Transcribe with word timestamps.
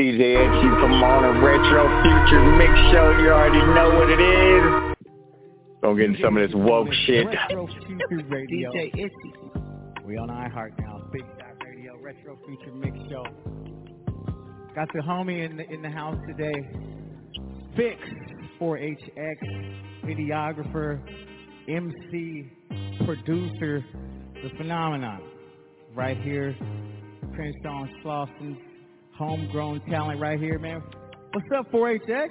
DJ 0.00 0.32
Itchy 0.32 0.68
Pomona 0.80 1.44
retro 1.44 1.84
future 2.00 2.56
mix 2.56 2.72
show. 2.90 3.10
You 3.20 3.28
already 3.28 3.58
know 3.74 3.98
what 3.98 4.08
it 4.08 4.18
is. 4.18 4.96
Don't 5.82 5.94
get 5.94 6.06
into 6.06 6.22
some 6.22 6.38
of 6.38 6.48
this 6.48 6.56
woke 6.56 6.88
shit. 7.04 7.26
Retro 7.26 7.66
Future 7.66 8.26
Radio. 8.30 8.70
DJ 8.74 8.88
Itchy. 8.94 9.32
We 10.06 10.16
on 10.16 10.30
iHeart 10.30 10.70
now. 10.80 11.02
Big 11.12 11.20
Shot 11.38 11.52
Radio, 11.62 11.98
Retro 12.00 12.38
Future 12.46 12.74
Mix 12.76 12.96
Show. 13.10 13.24
Got 14.74 14.88
the 14.94 15.00
homie 15.00 15.44
in 15.44 15.58
the, 15.58 15.70
in 15.70 15.82
the 15.82 15.90
house 15.90 16.16
today. 16.26 16.66
Fix 17.76 18.00
4HX, 18.58 19.36
videographer, 20.06 20.98
MC, 21.68 22.50
producer, 23.04 23.84
the 24.42 24.48
phenomenon. 24.56 25.20
Right 25.94 26.16
here, 26.22 26.56
Crenshaw 27.34 27.82
and 27.82 27.90
Slauson, 28.02 28.56
homegrown 29.20 29.82
talent 29.90 30.18
right 30.18 30.40
here, 30.40 30.58
man. 30.58 30.82
What's 31.32 31.46
up, 31.54 31.70
4HX? 31.70 32.30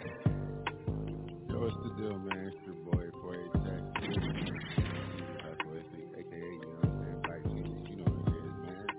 Yo, 1.47 1.59
what's 1.61 1.77
the 1.83 1.93
deal, 2.01 2.17
man? 2.17 2.49
It's 2.49 2.57
your 2.65 2.73
boy, 2.81 3.05
4HX. 3.21 3.93
That's 3.93 5.61
what 5.69 5.77
it's, 5.77 5.93
aka, 6.17 6.33
you 6.33 6.65
know 6.65 6.81
what 6.81 6.89
I'm 6.89 6.97
saying? 6.97 7.21
Black 7.21 7.43
Jesus, 7.53 7.85
you 7.91 7.97
know 7.97 8.09
what 8.09 8.33
it 8.33 8.41
is, 8.41 8.57
man. 8.65 8.89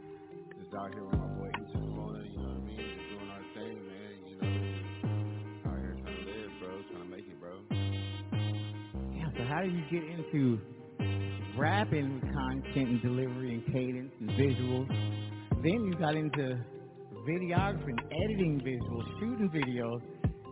Just 0.62 0.70
out 0.78 0.94
here 0.94 1.02
with 1.02 1.18
my 1.18 1.26
boy, 1.34 1.50
he's 1.58 1.66
just 1.74 1.90
rolling, 1.90 2.30
you 2.30 2.38
know 2.38 2.54
what 2.54 2.62
I 2.62 2.70
mean? 2.70 2.78
Just 2.78 3.10
doing 3.10 3.26
our 3.26 3.42
thing, 3.58 3.74
man, 3.82 4.14
you 4.30 4.36
know. 4.38 4.54
Out 5.66 5.78
here 5.82 5.98
trying 5.98 6.14
to 6.14 6.22
live, 6.30 6.50
bro, 6.62 6.70
trying 6.94 7.02
to 7.02 7.10
make 7.10 7.26
it, 7.26 7.38
bro. 7.42 7.58
Yeah, 9.18 9.34
so 9.34 9.42
how 9.50 9.66
do 9.66 9.68
you 9.68 9.82
get 9.90 10.06
into 10.06 10.62
rapping 11.58 12.22
content 12.22 12.86
and 12.88 13.02
delivery 13.02 13.50
and 13.50 13.66
cadence 13.66 14.14
and 14.20 14.30
visuals? 14.38 14.86
Then 15.64 15.90
you 15.90 15.98
got 15.98 16.14
into 16.14 16.54
videography 17.28 17.96
editing 18.24 18.60
visuals, 18.64 19.04
shooting 19.18 19.50
videos. 19.50 20.00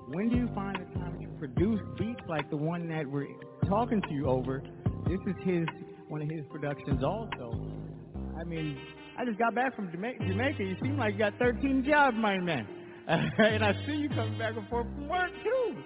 When 0.08 0.28
do 0.28 0.36
you 0.36 0.48
find 0.54 0.76
the 0.76 0.98
time 0.98 1.18
to 1.20 1.38
produce 1.38 1.80
beats 1.98 2.20
like 2.28 2.48
the 2.50 2.56
one 2.56 2.88
that 2.88 3.06
we're 3.06 3.26
talking 3.68 4.00
to 4.00 4.14
you 4.14 4.26
over? 4.26 4.62
This 5.06 5.20
is 5.26 5.34
his 5.44 5.66
one 6.08 6.22
of 6.22 6.30
his 6.30 6.44
productions 6.50 7.02
also. 7.04 7.52
I 8.40 8.44
mean, 8.44 8.78
I 9.18 9.24
just 9.24 9.38
got 9.38 9.54
back 9.54 9.74
from 9.76 9.90
Jamaica. 9.90 10.24
You 10.64 10.76
seem 10.82 10.96
like 10.96 11.14
you 11.14 11.18
got 11.18 11.34
13 11.38 11.84
jobs, 11.86 12.16
my 12.18 12.38
man. 12.38 12.66
and 13.08 13.64
I 13.64 13.72
see 13.86 13.96
you 13.96 14.08
coming 14.10 14.38
back 14.38 14.54
and 14.56 14.68
forth 14.68 14.86
from 14.94 15.08
work 15.08 15.30
too. 15.42 15.76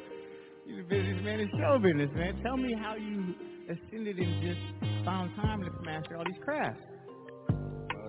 You're 0.67 0.81
a 0.81 0.85
businessman 0.85 1.41
in 1.41 1.51
show 1.59 1.79
business, 1.79 2.11
man. 2.15 2.41
Tell 2.43 2.57
me 2.57 2.75
how 2.79 2.95
you 2.97 3.35
ascended 3.71 4.19
and 4.19 4.43
just 4.43 5.05
found 5.05 5.35
time 5.37 5.63
to 5.63 5.71
master 5.85 6.17
all 6.17 6.25
these 6.25 6.43
crafts. 6.45 6.81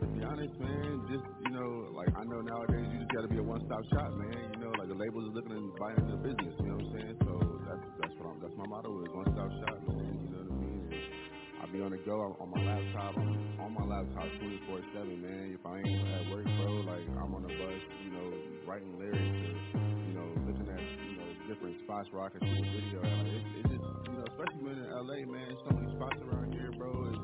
To 0.03 0.11
be 0.11 0.19
honest, 0.19 0.51
man, 0.59 1.07
just, 1.07 1.23
you 1.47 1.51
know, 1.55 1.87
like, 1.95 2.11
I 2.11 2.27
know 2.27 2.43
nowadays 2.43 2.91
you 2.91 2.99
just 2.99 3.13
got 3.15 3.23
to 3.23 3.31
be 3.31 3.39
a 3.39 3.45
one-stop 3.47 3.79
shop, 3.95 4.11
man. 4.19 4.35
You 4.51 4.59
know, 4.59 4.75
like, 4.75 4.91
the 4.91 4.99
labels 4.99 5.31
are 5.31 5.35
looking 5.39 5.55
and 5.55 5.71
buying 5.79 5.95
into 5.95 6.19
the 6.19 6.23
business, 6.27 6.51
you 6.59 6.67
know 6.67 6.75
what 6.75 6.91
I'm 6.91 6.99
saying? 6.99 7.15
So 7.23 7.31
that's 7.63 7.85
that's 8.03 8.15
what 8.19 8.35
I'm, 8.35 8.37
that's 8.43 8.57
my 8.59 8.67
motto 8.67 8.91
is 8.99 9.07
one-stop 9.15 9.47
shop, 9.63 9.79
man. 9.95 10.03
You 10.03 10.27
know 10.27 10.43
what 10.43 10.51
I 10.51 10.59
mean? 10.59 10.91
And 10.91 11.63
I 11.63 11.71
be 11.71 11.79
on 11.79 11.95
the 11.95 12.03
go 12.03 12.19
on 12.35 12.51
my 12.51 12.59
laptop. 12.67 13.15
I'm 13.15 13.63
on 13.63 13.71
my 13.71 13.85
laptop 13.87 14.27
24/7, 14.43 15.23
man. 15.23 15.55
If 15.55 15.63
I 15.63 15.79
ain't 15.79 16.03
at 16.19 16.23
work, 16.35 16.51
bro, 16.51 16.83
like 16.83 17.07
I'm 17.07 17.31
on 17.31 17.47
the 17.47 17.53
bus, 17.55 17.81
you 18.03 18.11
know, 18.11 18.27
writing 18.67 18.91
lyrics, 18.99 19.23
or, 19.23 19.55
you 20.03 20.13
know, 20.19 20.27
looking 20.43 20.67
at 20.67 20.83
you 20.83 21.15
know 21.15 21.29
different 21.47 21.79
spots 21.87 22.11
where 22.11 22.27
I 22.27 22.29
can 22.35 22.43
shoot 22.43 22.59
a 22.59 22.71
video. 22.75 22.99
Like, 22.99 23.39
it's, 23.39 23.47
it's 23.55 23.69
just, 23.71 23.87
you 24.11 24.15
know, 24.19 24.27
especially 24.35 24.67
when 24.67 24.83
in 24.83 24.91
LA, 24.91 25.23
man. 25.31 25.47
So 25.63 25.71
many 25.79 25.87
spots 25.95 26.19
around 26.27 26.51
here, 26.51 26.75
bro. 26.75 26.91
It's, 27.07 27.23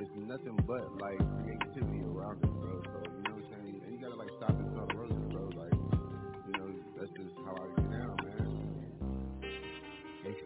it's 0.00 0.10
nothing 0.24 0.56
but 0.64 0.88
like 0.98 1.20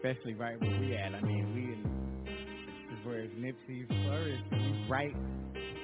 especially 0.09 0.33
right 0.33 0.59
where 0.59 0.79
we 0.79 0.95
at. 0.95 1.13
I 1.13 1.21
mean, 1.21 1.53
we 1.53 1.61
in 1.61 1.89
where 3.05 3.27
Nipsey 3.27 3.87
flourished. 3.87 4.43
He's 4.51 4.89
right 4.89 5.15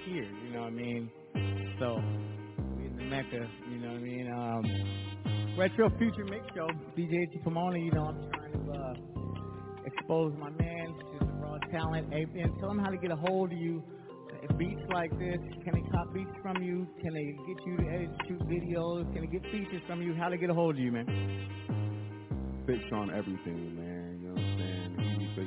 here, 0.06 0.30
you 0.44 0.52
know 0.52 0.62
what 0.62 0.68
I 0.68 0.72
mean? 0.72 1.12
So 1.80 1.96
we 2.78 2.86
in 2.86 2.98
the 2.98 3.04
Mecca, 3.04 3.48
you 3.72 3.78
know 3.78 3.88
what 3.88 3.98
I 3.98 4.04
mean? 4.04 4.32
Um, 4.32 5.58
Retro 5.58 5.90
Future 5.98 6.26
Mix 6.26 6.46
Show, 6.54 6.68
DJ 6.98 7.24
Itchy 7.24 7.40
Pomona, 7.44 7.80
you 7.80 7.92
know, 7.92 8.06
I'm 8.06 8.30
trying 8.32 8.52
to 8.52 8.72
uh, 8.72 9.86
expose 9.86 10.34
my 10.38 10.50
man 10.50 10.88
to 10.88 11.26
the 11.26 11.32
raw 11.34 11.58
talent. 11.72 12.10
Man, 12.10 12.54
tell 12.60 12.70
them 12.70 12.80
how 12.80 12.90
to 12.90 12.98
get 12.98 13.12
a 13.12 13.16
hold 13.16 13.52
of 13.52 13.58
you. 13.58 13.84
Beats 14.58 14.82
like 14.94 15.10
this, 15.18 15.40
can 15.64 15.74
they 15.74 15.90
cop 15.92 16.14
beats 16.14 16.30
from 16.44 16.62
you? 16.62 16.86
Can 17.02 17.14
they 17.14 17.26
get 17.48 17.66
you 17.66 17.78
to 17.78 17.88
edit, 17.92 18.10
shoot 18.28 18.40
videos? 18.42 19.12
Can 19.14 19.22
they 19.22 19.28
get 19.28 19.42
features 19.44 19.82
from 19.88 20.02
you? 20.04 20.14
How 20.14 20.30
to 20.30 20.38
get 20.38 20.50
a 20.52 20.54
hold 20.54 20.76
of 20.76 20.80
you, 20.80 20.92
man? 20.92 21.08
Fixed 22.68 22.94
on 22.94 23.10
everything, 23.10 23.75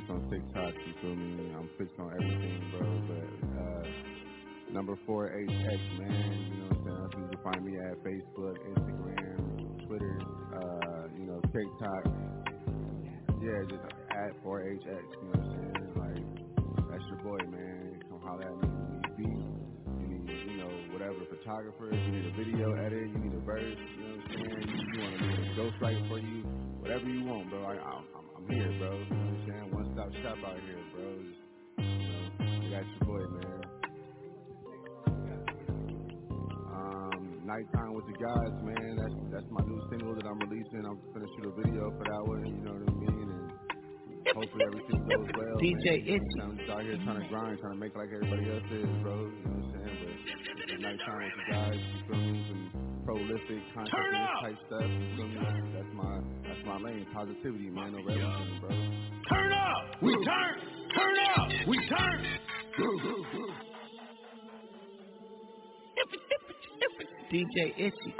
on 0.09 0.29
TikTok, 0.29 0.73
you 0.85 0.93
feel 1.01 1.15
me? 1.15 1.51
I'm 1.57 1.69
fixed 1.77 1.99
on 1.99 2.11
everything, 2.13 2.71
bro. 2.71 2.87
But 3.09 3.27
uh, 3.59 3.83
number 4.71 4.95
four 5.05 5.27
HX, 5.27 5.81
man. 5.99 6.47
You 6.47 6.57
know 6.61 6.69
what 6.69 6.77
I'm 6.77 7.11
saying? 7.11 7.23
You 7.23 7.29
can 7.35 7.43
find 7.43 7.65
me 7.65 7.73
at 7.75 7.95
Facebook, 8.05 8.55
Instagram, 8.71 9.87
Twitter, 9.87 10.17
uh, 10.55 11.03
you 11.17 11.25
know, 11.25 11.41
TikTok. 11.51 12.03
Yeah, 13.41 13.55
just 13.71 13.83
at 14.11 14.35
4HX, 14.43 14.83
you 14.83 14.91
know 14.91 14.99
what 15.31 15.39
I'm 15.39 15.47
saying? 15.55 15.89
Like, 15.95 16.91
that's 16.91 17.03
your 17.07 17.19
boy, 17.23 17.39
man. 17.47 18.03
Come 18.09 18.19
holler 18.21 18.43
at 18.43 18.57
me. 18.59 18.67
You 19.17 19.27
need 19.31 19.39
beats, 19.39 19.47
you 19.99 20.07
need, 20.11 20.27
you 20.27 20.57
know, 20.59 20.71
whatever, 20.91 21.23
photographer. 21.29 21.87
You 21.95 22.11
need 22.11 22.25
a 22.27 22.35
video 22.35 22.67
edit, 22.83 23.07
you 23.09 23.17
need 23.17 23.33
a 23.33 23.39
verse, 23.39 23.63
you 23.63 24.03
know 24.03 24.15
what 24.15 24.25
I'm 24.25 24.43
saying? 24.43 24.67
You, 24.67 24.75
you 24.75 24.99
want 24.99 25.15
to 25.19 25.55
ghostwrite 25.55 26.09
for 26.09 26.19
you, 26.19 26.43
whatever 26.83 27.05
you 27.07 27.23
want, 27.23 27.49
bro. 27.49 27.63
I'm, 27.63 27.79
I'm, 27.79 28.25
I'm 28.35 28.45
here, 28.51 28.75
bro. 28.77 28.91
You 28.91 29.07
know 29.07 29.15
what 29.15 29.31
I'm 29.31 29.47
saying? 29.47 29.78
Stop 29.99 30.13
shop 30.23 30.37
out 30.47 30.55
here, 30.63 30.79
bro. 30.95 31.11
You 31.75 31.83
know, 31.83 32.55
you 32.63 32.71
got 32.71 32.87
your 32.87 33.03
boy, 33.03 33.19
man. 33.35 33.61
Um, 36.71 37.41
Nighttime 37.43 37.93
with 37.93 38.05
the 38.07 38.13
guys, 38.15 38.55
man. 38.63 38.95
That's 38.95 39.13
that's 39.27 39.51
my 39.51 39.59
new 39.67 39.83
single 39.91 40.15
that 40.15 40.23
I'm 40.23 40.39
releasing. 40.39 40.85
I'm 40.87 41.03
gonna 41.11 41.27
shoot 41.35 41.51
a 41.51 41.51
video 41.51 41.91
for 41.99 42.05
that 42.07 42.23
one. 42.23 42.45
You 42.47 42.63
know 42.63 42.79
what 42.79 42.87
I 42.87 42.95
mean? 42.95 43.27
And 43.27 44.37
hopefully 44.39 44.63
everything 44.71 45.03
goes 45.03 45.27
well. 45.35 45.57
DJ 45.59 45.83
man. 45.83 46.15
Itchy. 46.15 46.39
I'm 46.43 46.57
just 46.57 46.69
out 46.69 46.83
here 46.83 46.95
trying 47.03 47.21
to 47.21 47.27
grind, 47.27 47.59
trying 47.59 47.73
to 47.73 47.79
make 47.79 47.93
like 47.97 48.07
everybody 48.15 48.49
else 48.55 48.71
is, 48.71 48.87
bro. 49.03 49.19
You 49.19 49.35
know 49.43 49.51
what 49.51 49.67
I'm 49.67 49.83
saying? 49.83 49.99
But 50.55 50.69
it's 50.71 50.81
Nighttime 50.81 51.27
with 51.27 51.35
the 51.35 51.51
guys. 51.51 51.75
You 51.75 51.99
feel 52.07 52.23
me? 52.23 52.88
Prolific 53.09 53.61
consciousness 53.73 54.29
type 54.39 54.57
stuff. 54.67 54.81
You 54.85 55.15
feel 55.17 55.27
me? 55.27 55.41
That's, 55.41 55.65
that's 55.73 55.93
my 55.95 56.21
that's 56.45 56.63
my 56.65 56.77
lane. 56.77 57.07
Positivity, 57.11 57.69
man. 57.71 57.95
Over 57.95 58.11
everything, 58.11 58.59
bro. 58.61 58.69
Turn 58.69 59.51
up! 59.51 60.01
We 60.03 60.13
turn! 60.13 60.61
Turn 60.95 61.15
up! 61.35 61.49
We 61.67 61.77
turn! 61.89 62.25
DJ 67.33 67.73
Itchy. 67.77 68.13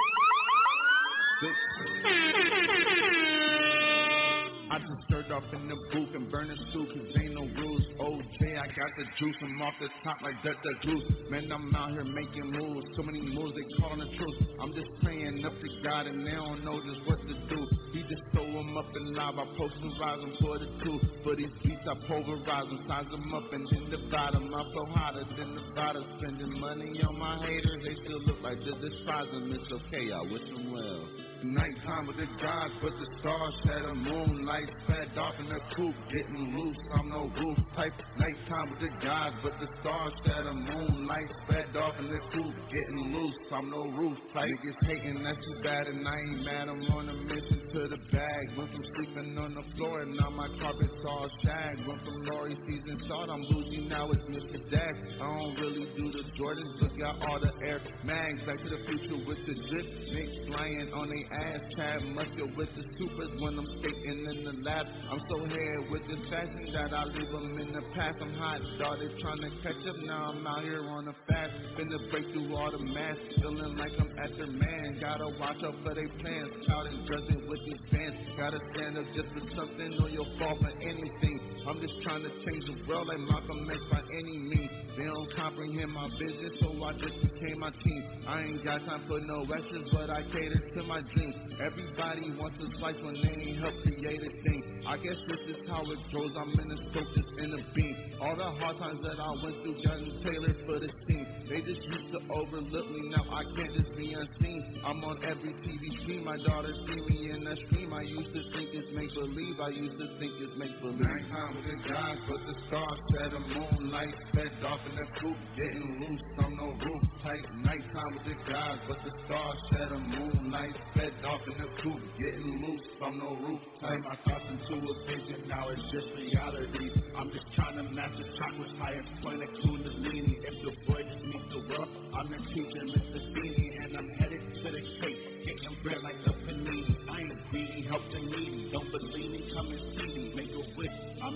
I 4.70 4.78
just 4.78 5.08
up 5.32 5.44
in 5.54 5.68
the 5.68 5.76
booth 5.92 6.14
and 6.14 6.30
burn 6.30 6.50
stew 6.70 6.86
cause 6.86 7.16
ain't 7.22 7.34
no 7.34 7.46
rules. 7.46 7.84
OJ, 7.98 8.58
I 8.58 8.66
got 8.66 8.90
the 8.98 9.04
juice, 9.18 9.36
I'm 9.42 9.62
off 9.62 9.74
the 9.80 9.88
top 10.02 10.18
like 10.22 10.34
that, 10.42 10.56
the 10.62 10.72
juice. 10.82 11.04
Man, 11.30 11.50
I'm 11.52 11.74
out 11.74 11.90
here 11.92 12.04
making 12.04 12.50
moves, 12.50 12.86
so 12.96 13.02
many 13.02 13.20
moves, 13.20 13.54
they 13.54 13.66
calling 13.78 14.00
the 14.00 14.10
truth. 14.16 14.38
I'm 14.60 14.72
just 14.74 14.90
praying 15.02 15.44
up 15.44 15.52
to 15.54 15.68
God 15.84 16.06
and 16.06 16.26
they 16.26 16.32
don't 16.32 16.64
know 16.64 16.80
just 16.82 17.06
what 17.06 17.20
to 17.22 17.34
do. 17.46 17.60
He 17.92 18.02
just 18.10 18.22
throw 18.32 18.46
them 18.46 18.76
up 18.76 18.90
and 18.94 19.14
live, 19.14 19.38
I 19.38 19.46
posterize 19.54 20.20
them 20.20 20.34
for 20.40 20.58
the 20.58 20.68
truth. 20.82 21.02
For 21.22 21.36
these 21.36 21.54
beats, 21.62 21.86
I 21.86 21.94
pulverize 22.06 22.66
them, 22.66 22.80
size 22.88 23.10
them 23.10 23.34
up 23.34 23.52
and 23.52 23.66
then 23.70 23.90
divide 23.90 24.34
them. 24.34 24.50
I 24.50 24.62
flow 24.72 24.86
hotter 24.94 25.24
than 25.38 25.54
the 25.54 25.64
bottom, 25.74 26.04
spending 26.18 26.58
money 26.58 27.00
on 27.06 27.18
my 27.18 27.38
haters. 27.46 27.80
They 27.86 27.94
still 28.02 28.22
look 28.26 28.42
like 28.42 28.58
they 28.66 28.74
despise 28.82 29.30
them. 29.30 29.52
It's 29.54 29.70
okay, 29.70 30.10
I 30.10 30.22
wish 30.26 30.46
them 30.50 30.72
well. 30.72 31.19
Nighttime 31.42 32.06
with 32.06 32.16
the 32.16 32.28
gods, 32.36 32.74
but 32.82 32.92
the 33.00 33.08
stars 33.20 33.54
had 33.64 33.84
a 33.88 33.94
moonlight 33.94 34.68
fed 34.86 35.16
off 35.16 35.34
in 35.40 35.48
the 35.48 35.60
coop, 35.76 35.94
getting 36.12 36.52
loose. 36.52 36.76
I'm 36.92 37.08
no 37.08 37.32
roof 37.32 37.58
type. 37.74 37.94
Nighttime 38.18 38.68
with 38.70 38.80
the 38.80 38.92
gods, 39.00 39.36
but 39.42 39.52
the 39.56 39.68
stars 39.80 40.12
had 40.26 40.44
a 40.44 40.52
moonlight 40.52 41.30
fed 41.48 41.76
off 41.76 41.94
in 41.98 42.12
the 42.12 42.20
coop, 42.34 42.54
getting 42.68 43.16
loose. 43.16 43.40
I'm 43.52 43.70
no 43.70 43.88
roof 43.88 44.18
type. 44.34 44.50
Niggas 44.50 44.76
hating, 44.84 45.22
that's 45.22 45.38
too 45.38 45.62
bad, 45.62 45.86
and 45.86 46.06
I 46.06 46.16
ain't 46.18 46.44
mad. 46.44 46.68
I'm 46.68 46.82
on 46.92 47.08
a 47.08 47.14
mission 47.14 47.60
to 47.72 47.88
the 47.88 48.00
bag. 48.12 48.44
Went 48.58 48.72
from 48.72 48.84
sleeping 48.96 49.38
on 49.38 49.54
the 49.54 49.64
floor, 49.76 50.02
and 50.02 50.16
now 50.16 50.30
my 50.30 50.48
carpet's 50.60 51.04
all 51.08 51.28
shag. 51.42 51.78
Went 51.86 52.04
from 52.04 52.24
Lori 52.26 52.56
season 52.68 53.00
short, 53.08 53.30
I'm 53.30 53.40
bougie, 53.48 53.88
now 53.88 54.10
it's 54.10 54.24
Mr. 54.28 54.58
Dash. 54.70 55.00
I 55.16 55.24
don't 55.24 55.56
really 55.56 55.88
do 55.96 56.12
the 56.12 56.24
Jordans, 56.36 56.82
look 56.82 57.00
out 57.06 57.16
all 57.28 57.40
the 57.40 57.52
air 57.64 57.80
mags. 58.04 58.42
Back 58.44 58.58
to 58.58 58.68
the 58.68 58.82
future 58.84 59.24
with 59.24 59.40
the 59.46 59.54
drip. 59.54 59.86
Niggas 60.10 60.46
flying 60.48 60.92
on 60.92 61.08
they 61.08 61.29
ass. 61.32 61.60
Chad 61.76 62.02
muscle 62.14 62.50
with 62.56 62.68
the 62.74 62.84
supers 62.98 63.30
when 63.38 63.58
I'm 63.58 63.66
skating 63.78 64.26
in 64.26 64.44
the 64.44 64.54
lab. 64.62 64.86
I'm 65.10 65.22
so 65.30 65.46
here 65.46 65.80
with 65.90 66.02
this 66.08 66.18
fashion 66.28 66.70
that 66.74 66.92
I 66.92 67.04
leave 67.04 67.30
them 67.30 67.58
in 67.58 67.72
the 67.72 67.82
past. 67.94 68.18
I'm 68.20 68.34
hot, 68.34 68.60
started 68.76 69.12
trying 69.20 69.42
to 69.42 69.50
catch 69.62 69.82
up. 69.86 69.96
Now 70.02 70.34
I'm 70.34 70.46
out 70.46 70.64
here 70.64 70.82
on 70.82 71.08
a 71.08 71.14
fast. 71.28 71.52
Finna 71.78 71.98
break 72.10 72.26
through 72.32 72.56
all 72.56 72.70
the 72.72 72.82
masks. 72.82 73.22
Feeling 73.40 73.76
like 73.78 73.92
I'm 73.98 74.10
at 74.18 74.36
their 74.36 74.50
man. 74.50 74.98
Gotta 75.00 75.28
watch 75.38 75.62
out 75.62 75.74
for 75.84 75.94
they 75.94 76.08
plans. 76.18 76.50
Crowding, 76.66 77.06
judging 77.06 77.46
with 77.48 77.60
these 77.66 77.82
fans. 77.90 78.16
Gotta 78.36 78.58
stand 78.74 78.98
up 78.98 79.06
just 79.14 79.30
for 79.30 79.44
something 79.54 79.98
or 80.02 80.10
you'll 80.10 80.34
fall 80.38 80.58
for 80.58 80.72
anything. 80.82 81.38
I'm 81.68 81.80
just 81.80 81.94
trying 82.02 82.22
to 82.24 82.32
change 82.44 82.64
the 82.66 82.76
world 82.88 83.06
like 83.06 83.20
Malcolm 83.20 83.70
X 83.70 83.78
by 83.90 84.02
any 84.18 84.36
means. 84.38 84.70
They 84.96 85.06
don't 85.06 85.30
comprehend 85.36 85.92
my 85.92 86.08
vision, 86.18 86.50
so 86.60 86.74
I 86.82 86.92
just 86.98 87.14
became 87.22 87.60
my 87.60 87.70
team. 87.70 88.02
I 88.26 88.42
ain't 88.42 88.64
got 88.64 88.84
time 88.84 89.04
for 89.06 89.20
no 89.20 89.42
extras, 89.42 89.88
but 89.92 90.10
I 90.10 90.22
cater 90.34 90.58
to 90.58 90.82
my 90.84 91.00
dreams. 91.14 91.19
Everybody 91.60 92.32
wants 92.40 92.56
a 92.64 92.68
slice 92.78 92.96
when 93.04 93.20
they 93.20 93.28
ain't 93.28 93.60
help 93.60 93.76
create 93.84 94.22
a 94.24 94.32
thing. 94.42 94.62
I 94.88 94.96
guess 94.96 95.20
this 95.28 95.42
is 95.52 95.68
how 95.68 95.84
it 95.84 96.00
goes. 96.08 96.32
I'm 96.32 96.48
in 96.56 96.72
a 96.72 96.78
scope, 96.88 97.10
just 97.12 97.28
in 97.36 97.52
a 97.52 97.60
beam. 97.76 97.96
All 98.20 98.36
the 98.36 98.48
hard 98.48 98.78
times 98.80 99.00
that 99.04 99.20
I 99.20 99.30
went 99.44 99.60
through, 99.60 99.76
gotten 99.84 100.08
tailored 100.24 100.56
for 100.64 100.80
the 100.80 100.88
scene. 101.04 101.26
They 101.50 101.60
just 101.60 101.82
used 101.84 102.10
to 102.14 102.20
overlook 102.32 102.88
me, 102.94 103.10
now 103.10 103.26
I 103.28 103.42
can't 103.42 103.74
just 103.76 103.92
be 103.98 104.14
unseen. 104.14 104.80
I'm 104.86 105.04
on 105.04 105.18
every 105.26 105.52
TV 105.66 105.82
screen, 106.02 106.24
my 106.24 106.38
daughter 106.46 106.72
see 106.86 107.00
me 107.10 107.30
in 107.30 107.44
that 107.44 107.58
stream. 107.68 107.92
I 107.92 108.02
used 108.02 108.32
to 108.32 108.42
think 108.54 108.70
it's 108.72 108.88
make 108.94 109.12
believe, 109.12 109.58
I 109.60 109.74
used 109.74 109.98
to 109.98 110.06
think 110.22 110.32
it's 110.40 110.56
make 110.56 110.72
believe. 110.80 111.02
Nighttime 111.02 111.52
with 111.58 111.66
the 111.66 111.78
guys, 111.90 112.18
but 112.30 112.40
the 112.46 112.54
stars 112.70 113.00
set 113.12 113.34
a 113.34 113.40
moonlight, 113.40 114.14
fed 114.32 114.52
off 114.64 114.80
in 114.88 114.94
the 114.94 115.06
coop, 115.20 115.36
getting 115.58 115.86
loose 116.00 116.24
on 116.38 116.56
no 116.56 116.70
roof 116.70 117.02
tight. 117.22 117.44
Nighttime 117.66 118.12
with 118.14 118.26
the 118.30 118.38
guys, 118.46 118.78
but 118.86 118.98
the 119.04 119.12
stars 119.26 119.58
set 119.74 119.90
a 119.90 119.98
moonlight, 119.98 120.76
fed 120.94 121.09
off 121.24 121.40
in 121.46 121.56
the 121.58 121.68
coop, 121.82 122.00
getting 122.18 122.62
loose 122.62 122.86
from 122.98 123.18
no 123.18 123.36
roof 123.42 123.60
tight. 123.80 124.00
My 124.00 124.16
thoughts 124.24 124.46
into 124.50 124.78
a 124.80 124.94
vision, 125.06 125.48
now 125.48 125.68
it's 125.68 125.82
just 125.90 126.08
reality. 126.16 126.90
I'm 127.16 127.30
just 127.30 127.46
trying 127.54 127.76
to 127.76 127.84
match 127.90 128.14
the 128.16 128.26
chakras, 128.38 128.72
higher 128.78 129.04
point 129.22 129.42
of 129.42 129.50
kundalini. 129.60 130.38
If 130.40 130.56
the 130.64 130.72
boy 130.86 131.02
just 131.02 131.24
meets 131.24 131.48
the 131.52 131.60
world, 131.70 131.90
I'm 132.14 132.28
the 132.30 132.40
teacher, 132.54 132.82
Mr. 132.86 133.18
Beanie, 133.34 133.72
and 133.84 133.90
I'm 133.98 134.08
headed 134.18 134.42
to 134.42 134.68
the 134.70 134.82
cake, 135.02 135.20
getting 135.46 135.76
bread 135.82 136.00
like 136.02 136.20
a 136.26 136.32
panini. 136.46 136.96
I 137.08 137.20
ain't 137.20 137.50
greedy, 137.50 137.86
help 137.88 138.02
the 138.12 138.20
needy. 138.20 138.70
Don't 138.72 138.90
believe 138.90 139.29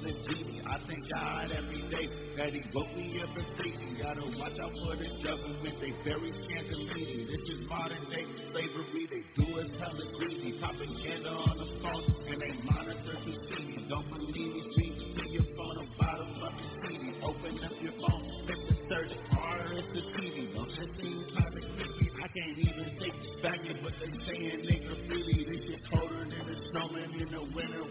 the. 0.04 0.60
I 0.68 0.76
thank 0.86 1.04
God 1.08 1.48
every 1.52 1.82
day 1.88 2.06
that 2.36 2.52
He 2.52 2.60
woke 2.74 2.92
me 2.96 3.20
up 3.24 3.32
and 3.36 3.48
freed 3.56 3.78
me. 3.80 3.96
Gotta 4.02 4.24
watch 4.36 4.56
out 4.60 4.72
for 4.72 4.96
the 4.96 5.08
government, 5.24 5.76
they 5.80 5.92
very 6.04 6.32
scandalous. 6.44 7.08
This 7.24 7.44
is 7.56 7.60
modern 7.68 8.04
day 8.12 8.24
slavery. 8.52 9.04
They 9.08 9.22
do 9.32 9.46
us 9.60 9.70
hella 9.80 10.04
greedy, 10.18 10.58
propaganda 10.60 11.30
on 11.30 11.56
the 11.56 11.68
phone, 11.80 12.04
and 12.28 12.36
they 12.36 12.52
monitor 12.68 13.16
to 13.16 13.32
see 13.48 13.62
me. 13.64 13.86
Don't 13.88 14.08
believe 14.12 14.34
me, 14.34 14.62
see 14.76 14.90
see 15.16 15.30
your 15.40 15.48
phone 15.56 15.78
a 15.80 15.86
fucking 15.96 16.70
CD. 16.84 17.04
Open 17.24 17.54
up 17.64 17.76
your 17.80 17.96
phone, 17.96 18.24
hit 18.48 18.60
the 18.68 18.74
search 18.88 19.14
bar, 19.32 19.72
it's 19.72 19.88
the 19.94 20.02
TV. 20.20 20.52
Don't 20.52 20.68
just 20.68 20.92
seem 21.00 21.24
kinda 21.32 21.60
creepy. 21.76 22.06
I 22.20 22.28
can't 22.28 22.58
even 22.58 22.86
it 22.98 23.42
back 23.42 23.60
it, 23.64 23.78
but 23.82 23.94
they 24.00 24.12
saying 24.26 24.60
nigga 24.68 24.94
freely. 25.08 25.44
This 25.44 25.60
shit 25.64 25.80
colder 25.92 26.24
than 26.24 26.44
the 26.44 26.56
snowman 26.70 27.10
in 27.20 27.30
the 27.30 27.42
winter. 27.54 27.84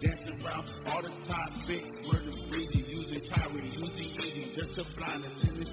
Dancing 0.00 0.42
around 0.44 0.64
all 0.86 1.02
the 1.02 1.12
topics. 1.26 1.88
The 2.04 2.34
breezy, 2.48 2.84
using 2.88 3.22
Tyree, 3.30 3.70
using 3.72 4.10
easy, 4.20 4.54
just 4.56 4.74
to 4.76 4.84
blind 4.96 5.24
the 5.24 5.30
street. 5.40 5.68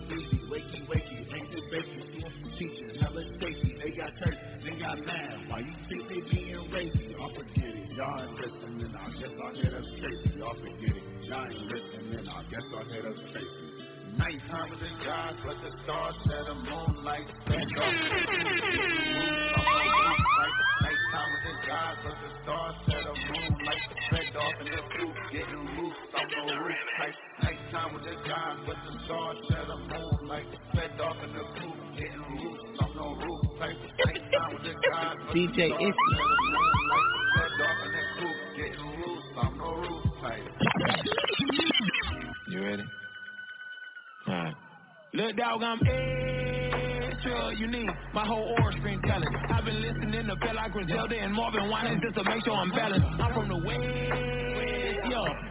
Wakey, 0.51 0.81
wakey, 0.88 1.19
ain't 1.31 1.50
the 1.51 1.62
baby, 1.71 2.25
teachers, 2.59 2.98
hella 3.01 3.24
safety. 3.39 3.71
They 3.81 3.92
got 3.95 4.12
church, 4.19 4.39
they 4.63 4.75
got 4.80 4.98
mad. 5.06 5.48
Why 5.48 5.59
you 5.59 5.74
think 5.88 6.03
they 6.09 6.21
being 6.30 6.71
racy? 6.71 7.15
Y'all 7.15 7.31
forget 7.33 7.71
it, 7.71 7.88
y'all 7.95 8.19
ain't 8.21 8.36
listening. 8.36 8.92
I 8.92 9.09
guess 9.15 9.31
I'll 9.39 9.56
hit 9.56 9.74
us 9.74 9.86
crazy. 10.00 10.30
Y'all 10.38 10.56
forget 10.59 10.95
it, 10.97 11.04
y'all 11.24 11.45
ain't 11.47 11.65
listening. 11.71 12.27
I 12.27 12.44
guess 12.51 12.65
I'll 12.75 12.86
hit 12.92 13.06
us 13.06 13.19
crazy. 13.31 13.81
Nighttime 14.18 14.69
with 14.69 14.80
the 14.83 14.92
gods, 15.06 15.39
but 15.45 15.56
the 15.63 15.71
stars 15.83 16.15
set 16.27 16.44
the 16.45 16.56
moonlight. 16.56 17.27
Stand 17.47 17.71
up. 17.80 17.94
Nighttime 20.83 21.30
with 21.31 21.44
the 21.47 21.50
gods, 21.71 22.00
but 22.03 22.15
the 22.19 22.29
stars 22.44 22.75
set 22.85 23.03
the 23.07 23.15
moonlight. 23.15 23.83
Fed 24.12 24.35
off 24.35 24.56
in 24.59 24.68
the 24.68 24.83
coop, 24.91 25.15
getting 25.31 25.63
loose 25.79 26.01
on 26.19 26.27
the 26.27 26.56
roof 26.59 26.81
tight. 27.00 27.15
Nighttime 27.44 27.89
with 27.95 28.03
the 28.03 28.15
gods, 28.27 28.59
but 28.68 28.77
the 28.83 28.94
stars 29.06 29.38
set 29.47 29.65
the 29.71 29.77
moonlight. 29.88 30.47
Fed 30.75 31.00
off 31.00 31.18
in 31.23 31.31
the 31.31 31.45
coop, 31.59 31.77
getting 31.95 32.25
loose 32.35 32.63
on 32.83 32.91
the 33.00 33.07
roof 33.23 33.41
tight. 33.59 33.79
Nighttime 34.03 34.51
with 34.53 34.63
the 34.68 34.75
gods, 34.83 35.19
but 35.23 35.33
the 35.33 35.39
DJ 35.47 35.71
stars 35.71 35.79
Iffy. 35.88 36.06
set 36.12 36.27
the 36.27 36.39
moonlight. 36.51 37.07
Fed 37.35 37.56
off 37.63 37.79
in 37.88 37.91
the 37.95 38.03
coop, 38.19 38.38
getting 38.59 38.88
loose 39.00 39.29
on 39.39 39.51
the 39.57 39.69
roof 39.79 40.03
tight. 40.21 40.47
You 42.51 42.59
ready? 42.63 42.83
Alright. 44.27 44.56
Look, 45.13 45.35
dog, 45.38 45.63
I'm 45.63 45.79
extra 47.23 47.68
need. 47.68 47.89
My 48.13 48.25
whole 48.25 48.56
aura 48.59 48.73
screen 48.73 49.01
telling. 49.03 49.29
I've 49.50 49.65
been 49.65 49.81
listening 49.81 50.27
to 50.27 50.35
Bella 50.35 50.69
Griselda 50.71 51.15
and 51.15 51.33
Marvin 51.33 51.69
Winans 51.69 52.01
just 52.01 52.15
to 52.15 52.23
make 52.23 52.44
sure 52.44 52.53
I'm 52.53 52.71
balanced. 52.71 53.06
I'm 53.06 53.33
from 53.33 53.47
the 53.47 53.57
West. 53.57 54.50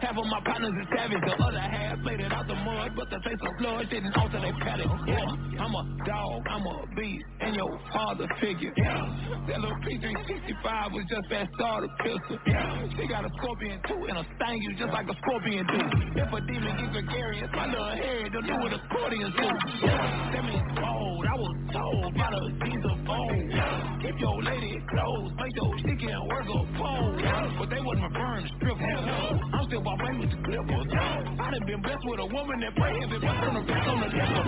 Half 0.01 0.17
of 0.17 0.25
my 0.25 0.41
partners 0.43 0.73
is 0.81 0.87
savage, 0.97 1.21
the 1.21 1.35
other 1.37 1.59
half 1.61 2.01
played 2.01 2.19
it 2.19 2.33
out 2.33 2.47
the 2.47 2.55
mud, 2.55 2.91
but 2.97 3.05
the 3.13 3.21
taste 3.21 3.37
of 3.45 3.53
blood 3.61 3.85
didn't 3.89 4.17
alter 4.17 4.41
their 4.41 4.57
palate. 4.57 4.89
Yeah, 5.05 5.61
I'm 5.61 5.73
a 5.77 5.83
dog, 6.09 6.41
I'm 6.49 6.65
a 6.65 6.87
beast, 6.97 7.25
and 7.39 7.55
your 7.55 7.69
father 7.93 8.25
figure. 8.41 8.73
Yeah, 8.75 9.05
that 9.47 9.61
little 9.61 9.77
P365 9.85 10.91
was 10.91 11.05
just 11.05 11.29
that 11.29 11.47
starter 11.53 11.87
pistol. 12.01 12.37
Yeah, 12.49 12.89
she 12.97 13.07
got 13.07 13.25
a 13.25 13.31
scorpion 13.37 13.77
too, 13.87 14.01
and 14.09 14.17
a 14.17 14.25
sting 14.41 14.57
you 14.65 14.73
just 14.73 14.89
like 14.89 15.05
a 15.05 15.15
scorpion 15.21 15.69
do. 15.69 15.79
If 16.17 16.33
a 16.33 16.39
demon 16.49 16.73
get 16.81 16.91
gregarious, 16.97 17.49
my 17.53 17.69
little 17.69 17.93
hair 17.93 18.25
don't 18.33 18.47
do 18.49 18.57
what 18.57 18.73
accordions 18.73 19.35
do. 19.37 19.49
That 19.85 20.43
means 20.49 20.65
bold. 20.81 21.25
I 21.29 21.35
was 21.37 21.55
told 21.77 22.09
by 22.17 22.29
the 22.33 22.41
G's 22.57 22.83
of 22.89 23.05
old. 23.05 24.01
Keep 24.01 24.17
your 24.17 24.37
lady 24.41 24.81
close, 24.89 25.29
make 25.37 25.55
your 25.55 25.71
can 25.77 26.25
work 26.25 26.49
a 26.49 26.59
pole. 26.73 27.13
But 27.61 27.69
they 27.69 27.81
wasn't 27.85 28.09
referring 28.09 28.49
to 28.49 28.51
strip. 28.57 28.77
I'm 28.81 29.50
still 29.71 29.87
by 29.87 29.95
way 30.03 30.11
with 30.19 30.27
the 30.35 30.39
clippers. 30.43 30.91
I 30.91 31.47
done 31.47 31.63
been 31.63 31.79
blessed 31.79 32.03
with 32.03 32.19
a 32.19 32.27
woman 32.27 32.59
that 32.59 32.75
pray 32.75 32.91
heavy, 32.91 33.23
but 33.23 33.39
on 33.39 33.55
the 33.55 33.63
bitch 33.63 33.87
on 33.87 34.03
the 34.03 34.09
devil. 34.11 34.43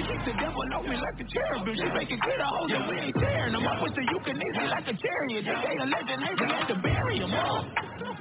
She 0.00 0.02
keeps 0.08 0.24
the 0.24 0.34
devil 0.40 0.64
know 0.72 0.80
me 0.80 0.96
like 0.96 1.20
a 1.20 1.26
cherubim. 1.28 1.76
She 1.76 1.84
make 1.92 2.08
it 2.08 2.20
clear 2.24 2.40
the 2.40 2.48
hoes 2.48 2.72
that 2.72 2.88
we 2.88 2.96
ain't 2.96 3.16
tearing 3.20 3.52
them 3.52 3.68
up 3.68 3.84
with 3.84 3.92
the 3.92 4.04
euthanasia 4.08 4.64
like 4.72 4.88
a 4.88 4.96
chariot. 4.96 5.44
They 5.44 5.56
gave 5.60 5.76
a 5.76 5.88
legend, 5.92 6.20
they 6.24 6.32
had 6.48 6.66
to 6.72 6.76
bury 6.80 7.20
them 7.20 7.36
all. 7.36 7.68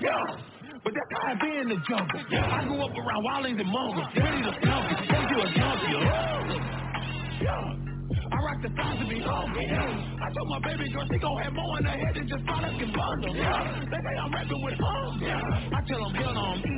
Yeah. 0.04 0.84
But 0.84 0.92
that's 0.92 1.12
how 1.16 1.24
I 1.24 1.34
be 1.40 1.52
in 1.56 1.68
the 1.72 1.80
jungle. 1.88 2.20
I 2.28 2.68
grew 2.68 2.84
up 2.84 2.92
around 3.00 3.24
Wallies 3.24 3.56
and 3.56 3.72
Mongols. 3.72 4.12
To 4.12 4.52
slump 4.60 4.92
you. 4.92 4.98
Take 5.08 5.30
you 5.32 5.40
a 5.40 5.48
junkie. 5.56 5.96
Yeah. 7.48 7.95
I 8.46 8.54
rock 8.54 8.62
the 8.62 8.70
size 8.78 9.00
to 9.02 9.06
be 9.10 9.18
hungry. 9.26 9.66
Oh, 9.74 10.22
I 10.22 10.28
told 10.30 10.50
my 10.54 10.62
baby 10.62 10.86
girl 10.94 11.02
she 11.10 11.18
gon' 11.18 11.34
have 11.42 11.54
more 11.58 11.82
in 11.82 11.86
her 11.90 11.98
head 11.98 12.14
than 12.14 12.30
just 12.30 12.46
products 12.46 12.78
and 12.78 12.94
bundles. 12.94 13.34
They 13.34 14.00
say 14.06 14.16
I'm 14.22 14.30
rapping 14.30 14.62
with 14.62 14.78
hunger. 14.78 15.42
I 15.74 15.80
tell 15.90 16.02
them 16.06 16.14
hell 16.14 16.38
on 16.38 16.62
me. 16.62 16.78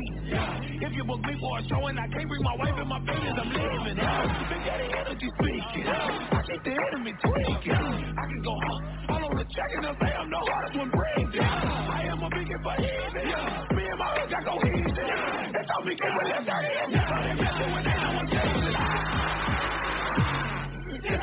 If 0.80 0.92
you 0.96 1.04
book 1.04 1.20
me 1.28 1.36
for 1.44 1.60
a 1.60 1.62
show 1.68 1.84
and 1.92 2.00
I 2.00 2.08
can't 2.08 2.24
bring 2.24 2.40
my 2.40 2.56
wife 2.56 2.72
and 2.72 2.88
my 2.88 3.00
babies, 3.04 3.36
I'm 3.36 3.52
leaving. 3.52 4.00
Big 4.00 4.62
Daddy 4.64 4.88
energy 4.96 5.28
speaking. 5.28 5.88
I 5.92 6.40
keep 6.48 6.62
the 6.64 6.72
enemy 6.72 7.14
tweaking. 7.20 7.84
I 8.16 8.24
can 8.32 8.42
go 8.48 8.56
huh, 8.64 9.12
all 9.12 9.28
on 9.28 9.36
the 9.36 9.44
check 9.52 9.72
and 9.76 9.92
say 9.92 10.12
I'm 10.16 10.30
the 10.32 10.40
hardest 10.40 10.76
one 10.80 10.92
breathing. 10.96 11.52
I 11.52 12.00
am 12.16 12.24
a 12.24 12.30
big 12.32 12.48
for 12.48 12.76
easy. 12.80 13.28
Me 13.76 13.84
and 13.92 14.00
my 14.00 14.08
hood 14.16 14.30
got 14.32 14.44
go 14.48 14.56
easy. 14.72 15.04
They 15.52 15.64
told 15.68 15.84
me 15.84 15.94
get 16.00 16.16
with 16.16 16.32
that 16.32 16.48
dirty. 16.48 16.96
They 16.96 17.34
messing 17.44 17.72
when 17.76 17.84
they 17.84 17.92
know 17.92 18.16
I'm 18.16 18.24
chasing. 18.24 18.27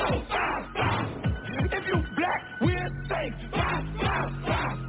On 0.04 0.26
five, 0.28 0.64
five. 0.76 1.08
If 1.72 1.84
you 1.88 2.04
black, 2.16 2.42
five, 4.00 4.32
five. 4.46 4.83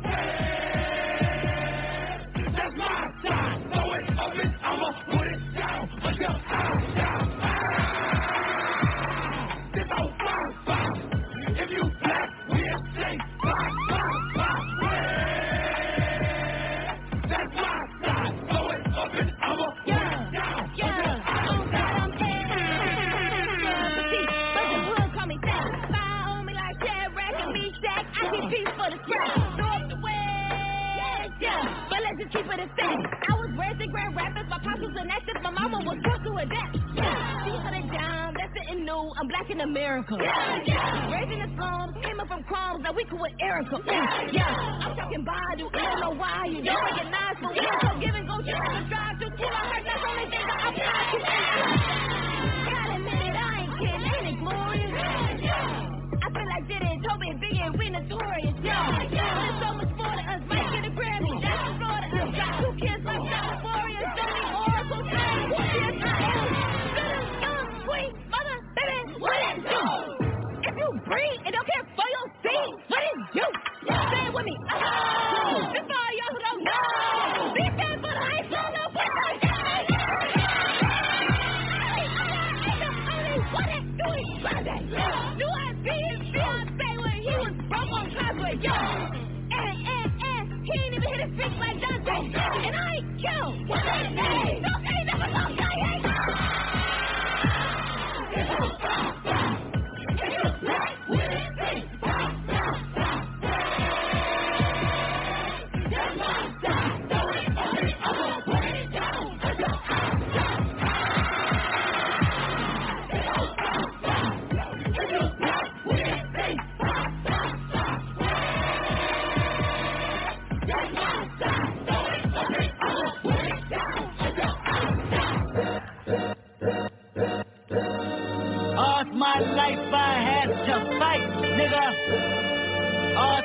Black 39.45 39.55
in 39.55 39.61
America. 39.61 40.17
Yeah, 40.19 40.59
yeah. 40.65 41.11
Raised 41.13 41.31
in 41.31 41.39
the 41.39 41.55
slums, 41.55 41.93
came 42.03 42.19
up 42.19 42.27
from 42.27 42.43
crumbs, 42.43 42.81
now 42.83 42.93
we 42.93 43.05
cool 43.05 43.21
with 43.21 43.33
Erykah. 43.41 43.85
Yeah, 43.85 44.31
yeah. 44.31 44.79
I'm 44.81 44.95
talking 44.95 45.25
Badu, 45.25 45.69
I 45.73 45.81
don't 45.81 45.99
know 46.01 46.15
why 46.19 46.45
you 46.49 46.63
don't 46.63 46.81
recognize, 46.81 47.35
but 47.41 47.51
we're 47.53 47.74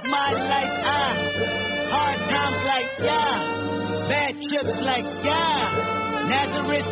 All's 0.01 0.11
my 0.11 0.33
life 0.33 0.73
I 0.85 1.91
hard 1.91 2.19
times 2.31 2.61
like 2.67 2.91
yeah, 3.01 4.09
bad 4.09 4.35
trips 4.49 4.81
like 4.83 5.05
yeah. 5.25 5.97
Nazareth, 6.29 6.87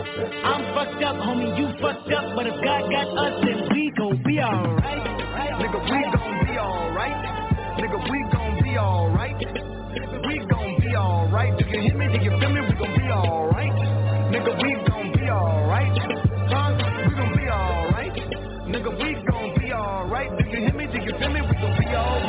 I'm 0.45 0.75
fucked 0.75 1.03
up, 1.05 1.17
homie, 1.17 1.57
you 1.57 1.69
fucked 1.81 2.13
up, 2.13 2.35
but 2.35 2.47
if 2.47 2.55
God 2.65 2.91
got 2.91 3.17
us, 3.17 3.45
then 3.45 3.69
we 3.71 3.93
gon' 3.97 4.23
be 4.25 4.41
alright. 4.41 5.07
Nigga, 5.61 5.81
we 5.85 6.01
gon' 6.19 6.47
be 6.47 6.59
alright. 6.59 7.19
Nigga, 7.79 8.11
we 8.11 8.25
gon' 8.33 8.63
be 8.65 8.79
alright. 8.79 9.37
We 10.27 10.39
gon' 10.47 10.81
be 10.81 10.97
alright. 10.97 11.59
Do 11.59 11.65
you 11.67 11.81
hear 11.83 11.97
me? 11.97 12.19
Do 12.19 12.25
you 12.25 12.31
feel 12.41 12.51
me? 12.51 12.61
We 12.63 12.75
gon' 12.75 12.97
be 12.97 13.05
alright. 13.05 13.73
Nigga, 14.33 14.63
we 14.63 14.88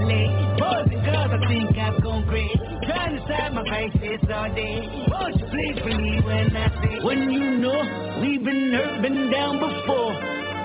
late. 0.00 0.32
Boys 0.58 0.88
and 0.92 1.04
girls, 1.04 1.30
I 1.32 1.38
think 1.48 1.78
I've 1.78 2.02
gone 2.02 2.24
great. 2.26 2.52
Trying 2.84 3.16
to 3.16 3.22
side 3.28 3.54
my 3.54 3.64
this 4.00 4.20
all 4.32 4.50
day. 4.54 4.82
Won't 5.08 5.40
you 5.40 5.46
please 5.46 5.78
believe 5.82 6.24
when 6.24 6.56
I 6.56 6.68
say, 6.82 7.04
when 7.04 7.30
you 7.30 7.58
know 7.58 7.78
we've 8.20 8.44
been 8.44 8.72
hurt, 8.72 9.02
been 9.02 9.30
down 9.30 9.58
before. 9.58 10.12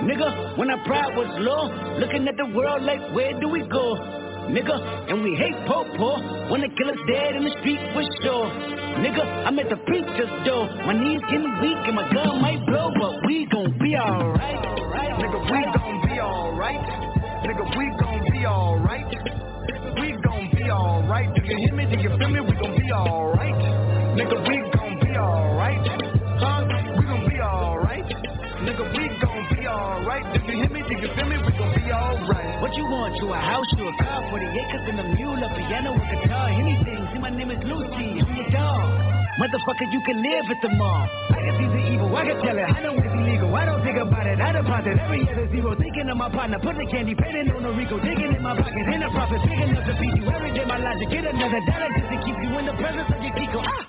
Nigga, 0.02 0.58
when 0.58 0.70
our 0.70 0.82
pride 0.84 1.14
was 1.16 1.30
low, 1.38 1.70
looking 1.98 2.26
at 2.26 2.36
the 2.36 2.46
world 2.54 2.82
like, 2.82 3.00
where 3.14 3.38
do 3.38 3.48
we 3.48 3.62
go? 3.70 3.94
Nigga, 4.50 4.74
and 5.08 5.22
we 5.22 5.36
hate 5.38 5.54
po-po 5.66 6.18
when 6.50 6.60
the 6.60 6.68
killer's 6.74 6.98
dead 7.06 7.36
in 7.36 7.44
the 7.44 7.54
street 7.62 7.78
for 7.94 8.02
sure. 8.22 8.50
Nigga, 8.98 9.22
I'm 9.46 9.58
at 9.58 9.70
the 9.70 9.78
preacher's 9.86 10.32
door. 10.44 10.66
My 10.84 10.92
knees 10.92 11.22
getting 11.30 11.54
weak 11.62 11.78
and 11.86 11.94
my 11.94 12.10
gun 12.12 12.42
might 12.42 12.66
blow, 12.66 12.90
but 12.98 13.24
we 13.26 13.46
gon' 13.46 13.78
be 13.78 13.94
alright. 13.96 14.58
Nigga, 15.22 15.38
we 15.46 15.60
gon' 15.70 15.98
be 16.02 16.20
alright. 16.20 16.82
Nigga, 17.46 17.64
we 17.78 17.86
gon' 18.02 18.11
be 18.42 18.46
alright. 18.46 19.06
We 20.00 20.18
gon' 20.18 20.50
be 20.50 20.66
alright. 20.66 21.30
Do 21.32 21.42
you 21.46 21.58
hear 21.62 21.74
me? 21.74 21.86
Do 21.86 21.94
you 22.02 22.10
feel 22.18 22.28
me? 22.28 22.40
We 22.40 22.54
gon' 22.58 22.74
be 22.74 22.90
alright. 22.90 23.54
Nigga, 24.18 24.36
we 24.42 24.56
gon' 24.74 24.98
be 24.98 25.14
alright. 25.14 25.86
Huh? 26.42 26.66
We 26.66 27.04
gon' 27.06 27.28
be 27.30 27.38
alright. 27.38 28.08
Nigga, 28.66 28.84
we 28.98 29.04
gon' 29.22 29.46
be 29.54 29.62
alright. 29.68 30.26
Do 30.34 30.40
you 30.50 30.58
hear 30.58 30.70
me? 30.74 30.82
Do 30.82 30.94
you 30.98 31.10
feel 31.14 31.28
me? 31.30 31.36
We 31.38 31.52
gon' 31.54 31.70
be 31.70 31.86
alright. 31.92 32.60
What 32.60 32.74
you 32.74 32.82
want? 32.82 33.14
You 33.22 33.30
a 33.30 33.38
house, 33.38 33.70
you 33.78 33.86
a 33.86 33.94
car, 34.02 34.26
40 34.30 34.46
acres 34.58 34.84
and 34.90 34.98
a 34.98 35.06
mule, 35.14 35.38
a 35.38 35.48
piano, 35.54 35.92
with 35.94 36.02
a 36.02 36.18
guitar, 36.26 36.48
anything. 36.50 36.98
See, 37.14 37.20
my 37.22 37.30
name 37.30 37.52
is 37.52 37.62
Lucy, 37.62 38.26
I'm 38.26 38.36
your 38.42 38.50
dog. 38.50 38.90
Motherfucker, 39.38 39.86
you 39.92 40.02
can 40.02 40.18
live 40.18 40.50
at 40.50 40.60
the 40.62 40.70
mall. 40.74 41.06
I 41.30 41.38
can 41.46 41.54
see 41.62 41.68
the 41.70 41.94
evil, 41.94 42.14
I 42.16 42.24
can 42.26 42.42
tell 42.42 42.58
it. 42.58 42.66
I 42.66 42.82
know 42.82 42.98
it's 42.98 43.06
illegal. 43.06 43.41
Every 45.12 45.28
other 45.28 45.48
zero. 45.52 45.76
Thinking 45.76 46.08
of 46.08 46.16
my 46.16 46.28
partner, 46.30 46.58
put 46.58 46.76
the 46.76 46.86
candy, 46.88 47.14
painting 47.14 47.52
on 47.52 47.62
the 47.62 47.72
Rico, 47.72 48.00
digging 48.00 48.32
in 48.32 48.42
my 48.42 48.56
pockets, 48.56 48.88
in 48.88 49.02
a 49.02 49.10
profit, 49.12 49.40
big 49.44 49.60
enough 49.60 49.84
to 49.84 49.94
feed 50.00 50.16
you 50.16 50.24
every 50.28 50.52
day. 50.56 50.64
My 50.64 50.78
logic, 50.78 51.08
get 51.10 51.24
another 51.28 51.60
dollar 51.68 51.90
just 51.92 52.08
to 52.08 52.16
keep 52.24 52.36
you 52.40 52.50
in 52.58 52.64
the 52.66 52.76
presence 52.80 53.08
of 53.12 53.20
your 53.20 53.34
Kiko. 53.36 53.60
Ah! 53.60 53.84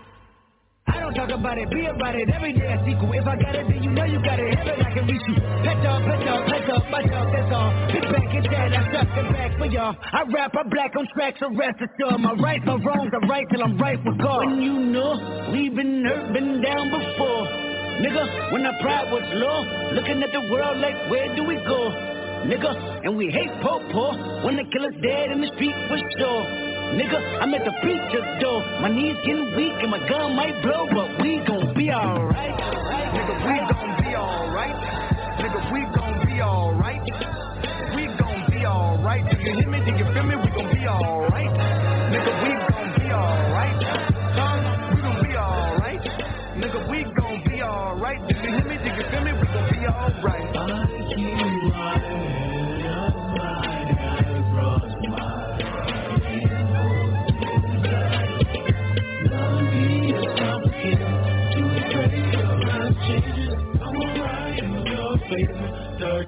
I 0.83 0.99
don't 0.99 1.15
talk 1.15 1.31
about 1.31 1.57
it, 1.57 1.71
be 1.71 1.87
about 1.87 2.15
it. 2.15 2.27
Every 2.27 2.51
day 2.51 2.67
I 2.67 2.77
sequel. 2.83 3.07
If 3.15 3.23
I 3.23 3.39
got 3.39 3.55
it, 3.55 3.65
then 3.71 3.81
you 3.81 3.91
know 3.91 4.03
you 4.03 4.19
got 4.19 4.35
it. 4.35 4.51
Heaven, 4.51 4.83
I 4.83 4.91
can 4.91 5.07
reach 5.07 5.23
you. 5.31 5.39
Pet 5.63 5.79
dog, 5.79 6.03
pet 6.03 6.19
dog, 6.27 6.41
pet 6.43 6.67
dog, 6.67 6.83
my 6.91 7.01
dog, 7.07 7.27
that's 7.31 7.51
all. 7.55 7.71
Sit 7.87 8.03
back 8.03 8.29
and 8.35 8.43
dead, 8.43 8.69
I 8.75 8.81
stuck 8.91 9.07
the 9.15 9.23
back 9.31 9.51
for 9.57 9.67
y'all. 9.71 9.95
I 9.95 10.27
rap, 10.27 10.51
I 10.59 10.63
black 10.67 10.91
on 10.99 11.07
track, 11.15 11.39
so 11.39 11.47
rest 11.55 11.79
assured. 11.79 12.19
My 12.19 12.35
rights, 12.35 12.67
my 12.67 12.75
wrongs, 12.83 13.11
I 13.15 13.25
right 13.27 13.47
till 13.49 13.63
I'm 13.63 13.77
right 13.79 13.99
with 14.03 14.19
God. 14.19 14.43
When 14.43 14.61
you 14.61 14.75
know 14.91 15.15
we've 15.55 15.73
been 15.73 16.03
hurt, 16.03 16.33
been 16.33 16.61
down 16.61 16.91
before. 16.91 17.62
Nigga, 18.01 18.51
when 18.51 18.65
our 18.65 18.73
pride 18.81 19.11
was 19.11 19.23
low, 19.33 19.65
looking 19.93 20.23
at 20.23 20.31
the 20.31 20.41
world 20.51 20.77
like, 20.79 20.97
where 21.09 21.33
do 21.35 21.43
we 21.43 21.55
go? 21.55 21.91
Nigga, 22.43 23.05
and 23.05 23.15
we 23.15 23.29
hate 23.29 23.51
po-po 23.61 24.43
when 24.43 24.57
the 24.57 24.65
killer's 24.71 24.95
dead 25.01 25.31
in 25.31 25.41
the 25.41 25.47
street 25.55 25.75
for 25.87 25.97
sure. 26.17 26.43
Nigga, 26.93 27.41
I'm 27.41 27.53
at 27.53 27.65
the 27.65 27.73
preacher's 27.81 28.27
door. 28.41 28.61
My 28.81 28.89
knees 28.89 29.15
getting 29.25 29.55
weak 29.55 29.73
and 29.81 29.89
my 29.91 29.99
gun 30.09 30.35
might 30.35 30.61
blow, 30.61 30.85
but 30.91 31.21
we 31.21 31.41
gon' 31.45 31.73
be 31.73 31.89
alright. 31.91 32.53
Nigga, 33.13 33.33
we 33.45 33.55
gon' 33.71 34.03
be 34.03 34.15
alright. 34.15 34.77
Nigga, 35.41 35.61
we 35.73 35.81
gon' 35.95 36.25
be 36.27 36.41
alright. 36.41 37.01
We 37.95 38.05
gon' 38.17 38.45
be 38.51 38.65
alright. 38.65 39.23
Do 39.31 39.37
you 39.41 39.53
hear 39.55 39.69
me? 39.69 39.79
Do 39.79 39.91
you 39.97 40.05
feel 40.13 40.23
me? 40.23 40.35
We 40.35 40.52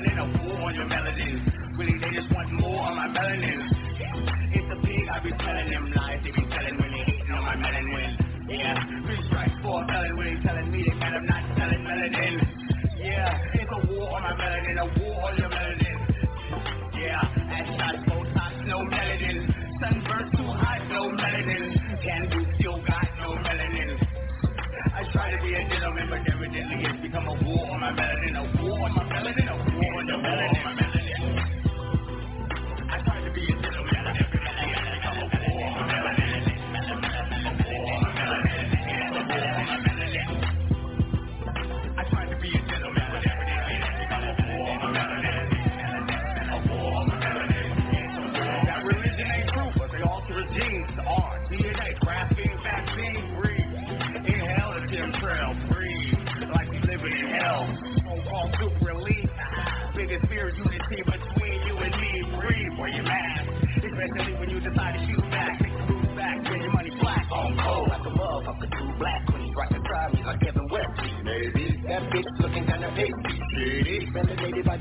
melanin, 0.00 0.18
a 0.18 0.48
war 0.48 0.68
on 0.68 0.74
your 0.74 0.86
melodies. 0.86 1.40
Really, 1.76 1.98
they 1.98 2.10
just 2.16 2.32
want 2.32 2.52
more 2.52 2.80
on 2.82 2.96
my 2.96 3.08
melanin. 3.08 3.59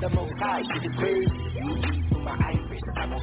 the 0.09 0.15
most 0.15 0.33
high, 0.39 0.61
get 0.61 0.83
it 0.85 0.95
crazy. 0.97 1.29
You 1.55 1.75
read 1.75 2.09
through 2.09 2.23
my 2.23 2.35
iris, 2.37 2.83
I'm 2.95 3.13
on 3.13 3.21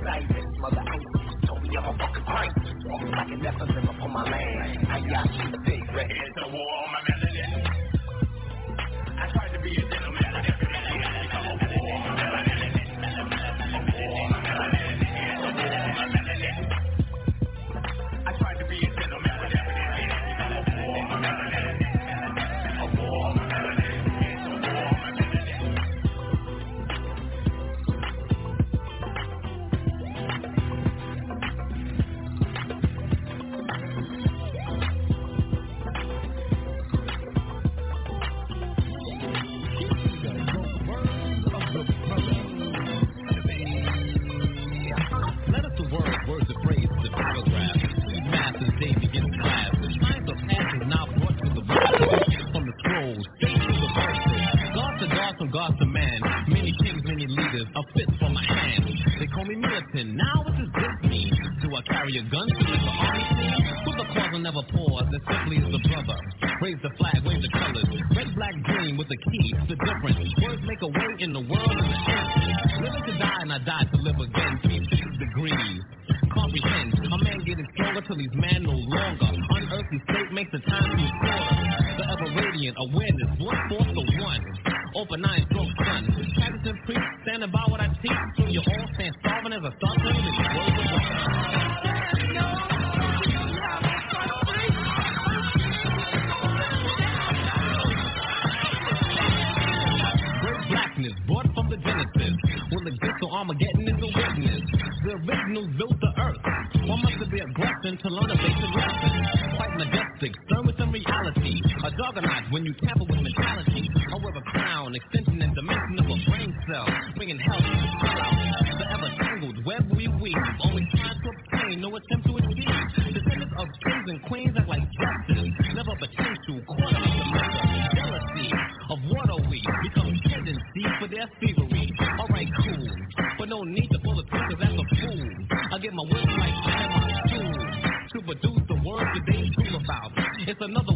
mother 0.60 0.82
Isis. 0.86 1.46
Told 1.46 1.62
me 1.62 1.70
I'm 1.76 1.84
a 1.84 1.98
fucking 1.98 2.24
Christ. 2.24 2.54
Walking 2.86 3.10
like 3.10 3.28
an 3.28 3.40
Nephilim 3.40 3.96
upon 3.96 4.12
my 4.12 4.24
land. 4.24 4.86
I 4.88 5.00
got 5.00 5.34
you, 5.34 5.58
big 5.64 5.82
red. 5.94 6.10
It's 6.10 6.38
a 6.44 6.48
war. 6.52 6.65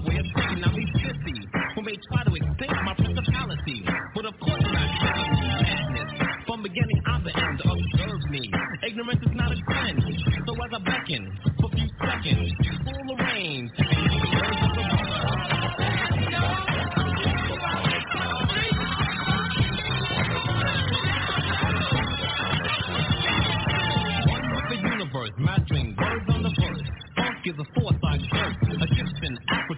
another 0.01 0.09
way 0.09 0.19
of 0.19 0.27
thinking 0.35 0.65
I'm 0.65 0.75
these 0.75 0.93
sissies 0.95 1.47
who 1.75 1.83
may 1.83 1.97
try 2.09 2.25
to 2.25 2.35
extinct 2.35 2.75
my 2.85 2.95
principality. 2.95 3.85
But 4.15 4.27
of 4.27 4.35
course 4.41 4.63
not 4.63 4.73
madness. 4.73 6.11
From 6.47 6.63
beginning, 6.63 7.03
I'm 7.07 7.25
the 7.25 7.37
end. 7.37 7.61
Observe 7.61 8.31
me. 8.31 8.51
Ignorance 8.87 9.21
is 9.23 9.35
not 9.35 9.53
a 9.53 9.57
sin. 9.57 10.01
So 10.47 10.53
as 10.55 10.71
I 10.73 10.79
beckon 10.79 11.39
for 11.61 11.67
a 11.67 11.77
few 11.77 11.89
seconds, 12.01 12.53
full 12.85 13.17
the 13.17 13.25
reins. 13.25 13.71
Mastering 25.39 25.97
words 25.97 26.27
on 26.29 26.43
the 26.43 26.51
verse. 26.51 26.83
Funk 27.17 27.39
is 27.45 27.55
a 27.59 27.65
force 27.81 28.00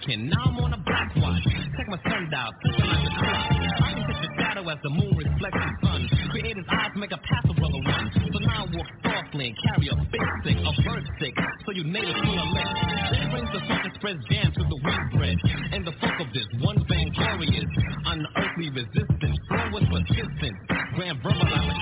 African. 0.03 0.29
Now 0.29 0.45
I'm 0.47 0.57
on 0.59 0.73
a 0.75 0.79
black 0.83 1.15
watch. 1.17 1.43
Check 1.45 1.87
my 1.89 1.99
sundial, 2.03 2.51
thinking 2.63 2.87
like 2.91 3.07
a 3.07 3.13
clock. 3.23 3.47
I 3.83 3.91
can 3.95 4.05
picture 4.07 4.33
shadow 4.39 4.69
as 4.69 4.79
the 4.83 4.91
moon 4.91 5.15
reflects 5.15 5.63
the 5.63 5.73
sun. 5.83 6.01
Creator's 6.31 6.67
eyes 6.71 6.93
make 6.97 7.13
a 7.13 7.19
path 7.23 7.47
a 7.47 7.55
brother 7.55 7.81
run. 7.87 8.11
So 8.33 8.39
now 8.41 8.67
I 8.67 8.77
walk 8.77 8.89
softly 9.03 9.47
and 9.53 9.57
carry 9.63 9.89
a 9.89 9.97
big 10.11 10.25
stick, 10.43 10.59
a 10.59 10.73
bird 10.83 11.05
stick, 11.19 11.35
so 11.67 11.71
you 11.73 11.85
natives 11.85 12.19
feel 12.19 12.35
a 12.35 12.47
lick. 12.51 12.71
Then 13.15 13.31
brings 13.31 13.51
the 13.53 13.63
funk 13.69 13.85
spread 13.95 14.19
jam 14.31 14.49
to 14.51 14.63
the 14.67 14.79
wheat 14.83 15.05
bread. 15.15 15.39
And 15.73 15.87
the 15.87 15.95
funk 16.03 16.19
of 16.19 16.29
this 16.35 16.49
one 16.61 16.79
band 16.89 17.15
glorious, 17.15 17.71
unearthly 18.07 18.69
resistance, 18.75 19.39
born 19.49 19.71
with 19.71 19.87
persistence. 19.87 20.59
Grand 20.99 21.19
verbal, 21.23 21.47
I'm 21.47 21.71
a 21.71 21.77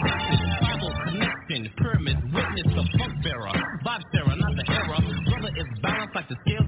tribal 0.61 0.93
connection, 1.09 1.73
pyramid 1.79 2.19
witness 2.31 2.69
the 2.69 2.85
funk 3.01 3.15
bearer. 3.25 3.55
vibe 3.81 4.05
bearer, 4.13 4.37
not 4.37 4.55
the 4.55 4.65
error. 4.69 5.01
Brother 5.01 5.53
is 5.57 5.69
balanced 5.83 6.15
like 6.15 6.29
the 6.29 6.37
scale 6.47 6.60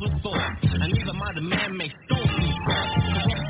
my 1.42 1.56
demand 1.56 1.76
makes 1.76 1.94
stones 2.06 2.30
be 2.38 2.48
Corrupt 2.62 3.02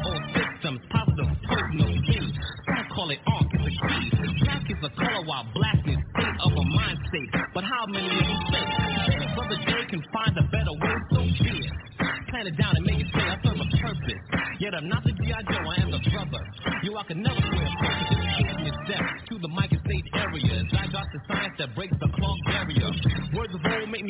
old 0.08 0.24
systems, 0.32 0.80
positive 0.88 1.28
personal 1.44 1.92
spin. 1.92 2.24
Some 2.64 2.88
call 2.96 3.10
it 3.10 3.20
arc, 3.28 3.48
it's 3.52 3.68
a 3.68 3.72
key. 3.84 4.08
Black 4.40 4.64
is 4.64 4.80
a 4.80 4.90
color 4.96 5.22
while 5.28 5.44
blackness 5.52 6.00
state 6.00 6.38
of 6.40 6.52
a 6.56 6.64
mind 6.72 6.98
state. 7.12 7.28
But 7.52 7.64
how 7.64 7.84
many 7.84 8.08
of 8.08 8.16
you 8.16 8.38
say? 8.48 8.64
Maybe 9.12 9.26
Brother 9.36 9.58
Jay 9.68 9.84
can 9.92 10.02
find 10.08 10.32
a 10.40 10.46
better 10.48 10.72
way, 10.72 10.96
so 11.12 11.20
be 11.20 11.52
it. 11.52 11.72
Plan 12.32 12.46
it 12.48 12.56
down 12.56 12.72
and 12.80 12.84
make 12.86 13.00
it 13.04 13.08
say 13.12 13.28
I 13.28 13.36
serve 13.44 13.60
a 13.60 13.68
purpose. 13.76 14.22
Yet 14.58 14.72
I'm 14.72 14.88
not 14.88 15.04
the 15.04 15.12
G.I. 15.12 15.42
Joe, 15.52 15.68
I 15.68 15.76
am 15.84 15.90
the 15.92 16.00
brother. 16.08 16.42
You, 16.84 16.96
I 16.96 17.04
can 17.04 17.20
never 17.20 17.40
swear 17.44 17.68
a 17.68 17.76
purpose. 17.76 18.72
Step 18.88 19.04
to 19.28 19.34
the 19.36 19.48
mic 19.52 19.68
and 19.68 19.82
stage 19.84 20.08
area. 20.16 20.64
As 20.64 20.72
I 20.80 20.86
got 20.88 21.04
the 21.12 21.20
science 21.28 21.54
that 21.58 21.74
breaks 21.76 21.96
the 22.00 22.08
clock 22.08 22.40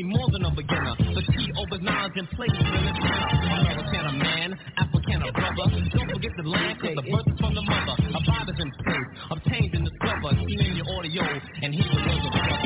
me 0.03 0.17
more 0.17 0.29
than 0.31 0.45
a 0.45 0.51
beginner. 0.51 0.95
The 0.99 1.23
key 1.33 1.49
opens 1.57 1.83
knowledge 1.83 2.17
in 2.17 2.27
place 2.35 2.51
in 2.51 2.67
this 2.67 2.99
American 2.99 4.05
a 4.07 4.13
man, 4.13 4.59
African 4.79 5.23
a 5.23 5.33
brother. 5.33 5.67
Don't 5.95 6.11
forget 6.11 6.33
the 6.37 6.43
land, 6.49 6.81
cause 6.81 6.97
the 6.97 7.07
birth 7.11 7.29
is 7.29 7.39
from 7.39 7.55
the 7.55 7.63
mother. 7.63 7.95
A 7.99 8.21
vibe 8.23 8.51
is 8.51 8.59
in 8.59 8.71
place, 8.83 9.09
obtained 9.31 9.75
in 9.75 9.85
the 9.85 9.95
cover. 10.01 10.31
Seen 10.47 10.61
in 10.61 10.77
your 10.77 10.87
audio, 10.99 11.23
and 11.63 11.75
he 11.75 11.83
was 11.83 12.03
the. 12.03 12.33
Yo, 12.33 12.62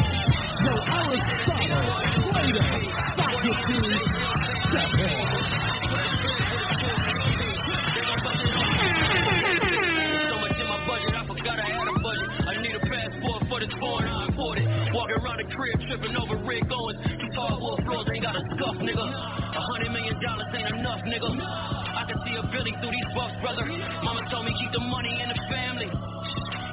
Walking 15.06 15.22
around 15.22 15.38
the 15.38 15.46
crib, 15.54 15.78
tripping 15.86 16.18
over 16.18 16.34
Rick 16.42 16.66
Owens. 16.66 16.98
These 17.06 17.30
hardwood 17.38 17.78
floors 17.86 18.10
ain't 18.10 18.26
got 18.26 18.34
a 18.34 18.42
scuff, 18.58 18.74
nigga. 18.82 19.06
A 19.06 19.62
hundred 19.62 19.94
million 19.94 20.18
dollars 20.18 20.50
ain't 20.50 20.82
enough, 20.82 20.98
nigga. 21.06 21.30
I 21.30 22.02
can 22.10 22.18
see 22.26 22.34
a 22.34 22.42
Billy 22.50 22.74
through 22.82 22.90
these 22.90 23.10
bucks, 23.14 23.38
brother. 23.38 23.70
Mama 24.02 24.26
told 24.34 24.50
me 24.50 24.52
keep 24.58 24.74
the 24.74 24.82
money 24.82 25.14
in 25.22 25.30
the 25.30 25.38
family. 25.46 25.86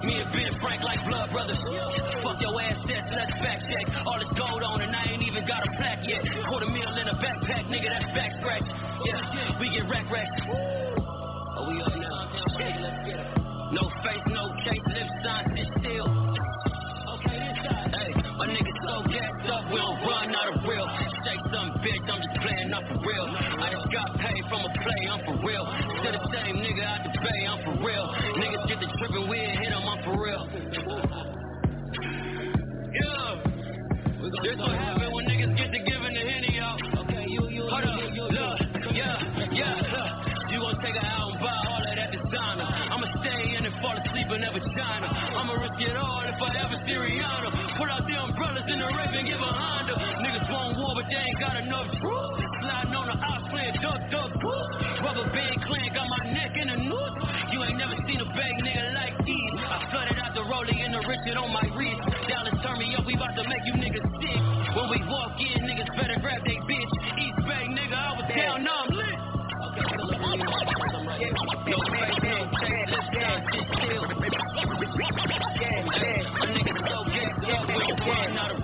Me 0.09 0.17
and 0.17 0.33
Ben 0.33 0.49
Frank 0.65 0.81
like 0.81 0.97
blood 1.05 1.29
brothers. 1.29 1.61
Fuck 2.25 2.41
your 2.41 2.57
ass 2.57 2.81
sets, 2.89 3.13
let's 3.13 3.37
fact 3.37 3.69
check. 3.69 3.85
All 4.01 4.17
this 4.17 4.33
gold 4.33 4.65
on 4.65 4.81
and 4.81 4.97
I 4.97 5.13
ain't 5.13 5.21
even 5.21 5.45
got 5.45 5.61
a 5.61 5.69
plaque 5.77 6.01
yet. 6.09 6.25
Quarter 6.49 6.73
meal 6.73 6.89
in 6.89 7.05
a 7.05 7.13
backpack, 7.21 7.69
nigga, 7.69 7.85
that's 7.93 8.09
back 8.17 8.33
scratch. 8.41 8.65
Yeah, 9.05 9.61
we 9.61 9.69
get 9.69 9.85
rack 9.85 10.09
rack. 10.09 10.72
Real. 23.01 23.25
I 23.25 23.71
just 23.71 23.91
got 23.91 24.19
paid 24.19 24.43
from 24.49 24.61
a 24.61 24.69
play, 24.83 25.07
I'm 25.09 25.19
for 25.25 25.47
real. 25.47 25.92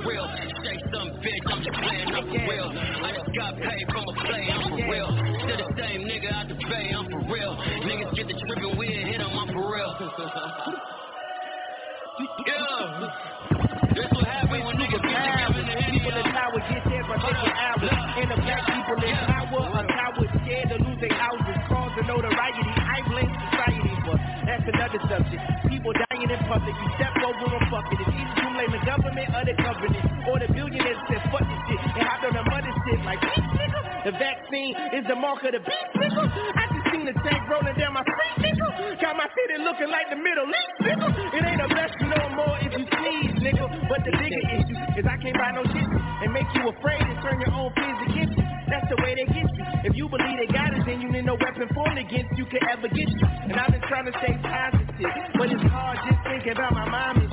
Real. 0.09 0.25
Say 0.65 0.77
some 0.89 1.09
bitch, 1.21 1.45
I'm 1.45 1.61
just 1.61 1.77
playing 1.77 2.09
up 2.17 2.25
for 2.25 2.41
real. 2.49 2.69
I 2.73 3.09
just 3.13 3.29
got 3.37 3.53
paid 3.61 3.85
from 3.93 4.03
a 4.09 4.13
play, 4.25 4.45
I'm 4.49 4.69
for 4.73 4.85
real. 4.89 5.09
To 5.13 5.53
the 5.53 5.69
same 5.77 6.01
nigga 6.09 6.33
out 6.33 6.47
the 6.49 6.55
bay, 6.55 6.89
I'm 6.97 7.05
for 7.05 7.21
real. 7.29 7.53
Niggas 7.85 8.15
get 8.17 8.27
the 8.27 8.33
trippin' 8.33 8.77
weird, 8.77 9.05
hit 9.07 9.21
'em, 9.21 9.37
I'm 9.37 9.47
for 9.53 9.65
real. 9.69 9.91
Yeah. 12.19 13.07
That's 13.95 14.11
what 14.11 14.27
happens 14.27 14.63
when 14.67 14.75
niggas 14.75 14.99
get 14.99 15.23
to 15.23 15.31
giving 15.55 15.67
the 15.71 15.75
People 15.87 16.15
in 16.19 16.27
power 16.35 16.59
get 16.67 16.83
there 16.83 17.05
by 17.07 17.15
taking 17.15 17.55
hours. 17.55 17.95
And 18.19 18.27
the 18.27 18.37
black 18.43 18.63
people 18.67 18.99
in 19.07 19.15
power 19.23 19.63
are 19.71 19.87
cowards 19.87 20.33
scared 20.43 20.67
to 20.67 20.77
lose 20.83 20.99
their 20.99 21.15
houses. 21.15 21.57
Cause 21.71 21.95
of 21.95 22.05
notoriety, 22.11 22.63
I 22.75 22.99
blame 23.07 23.31
society 23.47 23.93
for. 24.03 24.15
That's 24.43 24.67
another 24.67 24.99
subject. 25.07 25.43
People 25.71 25.93
dying 25.95 26.27
in 26.27 26.41
public, 26.51 26.75
you 26.75 26.89
step 26.99 27.15
over 27.23 27.55
a 27.55 27.59
bucket. 27.71 27.99
It's 28.03 28.11
easy 28.11 28.35
to 28.35 28.48
blame 29.27 29.45
the 29.45 29.55
government 29.59 29.95
or 30.27 30.39
the 30.39 30.47
billionaires 30.53 30.99
that 31.09 31.21
fuck 31.31 31.43
this 31.43 31.61
shit 31.67 31.79
and 31.79 32.03
hopped 32.07 32.23
on 32.23 32.33
the 32.35 32.43
mother 32.47 32.71
shit 32.87 32.99
like 33.03 33.19
beef 33.19 33.45
nigga. 33.57 33.79
The 34.05 34.13
vaccine 34.15 34.73
is 34.95 35.03
the 35.07 35.15
mark 35.15 35.43
of 35.43 35.51
the 35.51 35.59
beast 35.59 35.91
nigga. 35.95 36.23
I 36.23 36.63
just 36.71 36.85
seen 36.91 37.03
the 37.03 37.15
tank 37.19 37.41
rolling 37.49 37.75
down 37.75 37.93
my 37.93 38.03
street 38.05 38.37
nigga. 38.39 38.67
Got 39.01 39.15
my 39.19 39.27
city 39.35 39.55
looking 39.59 39.91
like 39.91 40.07
the 40.07 40.19
Middle 40.19 40.47
East 40.47 40.77
nigga. 40.85 41.07
It 41.35 41.41
ain't 41.43 41.61
a 41.63 41.67
blessing 41.67 42.09
no 42.09 42.21
more 42.35 42.55
if 42.63 42.71
you 42.71 42.85
sneeze 42.87 43.35
nigga. 43.43 43.65
But 43.89 43.99
the 44.07 44.13
bigger 44.15 44.43
issue 44.55 44.79
is 44.95 45.03
I 45.03 45.17
can't 45.19 45.35
buy 45.35 45.51
no 45.51 45.63
shit 45.67 45.87
and 45.87 46.29
make 46.31 46.47
you 46.55 46.63
afraid 46.69 47.01
and 47.03 47.17
turn 47.19 47.37
your 47.43 47.51
own 47.51 47.71
kids 47.75 47.99
against 48.07 48.33
you. 48.39 48.45
That's 48.69 48.87
the 48.87 48.97
way 49.01 49.17
they 49.17 49.27
get 49.27 49.49
you. 49.49 49.63
If 49.83 49.93
you 49.97 50.05
believe 50.07 50.37
they 50.37 50.51
got 50.51 50.71
it, 50.77 50.85
then 50.85 51.01
you 51.01 51.09
need 51.11 51.25
no 51.25 51.35
weapon 51.35 51.67
formed 51.73 51.97
against 51.97 52.37
you 52.37 52.45
can 52.45 52.61
ever 52.69 52.87
get 52.87 53.09
you. 53.09 53.25
And 53.49 53.57
I've 53.57 53.71
been 53.71 53.83
trying 53.89 54.05
to 54.05 54.13
stay 54.21 54.37
positive, 54.45 55.11
but 55.35 55.49
it's 55.49 55.65
hard 55.73 55.97
just 56.05 56.21
thinking 56.23 56.53
about 56.53 56.73
my 56.73 56.85
mom 56.85 57.28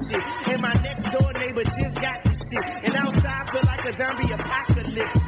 neighbor 1.57 1.71
just 1.81 1.95
got 2.01 2.23
this 2.25 2.37
shit. 2.51 2.85
And 2.85 2.95
outside 2.97 3.49
feel 3.53 3.65
like 3.65 3.85
a 3.85 3.93
zombie 3.97 4.33
apocalypse. 4.33 5.21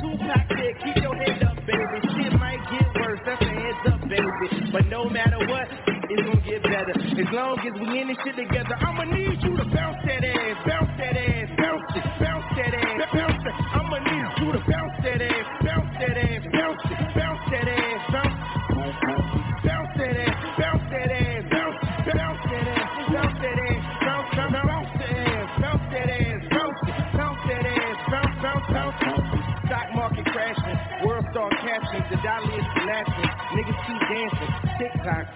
Tupac 0.00 0.44
said, 0.48 0.74
keep 0.84 0.96
your 1.02 1.14
head 1.16 1.42
up, 1.44 1.56
baby. 1.66 1.98
Shit 2.16 2.32
might 2.38 2.60
get 2.70 2.88
worse. 3.00 3.20
That's 3.24 3.42
a 3.42 3.48
heads 3.48 3.84
up, 3.92 4.00
baby. 4.08 4.70
But 4.72 4.86
no 4.86 5.08
matter 5.08 5.38
what, 5.46 5.68
it's 6.10 6.22
gonna 6.22 6.40
get 6.44 6.62
better. 6.62 6.94
As 6.94 7.30
long 7.32 7.58
as 7.60 7.74
we 7.80 8.00
in 8.00 8.08
this 8.08 8.16
shit 8.24 8.36
together, 8.36 8.76
I'ma 8.80 9.04
need 9.04 9.42
you 9.42 9.56
to 9.56 9.64
bounce 9.64 10.00
that 10.06 10.24
ass, 10.24 10.56
bounce 10.66 10.92
that 10.98 11.16
ass, 11.16 11.43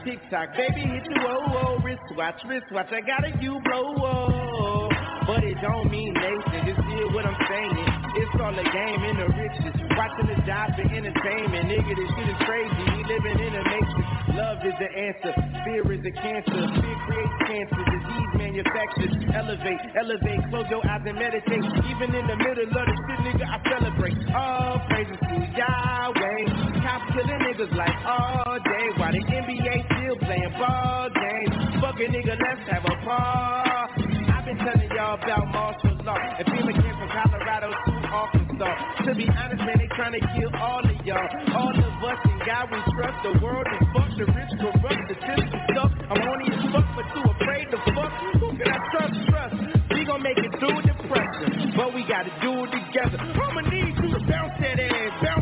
tick 0.08 0.20
tock, 0.30 0.48
baby 0.56 0.88
hit 0.88 1.04
the 1.04 1.20
whoa 1.20 1.40
whoa, 1.52 1.78
wristwatch, 1.84 2.40
wristwatch, 2.48 2.88
I 2.88 3.00
got 3.04 3.28
a 3.28 3.32
you 3.42 3.60
blow 3.64 3.92
whoa. 3.92 4.88
But 5.28 5.44
it 5.44 5.60
don't 5.60 5.92
mean 5.92 6.14
Nathan, 6.16 6.64
just 6.64 6.80
hear 6.88 7.12
what 7.12 7.28
I'm 7.28 7.36
saying. 7.36 7.98
It's 8.16 8.32
all 8.40 8.56
a 8.56 8.64
game 8.64 9.02
in 9.04 9.14
the 9.20 9.28
riches. 9.28 9.76
Watching 9.92 10.32
the 10.32 10.40
job 10.48 10.72
for 10.72 10.88
entertainment. 10.88 11.68
Nigga, 11.68 11.92
this 11.92 12.08
shit 12.16 12.28
is 12.32 12.40
crazy. 12.48 12.82
We 12.96 13.04
living 13.04 13.36
in 13.36 13.52
a 13.52 13.62
matrix. 13.68 14.08
Love 14.32 14.58
is 14.64 14.76
the 14.80 14.88
answer. 14.88 15.32
Fear 15.68 15.84
is 15.92 16.02
the 16.02 16.14
cancer. 16.16 16.56
Fear 16.56 16.96
creates 17.04 17.36
cancer. 17.44 17.82
Disease 17.92 18.32
manufactures. 18.40 19.14
Elevate, 19.36 19.84
elevate. 20.00 20.42
Close 20.48 20.68
your 20.72 20.82
eyes 20.88 21.04
and 21.04 21.18
meditate. 21.20 21.64
Even 21.92 22.08
in 22.16 22.24
the 22.24 22.38
middle 22.40 22.72
of 22.72 22.84
the 22.88 22.96
shit, 22.96 23.20
nigga, 23.28 23.44
I 23.44 23.58
celebrate. 23.68 24.16
All 24.32 24.80
praises 24.88 25.20
to 25.28 25.36
Yahweh. 25.52 26.42
Cops 26.80 27.06
killing 27.12 27.40
niggas 27.44 27.72
like 27.76 27.96
oh, 28.08 28.48
all 28.48 28.58
day. 28.64 28.86
While 28.96 29.12
the 29.12 29.20
NBA 29.28 29.97
ball 30.58 31.08
games. 31.14 31.54
Fuck 31.80 31.98
a 32.02 32.06
nigga, 32.10 32.34
let's 32.34 32.64
have 32.70 32.84
a 32.84 32.94
party. 33.06 34.04
I've 34.28 34.44
been 34.44 34.58
telling 34.58 34.90
y'all 34.90 35.14
about 35.14 35.46
martial 35.54 35.94
law. 36.04 36.18
And 36.18 36.46
FEMA 36.46 36.72
came 36.74 36.96
from 36.98 37.10
Colorado 37.14 37.70
to 37.70 37.92
Arkansas. 38.10 38.74
To 39.06 39.14
be 39.14 39.26
honest, 39.30 39.62
man, 39.62 39.78
they 39.78 39.88
trying 39.94 40.18
to 40.18 40.22
kill 40.34 40.50
all 40.58 40.82
of 40.82 40.98
y'all. 41.06 41.28
All 41.54 41.70
of 41.70 41.94
us 42.02 42.18
and 42.26 42.40
God 42.42 42.66
we 42.74 42.78
trust. 42.98 43.18
The 43.22 43.32
world 43.38 43.66
is 43.70 43.86
fucked, 43.94 44.16
the 44.18 44.26
rich 44.26 44.52
corrupt, 44.58 45.02
the 45.06 45.16
system 45.22 45.60
stuck. 45.70 45.92
I'm 46.10 46.20
horny 46.26 46.50
as 46.50 46.62
fuck, 46.74 46.86
but 46.98 47.06
too 47.14 47.26
afraid 47.38 47.66
to 47.70 47.78
fuck. 47.94 48.12
Who 48.42 48.48
can 48.58 48.68
I 48.68 48.78
trust? 48.90 49.14
Trust. 49.30 49.54
We 49.94 50.04
gon' 50.04 50.22
make 50.22 50.38
it 50.38 50.52
through 50.58 50.82
the 50.82 50.94
pressure, 51.06 51.50
but 51.76 51.94
we 51.94 52.02
gotta 52.06 52.34
do 52.42 52.66
it 52.66 52.70
together. 52.74 53.18
I'ma 53.18 53.62
need 53.70 53.94
you 53.94 54.10
to 54.14 54.20
bounce 54.26 54.54
that 54.60 54.78
ass, 54.78 55.12
bounce 55.22 55.37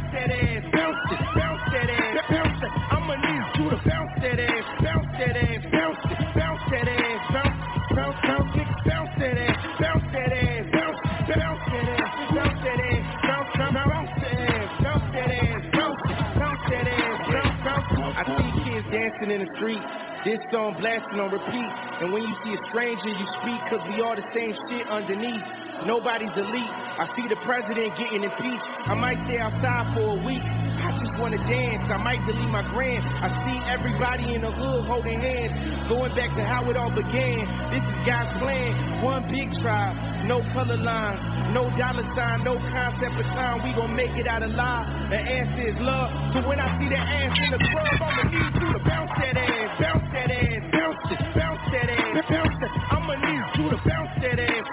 dancing 19.06 19.30
in 19.30 19.46
the 19.46 19.50
street. 19.56 19.82
This 20.24 20.40
song 20.50 20.74
blasting 20.80 21.20
on 21.22 21.30
repeat. 21.30 21.70
And 22.02 22.12
when 22.12 22.22
you 22.22 22.34
see 22.42 22.52
a 22.58 22.60
stranger, 22.70 23.08
you 23.08 23.26
speak, 23.38 23.60
cause 23.70 23.82
we 23.86 24.02
all 24.02 24.16
the 24.16 24.26
same 24.34 24.54
shit 24.66 24.86
underneath. 24.90 25.42
Nobody's 25.86 26.32
elite. 26.34 26.72
I 26.98 27.06
see 27.14 27.28
the 27.28 27.36
president 27.46 27.94
getting 27.94 28.24
impeached. 28.24 28.66
I 28.88 28.94
might 28.96 29.20
stay 29.28 29.38
outside 29.38 29.94
for 29.94 30.16
a 30.16 30.20
week. 30.24 30.42
I 30.42 30.90
just 30.98 31.14
wanna 31.20 31.38
dance. 31.46 31.84
I 31.92 32.00
might 32.00 32.18
delete 32.26 32.48
my 32.50 32.64
grand. 32.74 33.04
I 33.04 33.28
see 33.44 33.58
everybody 33.70 34.34
in 34.34 34.40
the 34.42 34.50
hood 34.50 34.88
holding 34.88 35.20
hands. 35.20 35.52
Going 35.88 36.10
back 36.16 36.32
to 36.34 36.42
how 36.42 36.66
it 36.70 36.76
all 36.76 36.90
began. 36.90 37.44
This 37.70 37.84
is 37.84 37.98
God's 38.08 38.32
plan. 38.40 39.04
One 39.04 39.22
big 39.30 39.52
tribe. 39.60 39.94
No 40.26 40.42
color 40.56 40.80
lines. 40.80 41.20
No 41.54 41.70
dollar 41.78 42.06
sign. 42.16 42.42
No 42.42 42.56
concept 42.58 43.14
of 43.20 43.26
time. 43.36 43.62
We 43.62 43.70
gon' 43.76 43.94
make 43.94 44.16
it 44.16 44.26
out 44.26 44.42
alive. 44.42 45.10
The 45.10 45.20
answer 45.20 45.70
is 45.70 45.76
love. 45.78 46.10
So 46.34 46.48
when 46.48 46.58
I 46.58 46.66
see 46.80 46.88
that 46.90 47.04
ass 47.04 47.36
in 47.36 47.50
the 47.52 47.60
club, 47.62 47.94
I'ma 48.00 48.22
need 48.32 48.54
you 48.58 48.68
to 48.74 48.80
bounce 48.96 49.12
that 49.20 49.36
ass. 49.36 49.80
Bounce 49.80 50.12
that 50.12 50.30
ass. 50.30 50.62
Bounce 50.72 51.12
it. 51.12 51.20
Bounce 51.36 51.66
that 51.72 51.90
ass. 51.90 52.24
Bounce 52.30 52.62
it. 52.62 52.70
I'ma 52.90 53.14
need 53.16 53.44
you 53.58 53.70
to 53.70 53.76
bounce 53.84 54.14
that 54.22 54.38
ass. 54.40 54.65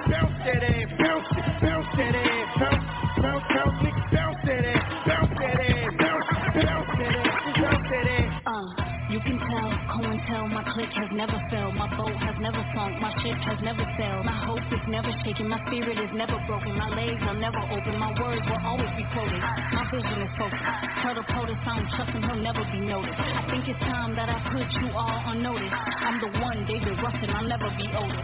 Never 14.94 15.10
shaken, 15.26 15.50
my 15.50 15.58
spirit 15.66 15.98
is 15.98 16.14
never 16.14 16.38
broken, 16.46 16.78
my 16.78 16.86
legs 16.94 17.18
are 17.26 17.34
never 17.34 17.58
open, 17.74 17.98
my 17.98 18.14
words 18.22 18.46
will 18.46 18.62
always 18.62 18.94
be 18.94 19.02
quoted, 19.10 19.42
my 19.74 19.90
vision 19.90 20.22
is 20.22 20.30
focused. 20.38 20.62
Tell 21.02 21.16
the 21.18 21.26
POTUS 21.34 21.58
I 21.66 21.82
don't 21.82 21.90
trust 21.98 22.12
him, 22.14 22.22
he'll 22.22 22.46
never 22.46 22.62
be 22.70 22.80
noticed. 22.86 23.18
I 23.18 23.42
think 23.50 23.66
it's 23.66 23.82
time 23.90 24.14
that 24.14 24.30
I 24.30 24.38
put 24.54 24.70
you 24.70 24.94
all 24.94 25.18
on 25.34 25.42
notice. 25.42 25.74
I'm 25.74 26.22
the 26.22 26.30
one, 26.38 26.62
David 26.70 26.94
Ruffin, 27.02 27.30
I'll 27.34 27.50
never 27.50 27.74
be 27.74 27.90
older. 27.90 28.22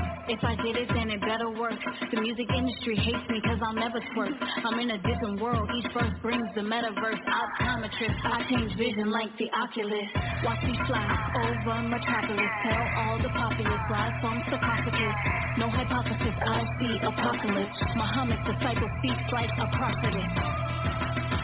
If 0.30 0.38
I 0.46 0.54
did 0.62 0.76
it, 0.78 0.86
then 0.94 1.10
it 1.10 1.18
better 1.26 1.50
work. 1.50 1.74
The 2.14 2.20
music 2.22 2.46
industry 2.54 2.94
hates 2.94 3.26
me 3.26 3.42
cause 3.42 3.58
I'll 3.66 3.74
never 3.74 3.98
twerk. 4.14 4.30
I'm 4.62 4.78
in 4.78 4.94
a 4.94 4.98
different 5.02 5.42
world, 5.42 5.66
each 5.74 5.90
verse 5.90 6.14
brings 6.22 6.46
the 6.54 6.62
metaverse. 6.62 7.18
Optometrist, 7.18 8.14
I 8.30 8.46
change 8.46 8.70
vision 8.78 9.10
like 9.10 9.34
the 9.42 9.50
Oculus. 9.50 10.06
Watch 10.46 10.62
me 10.62 10.78
fly 10.86 11.02
over 11.34 11.82
Metropolis. 11.82 12.52
Tell 12.62 12.84
all 13.02 13.18
the 13.18 13.32
populace 13.34 13.84
rise 13.90 14.14
from 14.22 14.38
sarcophagus. 14.46 15.49
No 15.58 15.68
hypothesis, 15.68 16.34
I 16.46 16.62
see 16.78 16.94
apocalypse. 17.02 17.78
Muhammad's 17.96 18.40
disciple 18.46 18.88
speaks 18.98 19.26
like 19.32 19.50
a 19.58 19.66
prophetess. 19.76 20.32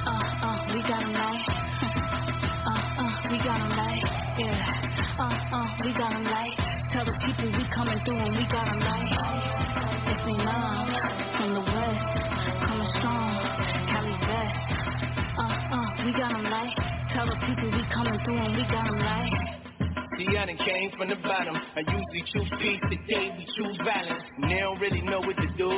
Uh, 0.06 0.10
uh, 0.46 0.58
we 0.72 0.80
got 0.82 1.02
him 1.02 1.14
right. 1.14 1.44
Uh, 2.66 2.70
uh, 2.98 3.30
we 3.30 3.38
got 3.38 3.60
him 3.62 3.70
right. 3.78 4.02
Yeah. 4.38 5.18
Uh, 5.18 5.56
uh, 5.56 5.66
we 5.84 5.92
got 5.94 6.12
him 6.12 6.24
right. 6.26 6.54
Tell 6.92 7.04
the 7.04 7.14
people 7.24 7.46
we 7.46 7.64
coming 7.74 7.98
through 8.04 8.18
and 8.18 8.36
we 8.36 8.44
got 8.50 8.66
him 8.68 8.80
right. 8.80 9.12
It's 10.10 10.26
love 10.26 10.88
from 11.38 11.54
the 11.54 11.60
west. 11.60 12.04
Coming 12.66 12.90
strong. 12.98 13.38
Cali 13.86 14.14
Vest. 14.26 14.58
Uh, 15.38 15.74
uh, 15.76 16.04
we 16.04 16.12
got 16.18 16.32
him 16.34 16.44
right. 16.46 16.85
I 20.16 20.24
done 20.24 20.56
came 20.64 20.88
from 20.96 21.12
the 21.12 21.20
bottom. 21.20 21.52
I 21.76 21.84
usually 21.84 22.24
choose 22.32 22.48
peace, 22.56 22.80
today 22.88 23.36
we 23.36 23.44
choose 23.52 23.76
violence. 23.84 24.24
And 24.40 24.48
they 24.48 24.64
don't 24.64 24.80
really 24.80 25.04
know 25.04 25.20
what 25.20 25.36
to 25.36 25.48
do. 25.60 25.68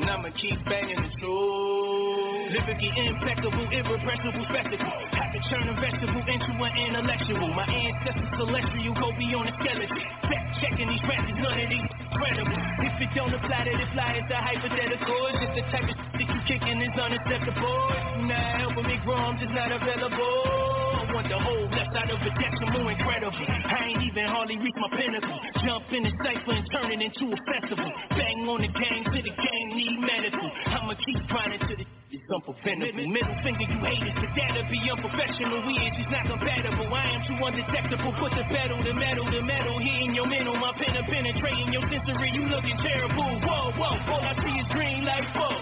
And 0.00 0.08
I'ma 0.08 0.32
keep 0.40 0.56
banging 0.64 0.96
the 0.96 1.12
truth. 1.20 2.48
Lyrically 2.56 2.92
impeccable, 2.96 3.68
irrepressible 3.68 4.44
spectacle. 4.48 4.96
Have 5.12 5.30
to 5.36 5.40
turn 5.52 5.68
a 5.68 5.76
vegetable 5.84 6.24
into 6.32 6.52
an 6.64 6.72
intellectual. 6.80 7.44
My 7.52 7.68
ancestors 7.68 8.32
celestial 8.40 8.96
go 8.96 9.12
beyond 9.12 9.52
the 9.52 9.54
skeleton. 9.60 10.00
Fact 10.24 10.46
checking 10.64 10.88
these 10.88 11.04
rappers, 11.04 11.36
none 11.44 11.60
of 11.60 11.68
these 11.68 11.88
credible. 12.16 12.60
If 12.88 13.04
it 13.04 13.10
don't 13.12 13.36
apply 13.36 13.68
to 13.68 13.72
the 13.76 13.88
fly, 13.92 14.16
it's 14.16 14.32
a 14.32 14.40
hypothetical. 14.40 15.20
It's 15.28 15.44
just 15.44 15.54
the 15.60 15.64
type 15.68 15.88
of 15.92 15.96
shit 16.16 16.24
you 16.24 16.40
kicking 16.48 16.80
is 16.88 16.96
unacceptable. 16.96 17.84
It's 18.00 18.32
not 18.32 18.64
helping 18.64 18.86
me 18.88 18.96
grow, 19.04 19.20
I'm 19.20 19.36
just 19.36 19.52
not 19.52 19.76
available. 19.76 20.69
Want 21.10 21.26
the 21.26 21.38
whole 21.42 21.66
left 21.74 21.90
side 21.90 22.10
of 22.10 22.22
a 22.22 22.30
decimal 22.38 22.86
incredible. 22.86 23.34
I 23.34 23.90
ain't 23.90 24.02
even 24.06 24.26
hardly 24.30 24.58
reached 24.58 24.78
my 24.78 24.90
pinnacle. 24.94 25.38
Jump 25.66 25.90
in 25.90 26.06
the 26.06 26.12
cipher 26.22 26.54
and 26.54 26.66
turn 26.70 26.88
it 26.94 27.02
into 27.02 27.34
a 27.34 27.38
festival. 27.50 27.90
Bang 28.14 28.46
on 28.46 28.62
the 28.62 28.70
game 28.70 29.02
till 29.10 29.24
the 29.26 29.34
game 29.34 29.68
need 29.74 29.98
medical. 30.06 30.46
I'ma 30.70 30.94
keep 31.02 31.18
grinding 31.26 31.66
to 31.66 31.74
the 31.82 31.86
it's 32.10 32.26
unpreventable. 32.26 33.06
Middle 33.06 33.38
finger, 33.42 33.66
you 33.70 33.78
haters, 33.86 34.18
but 34.18 34.30
that'll 34.34 34.66
be 34.66 34.82
unprofessional. 34.86 35.62
We 35.62 35.78
is 35.78 35.94
just 35.94 36.10
not 36.10 36.26
compatible. 36.26 36.90
I 36.90 37.06
am 37.14 37.22
too 37.22 37.38
undetectable. 37.38 38.10
Put 38.18 38.34
the 38.34 38.46
pedal, 38.50 38.82
the 38.82 38.94
metal, 38.94 39.26
the 39.30 39.42
metal 39.42 39.78
hitting 39.78 40.14
your 40.14 40.26
mental. 40.26 40.58
My 40.58 40.74
pen 40.74 40.94
and 40.94 41.06
penetrating 41.06 41.70
your 41.70 41.86
sensory. 41.86 42.34
You 42.34 42.50
looking 42.50 42.78
terrible. 42.82 43.30
Whoa, 43.46 43.74
whoa, 43.78 43.94
all 44.10 44.22
I 44.26 44.34
see 44.42 44.58
is 44.58 44.68
green 44.74 45.06
like 45.06 45.26
whoa. 45.38 45.54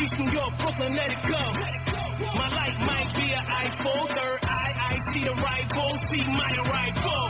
East 0.00 0.16
New 0.16 0.32
York, 0.32 0.52
Brooklyn, 0.60 0.96
let 0.96 1.12
it 1.12 1.20
go. 1.28 2.03
My 2.20 2.48
life 2.48 2.78
might 2.86 3.10
be 3.16 3.32
an 3.34 3.42
iPhone, 3.44 4.06
third 4.14 4.38
eye, 4.44 4.72
I 4.78 5.12
see 5.12 5.24
the 5.24 5.34
rival, 5.34 5.98
see 6.10 6.22
my 6.22 6.52
arrival. 6.62 7.26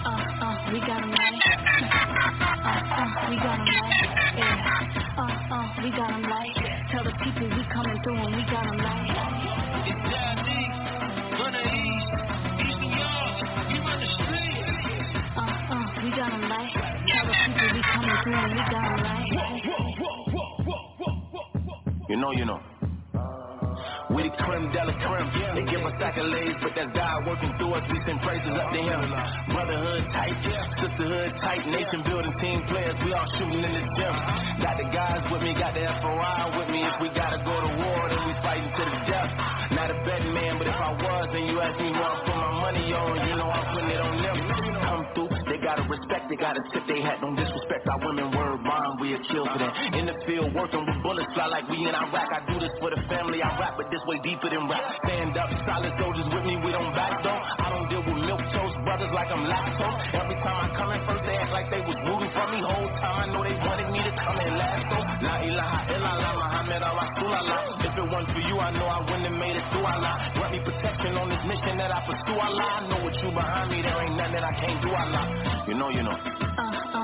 Uh, 0.00 0.08
uh, 0.08 0.72
we 0.72 0.80
got 0.80 1.04
him 1.04 1.12
right. 1.12 1.36
Uh, 1.36 2.72
uh, 2.96 3.28
we 3.28 3.36
got 3.36 3.58
him 3.60 3.68
right. 3.68 4.08
Yeah. 4.38 5.12
Uh, 5.18 5.28
uh, 5.52 5.84
we 5.84 5.90
got 5.90 6.10
him 6.10 6.24
right. 6.24 6.56
Tell 6.90 7.04
the 7.04 7.12
people 7.20 7.48
we 7.52 7.62
coming 7.68 8.00
through 8.02 8.16
and 8.16 8.32
we 8.34 8.42
got 8.48 8.64
him 8.64 8.78
right. 8.80 9.12
It's 9.92 10.00
Jazzy, 10.08 10.62
run 11.36 11.52
the 11.52 11.68
east, 11.68 12.08
East 12.64 12.80
New 12.80 12.96
York, 12.96 13.44
we 13.68 13.76
run 13.84 13.98
the 14.00 14.08
streets. 14.08 15.12
Uh, 15.36 15.44
uh, 15.44 15.84
we 16.00 16.08
got 16.16 16.32
him 16.32 16.48
right. 16.48 16.72
Tell 17.12 17.26
the 17.28 17.36
people 17.44 17.68
we 17.76 17.82
coming 17.92 18.16
through 18.24 18.40
and 18.40 18.52
we 18.56 18.62
got 18.72 18.88
him 18.88 19.04
right. 19.04 19.28
You 22.08 22.16
know, 22.16 22.32
you 22.32 22.46
know. 22.46 22.60
We 24.18 24.26
the 24.26 24.34
creme 24.34 24.66
de 24.74 24.82
la 24.82 24.94
creme. 24.98 25.30
They 25.54 25.62
give 25.70 25.78
us 25.86 25.94
accolades, 26.02 26.58
but 26.58 26.74
that's 26.74 26.90
God 26.90 27.22
working 27.22 27.54
through 27.54 27.78
us. 27.78 27.86
We 27.86 28.02
send 28.02 28.18
praises 28.26 28.50
up 28.50 28.74
to 28.74 28.80
Him. 28.82 29.00
Brotherhood 29.54 30.10
tight, 30.10 30.34
sisterhood 30.74 31.38
tight, 31.38 31.62
nation 31.70 32.02
building 32.02 32.34
team 32.42 32.66
players. 32.66 32.98
We 33.06 33.14
all 33.14 33.30
shooting 33.38 33.62
in 33.62 33.70
the 33.78 33.84
gym. 33.94 34.14
Got 34.58 34.74
the 34.74 34.90
guys 34.90 35.22
with 35.30 35.46
me, 35.46 35.54
got 35.54 35.70
the 35.70 35.86
FOI 36.02 36.58
with 36.58 36.66
me. 36.66 36.82
If 36.82 36.98
we 36.98 37.14
gotta 37.14 37.38
go 37.46 37.62
to 37.62 37.70
war, 37.78 38.10
then 38.10 38.18
we 38.26 38.34
fighting 38.42 38.66
to 38.66 38.82
the 38.90 38.98
death. 39.06 39.30
Not 39.78 39.94
a 39.94 39.96
betting 40.02 40.34
man, 40.34 40.58
but 40.58 40.66
if 40.66 40.74
I 40.74 40.98
was, 40.98 41.24
then 41.30 41.46
you 41.46 41.62
ask 41.62 41.78
me 41.78 41.94
who 41.94 42.02
I 42.02 42.18
put 42.26 42.34
my 42.34 42.52
money 42.58 42.90
on. 42.90 43.22
You 43.22 43.34
know 43.38 43.46
I'm 43.46 43.66
putting 43.70 43.90
it 43.94 44.02
on 44.02 44.14
them. 44.18 44.36
Come 44.82 45.02
through, 45.14 45.30
they 45.46 45.62
gotta 45.62 45.86
respect, 45.86 46.26
they 46.26 46.34
gotta 46.34 46.66
tip 46.74 46.82
they 46.90 46.98
hat. 47.06 47.22
Don't 47.22 47.38
disrespect 47.38 47.86
our 47.86 48.02
women. 48.02 48.34
Word 48.34 48.66
we 49.08 49.16
a 49.16 49.20
kill 49.24 49.44
for 49.48 49.56
that. 49.56 49.72
In 49.96 50.04
the 50.04 50.16
field, 50.28 50.52
working 50.52 50.84
with 50.84 50.98
bullets, 51.00 51.32
fly 51.32 51.48
like 51.48 51.64
we 51.72 51.80
in 51.80 51.94
Iraq. 51.96 52.28
I 52.28 52.44
do 52.44 52.60
this 52.60 52.72
for 52.76 52.92
the 52.92 53.00
family. 53.08 53.40
I 53.40 53.56
rap, 53.56 53.80
but 53.80 53.88
this 53.88 54.04
way 54.04 54.20
deeper 54.20 54.52
than 54.52 54.68
rap. 54.68 54.84
Stand 55.08 55.32
up, 55.40 55.48
solid 55.64 55.92
soldiers 55.96 56.28
with 56.28 56.44
me, 56.44 56.60
we 56.60 56.70
don't 56.76 56.92
back 56.92 57.24
though. 57.24 57.40
I 57.40 57.72
don't 57.72 57.88
deal 57.88 58.04
with 58.04 58.20
milk 58.28 58.42
toast 58.52 58.76
brothers 58.84 59.12
like 59.16 59.32
I'm 59.32 59.48
lactose. 59.48 59.96
Every 60.12 60.36
time 60.44 60.58
I 60.60 60.68
come 60.76 60.90
in 60.92 61.00
first, 61.08 61.24
they 61.24 61.36
act 61.40 61.52
like 61.56 61.68
they 61.72 61.80
was 61.80 61.96
rooting 62.04 62.32
for 62.36 62.46
me. 62.52 62.58
Whole 62.60 62.92
time 63.00 63.16
I 63.16 63.26
know 63.32 63.40
they 63.40 63.56
wanted 63.56 63.88
me 63.96 64.00
to 64.04 64.12
come 64.12 64.38
in 64.44 64.52
last 64.60 64.84
though. 64.92 65.04
La 65.24 65.34
ilaha 65.40 65.78
illallah, 65.88 66.32
Muhammad 66.44 66.82
al. 66.84 66.96
If 67.88 67.94
it 67.96 68.06
wasn't 68.12 68.28
for 68.36 68.42
you, 68.44 68.56
I 68.60 68.70
know 68.76 68.88
I 68.92 69.00
wouldn't 69.08 69.24
have 69.24 69.38
made 69.40 69.56
it 69.56 69.64
through 69.72 69.88
Allah. 69.88 70.14
Grant 70.36 70.52
me 70.52 70.60
protection 70.60 71.16
on 71.16 71.32
this 71.32 71.42
mission 71.48 71.80
that 71.80 71.88
I 71.88 72.04
pursue 72.04 72.36
Allah. 72.36 72.68
I 72.76 72.80
know 72.92 73.00
what 73.08 73.16
you 73.16 73.32
behind 73.32 73.72
me, 73.72 73.80
there 73.80 73.96
ain't 74.04 74.16
nothing 74.20 74.36
that 74.36 74.44
I 74.44 74.52
can't 74.60 74.80
do 74.84 74.90
Allah. 74.92 75.24
You 75.64 75.74
know, 75.80 75.88
you 75.88 76.02
know. 76.04 76.12
Uh, 76.12 76.60
uh, 76.60 76.97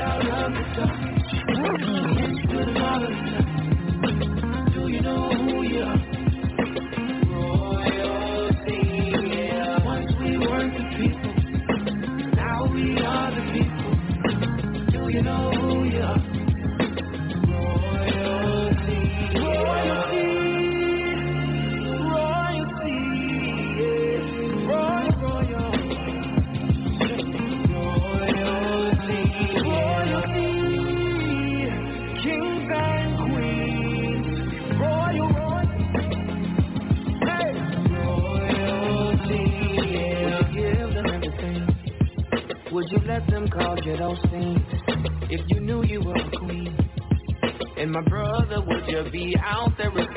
Do 0.00 0.06
you 4.88 5.00
know 5.02 5.28
who 5.30 5.62
you 5.62 5.82
are? 5.82 6.19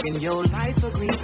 Risking 0.04 0.22
your 0.22 0.46
life 0.48 0.76
for 0.80 0.92
green 0.92 1.18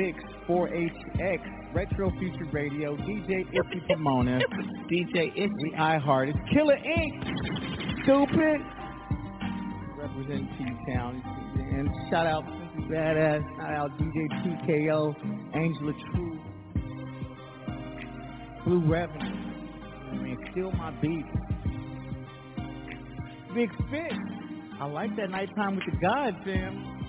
Big 0.00 0.16
4HX 0.48 1.74
Retro 1.74 2.10
Future 2.18 2.48
Radio, 2.52 2.96
DJ 2.96 3.40
Itchy 3.52 3.82
Pomona, 3.86 4.40
DJ 4.90 5.30
Itchy 5.36 5.76
iHeart, 5.76 6.30
it's 6.30 6.38
Killer 6.54 6.76
Ink, 6.76 7.22
Stupid. 8.02 8.62
Represent 9.98 10.48
T-Town. 10.56 11.22
And 11.76 11.90
shout 12.08 12.26
out 12.26 12.44
Cincy 12.46 12.88
Badass, 12.90 13.42
shout 13.58 13.74
out 13.74 13.90
DJ 13.98 14.26
TKO, 14.40 15.14
Angela 15.54 15.92
True, 16.14 16.40
Blue 18.64 18.90
Revenue. 18.90 19.36
I 20.08 20.14
mean, 20.14 20.38
steal 20.52 20.72
my 20.72 20.92
beat. 21.02 21.26
Big 23.54 23.68
Spit. 23.86 24.18
I 24.80 24.86
like 24.86 25.14
that 25.16 25.28
nighttime 25.28 25.76
with 25.76 25.84
the 25.84 26.00
gods, 26.00 26.38
fam 26.46 26.99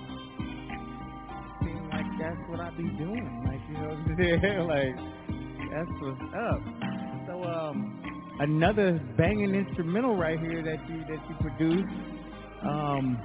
that's 2.22 2.38
what 2.48 2.60
I 2.60 2.70
be 2.70 2.84
doing. 2.96 3.42
Like, 3.44 3.60
you 3.66 3.74
know 3.74 3.88
what 3.90 3.98
I'm 3.98 4.16
saying? 4.40 4.66
like, 4.70 4.94
that's 5.74 5.90
what's 6.00 6.22
up. 6.30 6.62
So, 7.26 7.42
um, 7.42 7.98
another 8.40 9.00
banging 9.18 9.54
instrumental 9.54 10.16
right 10.16 10.38
here 10.38 10.62
that 10.62 10.78
you 10.88 11.00
that 11.10 11.20
you 11.28 11.34
produced. 11.40 11.92
Um, 12.62 13.16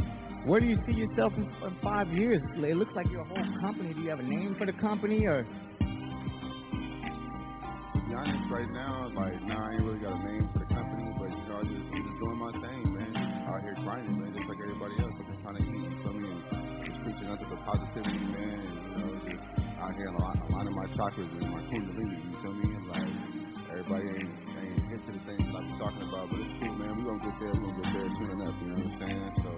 where 0.45 0.59
do 0.59 0.65
you 0.65 0.77
see 0.87 0.93
yourself 0.93 1.33
in, 1.37 1.43
in 1.43 1.77
five 1.83 2.07
years? 2.09 2.41
It 2.55 2.77
looks 2.77 2.93
like 2.95 3.07
your 3.11 3.23
whole 3.25 3.45
company. 3.61 3.93
Do 3.93 4.01
you 4.01 4.09
have 4.09 4.19
a 4.19 4.23
name 4.23 4.55
for 4.57 4.65
the 4.65 4.73
company 4.81 5.25
or? 5.27 5.43
To 5.43 5.49
be 8.07 8.13
honest, 8.15 8.49
right 8.49 8.71
now, 8.71 9.11
like, 9.15 9.39
nah, 9.43 9.67
I 9.69 9.73
ain't 9.73 9.83
really 9.83 9.99
got 9.99 10.13
a 10.13 10.23
name 10.23 10.49
for 10.53 10.59
the 10.59 10.65
here 19.97 20.13
align- 20.13 20.41
aligning 20.45 20.75
my 20.77 20.85
chakras 20.93 21.25
and 21.25 21.49
my 21.49 21.61
kundalini, 21.73 22.21
you 22.21 22.37
feel 22.45 22.53
me? 22.53 22.69
Like, 22.85 23.09
everybody 23.73 24.05
ain't, 24.13 24.29
ain't 24.61 24.93
into 24.93 25.09
the 25.09 25.21
things 25.25 25.41
I 25.41 25.59
be 25.65 25.73
talking 25.81 26.05
about, 26.05 26.29
but 26.29 26.37
it's 26.37 26.53
cool, 26.61 26.73
man. 26.77 26.93
We 26.97 27.01
gonna 27.01 27.25
get 27.25 27.33
there, 27.41 27.53
we 27.57 27.65
gonna 27.65 27.81
get 27.81 27.89
there 27.97 28.09
soon 28.13 28.29
enough, 28.37 28.55
you 28.61 28.67
know 28.69 28.77
what 28.77 28.93
I'm 28.93 29.01
saying? 29.01 29.29
So, 29.41 29.51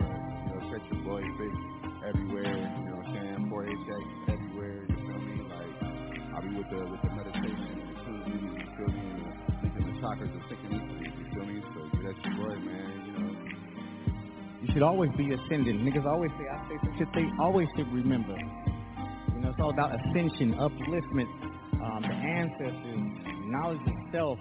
but, 0.00 0.08
you 0.08 0.50
know, 0.56 0.60
catch 0.72 0.86
your 0.88 1.00
boy 1.04 1.20
Big 1.36 1.54
everywhere, 2.00 2.56
you 2.64 2.84
know 2.88 2.96
what 2.96 3.12
I'm 3.12 3.20
saying? 3.20 3.40
4HX 3.52 4.04
everywhere, 4.32 4.78
you 4.88 4.96
feel 5.04 5.20
me? 5.20 5.36
Like, 5.52 5.74
I'll 6.32 6.42
be 6.48 6.50
with 6.56 6.68
the, 6.72 6.80
with 6.88 7.02
the 7.04 7.12
meditation 7.12 7.68
and 7.68 7.88
the 7.92 7.96
kundalini, 8.08 8.50
you 8.56 8.68
feel 8.72 8.88
me? 8.88 9.04
And 9.04 9.20
the, 9.20 9.32
thinking 9.60 9.84
the 9.84 9.94
chakras 10.00 10.32
and 10.32 10.44
synchronicities, 10.48 11.12
you 11.12 11.26
feel 11.36 11.44
me? 11.44 11.56
So, 11.76 11.80
that's 12.08 12.20
your 12.24 12.34
boy, 12.40 12.56
man, 12.56 12.88
you 13.04 13.12
know. 13.20 13.32
You 14.64 14.68
should 14.72 14.82
always 14.82 15.12
be 15.20 15.28
ascending. 15.28 15.84
Niggas 15.84 16.08
always 16.08 16.32
say, 16.40 16.48
I 16.48 16.56
say 16.72 16.76
some 16.82 16.96
shit 16.98 17.08
they 17.14 17.28
always 17.38 17.68
should 17.76 17.86
remember. 17.92 18.34
It's 19.58 19.64
all 19.64 19.70
about 19.70 19.92
ascension, 19.92 20.54
upliftment, 20.54 21.26
um, 21.82 22.02
the 22.02 22.14
ancestors, 22.14 23.00
knowledge 23.48 23.80
itself. 23.88 24.38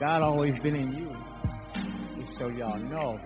God 0.00 0.22
always 0.22 0.54
been 0.62 0.76
in 0.76 0.92
you. 0.94 2.24
Just 2.24 2.38
so 2.38 2.48
y'all 2.48 2.78
know. 2.78 3.20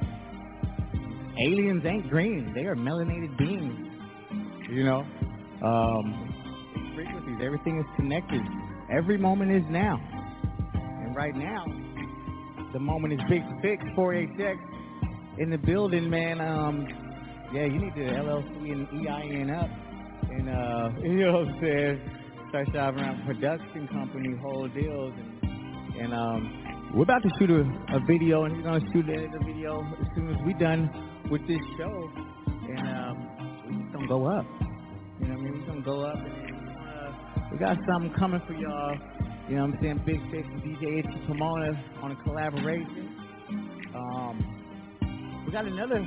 Aliens 1.38 1.84
ain't 1.86 2.10
green. 2.10 2.52
They 2.52 2.62
are 2.62 2.74
melanated 2.74 3.38
beings. 3.38 3.92
You 4.68 4.82
know? 4.82 5.06
Um, 5.62 6.34
frequencies. 6.96 7.38
Everything 7.44 7.78
is 7.78 7.86
connected. 7.94 8.42
Every 8.90 9.16
moment 9.16 9.52
is 9.52 9.62
now. 9.70 10.00
And 10.74 11.14
right 11.14 11.36
now, 11.36 11.64
the 12.72 12.80
moment 12.80 13.12
is 13.12 13.20
Big 13.30 13.42
Fix, 13.62 13.84
4HX 13.96 14.58
in 15.38 15.50
the 15.50 15.58
building, 15.58 16.10
man. 16.10 16.40
Um, 16.40 16.88
yeah, 17.52 17.66
you 17.66 17.78
need 17.78 17.94
to 17.94 18.00
LLC 18.00 18.72
and 18.72 19.06
EIN 19.06 19.50
up, 19.50 19.70
and 20.38 20.48
uh, 20.48 20.88
you 21.02 21.24
know 21.24 21.32
what 21.32 21.48
I'm 21.48 21.60
saying. 21.60 22.10
Start 22.48 22.68
shopping 22.72 23.00
around 23.00 23.26
production 23.26 23.88
company, 23.88 24.30
whole 24.40 24.68
deals, 24.68 25.12
and 25.16 25.34
and 26.00 26.12
um, 26.14 26.92
we're 26.94 27.02
about 27.02 27.22
to 27.22 27.30
shoot 27.38 27.50
a, 27.50 27.62
a 27.94 28.00
video, 28.06 28.44
and 28.44 28.56
we're 28.56 28.62
gonna 28.62 28.84
shoot 28.92 29.06
the, 29.06 29.44
video 29.44 29.80
as 29.80 30.06
soon 30.14 30.30
as 30.30 30.36
we're 30.44 30.58
done 30.58 30.90
with 31.30 31.42
this 31.46 31.58
show, 31.78 32.10
and 32.68 32.86
um, 32.88 33.16
we 33.66 33.82
just 33.82 33.92
gonna 33.92 34.08
go 34.08 34.26
up. 34.26 34.46
You 35.20 35.28
know 35.28 35.34
what 35.34 35.40
I 35.40 35.42
mean? 35.42 35.60
We're 35.60 35.66
gonna 35.66 35.82
go 35.82 36.02
up, 36.02 36.18
and 36.18 36.68
uh, 36.78 37.48
we 37.50 37.58
got 37.58 37.76
something 37.88 38.12
coming 38.18 38.40
for 38.46 38.54
y'all. 38.54 38.96
You 39.48 39.56
know 39.56 39.66
what 39.66 39.74
I'm 39.74 39.78
saying? 39.82 40.02
Big 40.06 40.20
Fix 40.30 40.46
and 40.48 40.62
DJ 40.62 40.98
Itchy 41.00 41.20
Pomona 41.26 41.72
on 42.02 42.12
a 42.12 42.16
collaboration. 42.22 43.14
Um, 43.94 45.44
we 45.46 45.52
got 45.52 45.66
another 45.66 46.00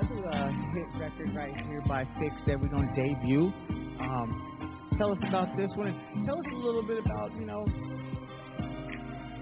another 0.00 0.28
uh, 0.28 0.50
hit 0.72 0.86
record 1.00 1.34
right 1.34 1.52
here 1.68 1.82
by 1.86 2.04
Fix 2.18 2.34
that 2.46 2.60
we're 2.60 2.68
gonna 2.68 2.88
debut. 2.96 3.52
Um, 4.00 4.88
tell 4.98 5.12
us 5.12 5.18
about 5.28 5.48
this 5.56 5.68
one. 5.76 5.92
Tell 6.26 6.38
us 6.38 6.46
a 6.52 6.56
little 6.56 6.82
bit 6.82 6.98
about 7.04 7.32
you 7.38 7.46
know 7.46 7.64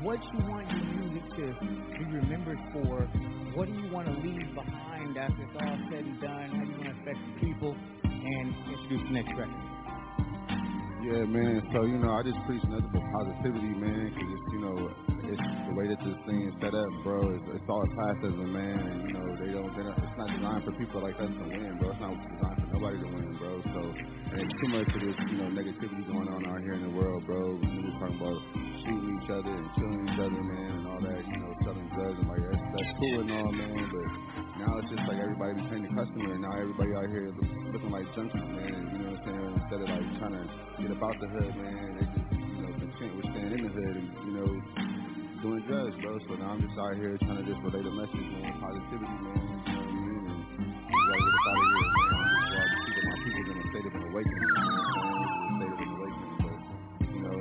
what 0.03 0.19
you 0.23 0.39
want 0.47 0.71
your 0.71 0.85
music 0.99 1.23
to 1.37 1.47
be 1.99 2.05
remembered 2.07 2.59
for. 2.73 3.07
What 3.55 3.67
do 3.67 3.75
you 3.75 3.91
want 3.93 4.07
to 4.07 4.15
leave 4.15 4.55
behind 4.55 5.17
after 5.17 5.43
it's 5.43 5.57
all 5.61 5.79
said 5.91 6.05
and 6.05 6.21
done? 6.21 6.51
How 6.51 6.65
do 6.65 6.71
you 6.71 6.79
want 6.79 6.95
to 6.95 7.03
affect 7.03 7.19
the 7.19 7.47
people? 7.47 7.77
And 8.05 8.55
introduce 8.67 9.03
the 9.07 9.15
next 9.15 9.33
record. 9.39 9.63
Yeah, 11.07 11.23
man. 11.23 11.63
So 11.73 11.87
you 11.87 11.99
know, 11.99 12.11
I 12.19 12.23
just 12.23 12.39
preach 12.47 12.63
nothing 12.67 12.91
but 12.93 13.03
positivity, 13.15 13.75
man. 13.79 14.11
Cause 14.11 14.27
it's 14.27 14.49
you 14.53 14.61
know, 14.61 14.77
it's 15.29 15.45
the 15.69 15.75
way 15.77 15.85
that 15.93 16.01
this 16.01 16.17
thing 16.25 16.41
is 16.49 16.57
set 16.57 16.73
up, 16.73 16.89
bro. 17.05 17.21
It's, 17.37 17.61
it's 17.61 17.69
all 17.69 17.85
classism, 17.93 18.49
man. 18.49 18.81
And 18.81 18.99
you 19.05 19.13
know, 19.13 19.29
they 19.37 19.53
don't. 19.53 19.69
Not, 19.77 20.01
it's 20.01 20.17
not 20.17 20.29
designed 20.33 20.65
for 20.65 20.73
people 20.81 21.05
like 21.05 21.21
us 21.21 21.29
to 21.29 21.45
win, 21.45 21.77
bro. 21.77 21.93
It's 21.93 22.01
not 22.01 22.17
designed 22.17 22.59
for 22.65 22.69
nobody 22.73 22.97
to 22.97 23.09
win, 23.13 23.37
bro. 23.37 23.61
So 23.61 23.81
there's 24.33 24.53
too 24.57 24.71
much 24.73 24.89
of 24.89 25.01
this, 25.05 25.19
you 25.29 25.37
know, 25.37 25.53
negativity 25.53 26.01
going 26.09 26.33
on 26.33 26.49
out 26.49 26.65
here 26.65 26.81
in 26.81 26.85
the 26.89 26.95
world, 26.97 27.29
bro. 27.29 27.61
People 27.61 27.93
talking 28.01 28.17
about 28.17 28.41
shooting 28.81 29.13
each 29.21 29.29
other 29.29 29.53
and 29.53 29.69
killing 29.77 30.01
each 30.09 30.17
other, 30.17 30.41
man, 30.49 30.71
and 30.81 30.87
all 30.89 31.01
that. 31.05 31.21
You 31.21 31.39
know, 31.45 31.53
selling 31.61 31.89
drugs 31.93 32.19
and 32.25 32.29
like 32.33 32.43
that's, 32.49 32.65
that's 32.73 32.93
cool 32.97 33.17
and 33.21 33.29
all, 33.29 33.53
man. 33.53 33.85
But 33.85 34.09
now 34.65 34.73
it's 34.81 34.89
just 34.89 35.05
like 35.05 35.21
everybody 35.21 35.61
became 35.61 35.83
the 35.85 35.93
customer, 35.93 36.33
and 36.33 36.41
now 36.41 36.57
everybody 36.57 36.97
out 36.97 37.09
here 37.13 37.29
look, 37.37 37.53
looking 37.77 37.93
like 37.93 38.09
junkies, 38.17 38.49
man. 38.49 38.81
You 38.97 38.99
know 39.05 39.13
what 39.13 39.21
I'm 39.21 39.29
saying? 39.29 39.53
Instead 39.61 39.81
of 39.85 39.89
like 39.93 40.09
trying 40.25 40.37
to 40.41 40.45
get 40.81 40.89
about 40.89 41.17
the 41.21 41.29
hood, 41.37 41.53
man, 41.53 42.01
they 42.01 42.07
just 42.17 42.29
you 42.33 42.61
know 42.65 42.73
content 42.81 43.13
with 43.13 43.29
staying 43.29 43.53
in 43.53 43.61
the 43.61 43.73
hood 43.77 43.95
and 44.01 44.09
you 44.25 44.33
know 44.41 44.51
doing 45.43 45.63
drugs, 45.71 45.95
bro. 46.03 46.19
So 46.27 46.35
now 46.35 46.51
I'm 46.51 46.63
just 46.63 46.75
out 46.75 46.99
here 46.99 47.15
trying 47.23 47.39
to 47.39 47.47
just 47.47 47.63
relay 47.63 47.83
the 47.83 47.95
message, 47.95 48.27
man, 48.35 48.59
positivity, 48.59 49.19
man. 49.23 49.39
You 49.39 49.71
know 49.71 49.79
what 49.79 49.87
I 49.87 50.03
mean? 50.03 50.23
And 50.27 50.43
we 50.59 50.99
gotta 50.99 51.23
get 51.23 51.35
us 51.39 51.47
out 51.47 51.59
of 51.59 51.67
here, 51.79 51.91
man. 51.95 52.11
I'm 52.19 52.27
just 52.27 52.49
glad 52.49 52.67
to 52.67 52.91
that 52.91 53.05
my 53.07 53.17
people's 53.23 53.49
in 53.49 53.57
a 53.59 53.67
state 53.71 53.87
of 53.87 53.95
an 53.95 54.03
awakening. 54.09 54.43
Saying? 54.43 54.67
A 54.67 55.55
state 55.59 55.73
of 55.73 55.79
an 55.79 55.91
awakening, 55.95 56.37
but 56.43 56.59
you 57.07 57.21
know, 57.23 57.39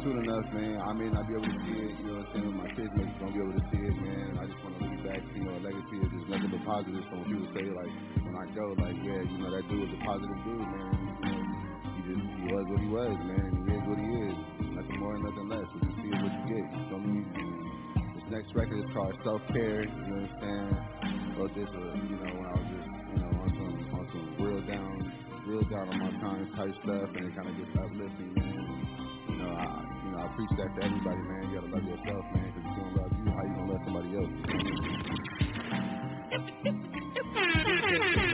soon 0.00 0.16
enough, 0.24 0.46
man. 0.56 0.76
I 0.80 0.90
may 0.96 1.08
not 1.12 1.24
be 1.28 1.32
able 1.36 1.50
to 1.52 1.60
see 1.60 1.76
it. 1.76 1.92
You 2.00 2.04
know 2.08 2.24
what 2.24 2.32
I'm 2.32 2.40
saying? 2.40 2.56
My 2.56 2.68
kids 2.72 2.92
may 2.96 3.04
gonna 3.20 3.32
be 3.36 3.40
able 3.44 3.56
to 3.60 3.64
see 3.68 3.82
it, 3.84 3.96
man. 4.00 4.28
I 4.40 4.44
just 4.48 4.60
want 4.64 4.72
to 4.76 4.80
leave 4.80 5.00
back, 5.04 5.20
you 5.36 5.44
know, 5.44 5.54
a 5.56 5.60
legacy 5.60 5.96
of 6.00 6.08
just 6.08 6.26
nothing 6.32 6.50
but 6.56 6.62
positive. 6.64 7.04
So 7.04 7.20
when 7.20 7.26
people 7.36 7.48
say 7.52 7.68
like, 7.68 7.92
when 8.24 8.32
I 8.32 8.44
go, 8.56 8.64
like, 8.80 8.96
yeah, 9.04 9.20
you 9.28 9.38
know, 9.44 9.52
that 9.52 9.64
dude 9.68 9.84
was 9.84 9.92
a 9.92 10.00
positive 10.08 10.40
dude, 10.40 10.56
man. 10.72 10.88
You 11.20 11.36
know, 11.36 11.44
he 11.84 12.00
just 12.00 12.24
he 12.32 12.44
was 12.48 12.64
what 12.64 12.80
he 12.80 12.88
was, 12.88 13.16
man. 13.28 13.48
He 13.60 13.76
is 13.76 13.84
what 13.84 14.00
he 14.00 14.08
is. 14.24 14.36
Nothing 14.72 14.98
more, 15.04 15.20
nothing 15.20 15.48
less. 15.52 15.95
What 16.16 16.32
you 16.32 16.40
you 16.48 16.48
get. 16.48 16.64
You 16.72 16.82
feel 16.88 17.00
me? 17.04 17.20
This 18.16 18.24
next 18.32 18.54
record 18.56 18.80
is 18.80 18.88
called 18.96 19.12
Self 19.24 19.42
Care. 19.52 19.84
You 19.84 20.04
know 20.08 20.24
what? 20.24 21.36
Wrote 21.36 21.52
this, 21.52 21.68
uh, 21.68 21.80
you 22.08 22.16
know, 22.16 22.32
when 22.40 22.46
I 22.48 22.54
was 22.56 22.68
just, 22.72 22.88
you 23.12 23.18
know, 23.20 23.30
on 23.36 23.50
some 23.52 23.76
on 24.00 24.04
some 24.08 24.26
real 24.40 24.62
down, 24.64 25.12
real 25.44 25.60
down 25.68 25.92
on 25.92 25.98
my 26.00 26.08
times 26.24 26.48
type 26.56 26.72
stuff, 26.88 27.12
and 27.12 27.28
it 27.28 27.36
kind 27.36 27.48
of 27.52 27.56
gets 27.60 27.76
uplifting, 27.76 28.32
man. 28.32 28.64
You 29.28 29.36
know, 29.44 29.52
I, 29.52 29.68
you 30.04 30.10
know, 30.16 30.18
I 30.24 30.28
preach 30.32 30.52
that 30.56 30.72
to 30.72 30.80
everybody, 30.88 31.20
man. 31.20 31.52
You 31.52 31.60
gotta 31.60 31.72
love 31.76 31.84
yourself, 31.84 32.24
man, 32.32 32.48
because 32.48 32.64
if 32.64 32.72
you 32.72 32.80
don't 32.80 32.96
love 32.96 33.12
you, 33.12 33.28
how 33.36 33.44
you 33.44 33.52
gonna 33.52 33.72
love 33.76 33.84
somebody 33.84 34.10
else? 34.16 34.32
You 37.84 38.24
know 38.24 38.25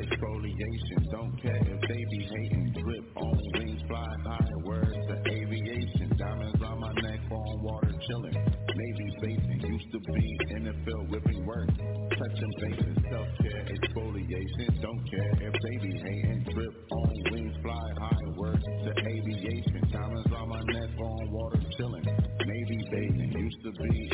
Exfoliation. 0.00 1.10
Don't 1.12 1.36
care 1.42 1.60
if 1.60 1.80
they 1.88 2.02
be 2.10 2.20
hating. 2.24 2.72
Drip 2.72 3.16
on 3.16 3.38
wings, 3.54 3.80
fly 3.86 4.08
high. 4.24 4.50
Words 4.64 4.96
to 5.08 5.16
aviation. 5.28 6.08
Diamonds 6.16 6.62
on 6.62 6.80
my 6.80 6.92
neck, 7.02 7.20
on 7.30 7.62
water 7.62 7.92
chilling. 8.08 8.32
Navy 8.32 9.08
facing. 9.20 9.60
Used 9.60 9.92
to 9.92 10.00
be 10.00 10.38
NFL 10.56 11.10
whipping 11.10 11.44
work. 11.44 11.68
Touching 12.16 12.52
bases. 12.60 12.96
Self-care 13.12 13.64
exfoliation. 13.76 14.80
Don't 14.80 15.02
care 15.10 15.32
if 15.48 15.54
they 15.54 15.76
be 15.84 15.92
hating. 15.98 16.46
Drip 16.54 16.74
on 16.92 17.14
wings, 17.32 17.56
fly 17.62 17.88
high. 17.98 18.26
Words 18.38 18.64
to 18.64 18.92
aviation. 18.96 19.84
Diamonds 19.92 20.32
on 20.32 20.48
my 20.48 20.62
neck, 20.72 20.90
on 20.98 21.30
water 21.30 21.60
chilling. 21.76 22.04
Navy 22.04 22.80
bathing. 22.90 23.32
Used 23.36 23.62
to 23.64 23.72
be 23.72 24.10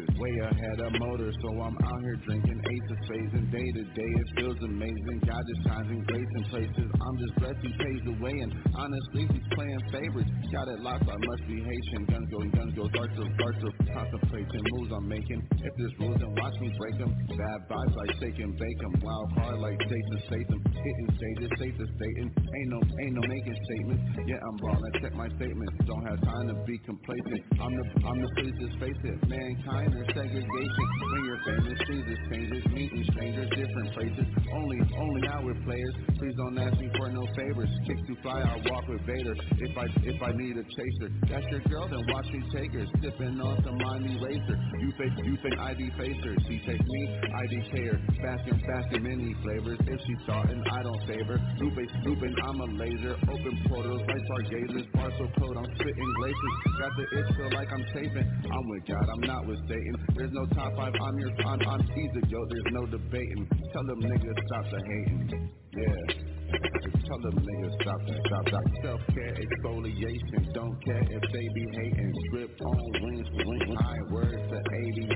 Bases. 0.00 0.20
Way 0.20 0.34
ahead 0.44 0.78
of 0.80 0.92
motor, 1.00 1.32
so 1.42 1.48
I'm 1.60 1.76
out 1.76 2.00
here 2.02 2.16
drinking 2.24 2.60
ace 2.60 2.88
of 2.90 2.98
spades 3.06 3.32
and 3.34 3.50
day 3.50 3.64
to 3.64 3.84
day 3.96 4.10
it 4.20 4.28
feels 4.36 4.58
amazing. 4.62 5.16
God 5.24 5.40
just 5.40 5.62
shines 5.68 5.90
in 5.90 6.00
grace 6.04 6.32
in 6.36 6.44
places. 6.50 6.88
I'm 6.92 7.16
just 7.18 7.34
blessed 7.40 7.60
he 7.62 7.72
pays 7.72 8.00
the 8.04 8.16
way 8.20 8.34
and 8.36 8.52
honestly 8.74 9.24
he's 9.32 9.48
playing 9.56 9.80
favorites. 9.92 10.30
Got 10.52 10.68
it 10.68 10.80
locked, 10.80 11.08
I 11.08 11.16
must 11.16 11.42
be 11.48 11.56
Haitian. 11.60 12.04
Guns 12.08 12.28
go, 12.30 12.38
guns 12.52 12.72
go, 12.76 12.84
start 12.92 13.10
to, 13.16 13.24
start 13.24 13.54
to 13.60 13.68
contemplating 13.92 14.64
moves 14.76 14.92
I'm 14.92 15.08
making. 15.08 15.40
If 15.56 15.72
there's 15.76 15.94
rules, 16.00 16.18
then 16.20 16.32
watch 16.36 16.56
me 16.60 16.68
break 16.78 16.96
them. 17.00 17.12
Bad 17.12 17.60
vibes 17.68 17.94
like 17.96 18.12
shake 18.20 18.38
and 18.40 18.52
bake 18.56 18.80
'em. 18.84 18.94
Wild 19.00 19.28
card 19.36 19.58
like 19.60 19.78
Jason 19.80 20.18
Statham. 20.28 20.60
Hitting 20.70 21.10
stages, 21.16 21.50
safe 21.58 21.76
to 21.76 21.86
Satan. 21.86 22.26
Ain't 22.36 22.70
no, 22.70 22.80
ain't 23.04 23.14
no 23.16 23.22
making 23.28 23.56
statements. 23.56 24.04
Yeah, 24.26 24.40
I'm 24.40 24.56
ballin', 24.60 24.92
check 25.00 25.14
my 25.14 25.28
statements. 25.36 25.74
Don't 25.86 26.04
have 26.04 26.20
time 26.20 26.46
to 26.48 26.54
be 26.64 26.76
complacent. 26.84 27.40
I'm 27.60 27.72
the, 27.72 27.84
I'm 28.06 28.18
the 28.20 28.30
just 28.60 28.76
face 28.80 29.02
it. 29.04 29.18
Mankind 29.28 29.89
is 29.96 30.06
segregation. 30.14 30.86
When 31.10 31.24
you're 31.26 31.42
famous, 31.42 31.78
Jesus 31.90 32.20
changes. 32.30 32.62
Meeting 32.70 33.04
strangers, 33.10 33.48
different 33.50 33.90
places. 33.98 34.26
Only, 34.54 34.78
only 34.94 35.22
out 35.28 35.44
with 35.44 35.58
players. 35.66 35.94
Please 36.18 36.36
don't 36.36 36.58
ask 36.58 36.78
me 36.78 36.88
for 36.96 37.10
no 37.10 37.26
favors. 37.34 37.70
Kicks 37.86 38.02
too 38.06 38.16
fly, 38.22 38.40
I 38.40 38.56
walk 38.70 38.86
with 38.88 39.02
Vader. 39.02 39.34
If 39.34 39.72
I, 39.76 39.86
if 40.06 40.18
I 40.22 40.30
need 40.38 40.54
a 40.56 40.64
chaser, 40.64 41.08
that's 41.26 41.46
your 41.50 41.60
girl, 41.66 41.88
then 41.90 42.02
watch 42.08 42.28
me 42.30 42.40
take 42.54 42.72
her. 42.72 42.86
Sipping 43.02 43.40
on 43.42 43.56
some 43.66 43.76
Miami 43.76 44.14
racer. 44.22 44.56
You 44.78 44.90
think, 44.94 45.12
you 45.26 45.34
think 45.42 45.58
ID 45.58 45.82
facer. 45.98 46.32
She 46.46 46.62
take 46.62 46.82
me, 46.82 47.00
ID 47.18 47.54
care. 47.74 47.98
Basking, 48.22 48.60
basking 48.62 49.02
many 49.02 49.34
flavors. 49.42 49.78
If 49.82 49.98
she's 50.06 50.20
starting, 50.24 50.62
I 50.70 50.82
don't 50.82 51.02
favor. 51.10 51.36
Lupe, 51.58 51.82
scooping, 52.02 52.34
I'm 52.38 52.60
a 52.60 52.68
laser. 52.78 53.14
Open 53.26 53.54
portals 53.66 54.02
like 54.06 54.22
stargazers. 54.30 54.86
Parcel 54.94 55.28
code, 55.38 55.56
I'm 55.58 55.70
spitting 55.74 56.12
glaciers. 56.22 56.56
Got 56.78 56.92
the 56.94 57.06
itch, 57.18 57.30
feel 57.36 57.52
like 57.58 57.68
I'm 57.72 57.84
chafing. 57.94 58.28
I'm 58.28 58.66
with 58.70 58.84
God, 58.86 59.06
I'm 59.10 59.24
not 59.26 59.46
with 59.46 59.58
Satan. 59.66 59.79
There's 60.14 60.32
no 60.32 60.46
top 60.54 60.76
five, 60.76 60.92
I'm 60.92 61.18
your, 61.18 61.30
I'm, 61.46 61.60
I'm 61.68 61.82
easy, 61.92 62.20
yo. 62.28 62.38
There's 62.48 62.70
no 62.72 62.86
debating. 62.86 63.48
Tell 63.72 63.84
them 63.86 64.00
niggas 64.02 64.38
stop 64.46 64.64
the 64.70 64.80
hating. 64.84 65.50
Yeah. 65.72 66.30
Tell 66.50 67.20
them 67.22 67.38
niggas 67.38 67.74
stop 67.82 68.00
that, 68.06 68.20
stop 68.26 68.44
that. 68.50 68.66
Self-care 68.82 69.34
exfoliation. 69.34 70.52
Don't 70.52 70.76
care 70.84 71.02
if 71.02 71.22
they 71.32 71.46
be 71.54 71.64
hating. 71.74 72.12
Drip 72.32 72.50
on 72.60 72.78
wings, 73.02 73.28
wings. 73.32 73.78
High 73.78 74.02
words 74.10 74.42
to 74.50 74.58
80. 74.58 75.08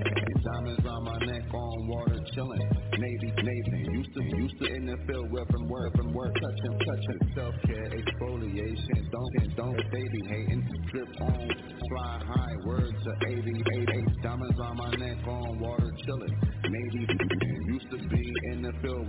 Diamonds 0.44 0.86
on 0.86 1.04
my 1.04 1.18
neck, 1.26 1.42
on 1.52 1.88
water 1.88 2.20
chilling. 2.34 2.66
Navy, 2.98 3.30
Navy. 3.42 3.80
Used 3.92 4.14
to, 4.14 4.22
used 4.22 4.58
to 4.60 4.66
in 4.74 4.86
the 4.86 4.96
field, 5.06 5.30
whipping 5.30 5.68
work, 5.68 5.94
and 5.94 6.14
work, 6.14 6.34
touching, 6.34 6.78
touching. 6.86 7.20
Self-care 7.34 7.88
exfoliation. 7.98 9.10
Don't, 9.10 9.56
don't 9.56 9.76
they 9.90 10.02
be 10.02 10.22
hating. 10.28 10.62
Drip 10.92 11.08
on, 11.20 11.50
fly 11.90 12.22
high. 12.26 12.54
Words 12.64 12.94
to 13.04 13.28
80, 13.28 13.62
80. 13.74 13.93
On 14.64 14.76
my 14.78 14.90
neck, 14.96 15.18
on 15.26 15.60
water 15.60 15.92
chilling. 16.06 16.34
Navy, 16.64 17.06
used 17.66 17.90
to 17.90 17.98
be 18.08 18.32
in 18.52 18.62
the 18.62 18.72
field, 18.80 19.08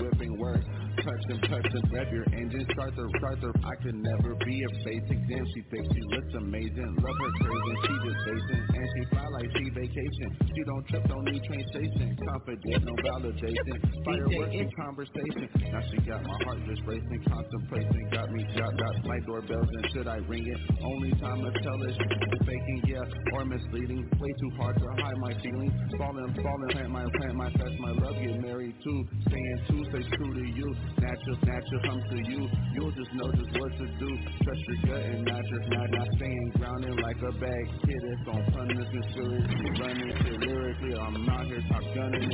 whipping 1.05 1.15
work. 1.15 1.21
Touching, 1.25 1.41
touching, 1.49 1.91
rev 1.91 2.11
your 2.11 2.25
engine, 2.33 2.65
start 2.73 2.95
the, 2.95 3.05
start 3.19 3.41
the. 3.41 3.51
I 3.63 3.75
could 3.83 3.95
never 3.95 4.35
be 4.45 4.63
a 4.63 4.69
basic. 4.83 5.19
Damn, 5.29 5.45
she 5.53 5.61
thinks 5.69 5.87
she 5.93 6.01
looks 6.09 6.33
amazing. 6.37 6.91
Love 6.97 7.17
her 7.17 7.31
crazy, 7.41 7.75
she 7.85 7.93
just 8.05 8.21
basing. 8.25 8.63
And 8.75 8.87
she 8.95 9.01
fly 9.11 9.27
like 9.33 9.49
she 9.55 9.65
vacation. 9.69 10.29
She 10.45 10.61
don't 10.65 10.85
trip, 10.87 11.03
don't 11.07 11.25
need 11.25 11.43
train 11.45 11.65
station. 11.71 12.17
Confident, 12.29 12.83
no 12.85 12.93
validation. 13.05 13.77
Fireworks 14.05 14.55
in 14.55 14.69
conversation. 14.77 15.45
Now 15.71 15.81
she 15.91 15.97
got 16.05 16.21
my 16.23 16.37
heart 16.45 16.59
just 16.67 16.81
racing, 16.85 17.21
contemplating. 17.27 18.05
Got 18.11 18.31
me, 18.31 18.41
got, 18.57 18.73
got 18.77 18.95
my 19.05 19.19
doorbells 19.25 19.69
and 19.69 19.85
should 19.93 20.07
I 20.07 20.17
ring 20.25 20.45
it? 20.45 20.59
Only 20.81 21.11
time 21.21 21.41
I 21.45 21.51
tell 21.61 21.79
is 21.89 21.97
faking, 22.45 22.81
yeah, 22.87 23.33
or 23.33 23.45
misleading. 23.45 24.09
Way 24.19 24.31
too 24.41 24.51
hard 24.57 24.77
to 24.77 24.87
hide 25.01 25.17
my 25.17 25.33
feelings. 25.41 25.73
Falling, 25.97 26.33
falling, 26.41 26.69
plant 26.71 26.89
my, 26.89 27.05
plant 27.17 27.35
my, 27.35 27.49
fast 27.51 27.77
my 27.79 27.91
love. 27.91 28.15
Get 28.15 28.41
married 28.41 28.75
too. 28.83 28.99
Staying 29.27 29.59
true, 29.67 29.83
stay 29.89 30.03
true 30.17 30.33
to 30.33 30.45
you. 30.55 30.75
Natural, 30.95 31.37
natural 31.43 31.81
comes 31.83 32.03
to 32.09 32.17
you. 32.31 32.47
You'll 32.73 32.91
just 32.91 33.13
know 33.13 33.31
just 33.31 33.51
what 33.59 33.71
to 33.77 33.85
do. 33.99 34.09
Trust 34.43 34.61
your 34.67 34.79
gut 34.87 35.03
and 35.05 35.25
not 35.25 35.43
your 35.43 35.61
not 35.67 35.89
not 35.91 36.07
staying 36.15 36.51
grounded 36.55 36.95
like 37.01 37.19
a 37.19 37.31
bag. 37.35 37.65
Kid, 37.83 38.03
it's 38.15 38.27
on 38.31 38.41
punish 38.53 38.89
and 38.93 39.05
seriously 39.13 39.69
running 39.79 40.11
shit 40.23 40.39
lyrically. 40.39 40.93
I'm 40.95 41.29
out 41.29 41.45
here 41.47 41.63
top 41.69 41.83
gunning. 41.95 42.31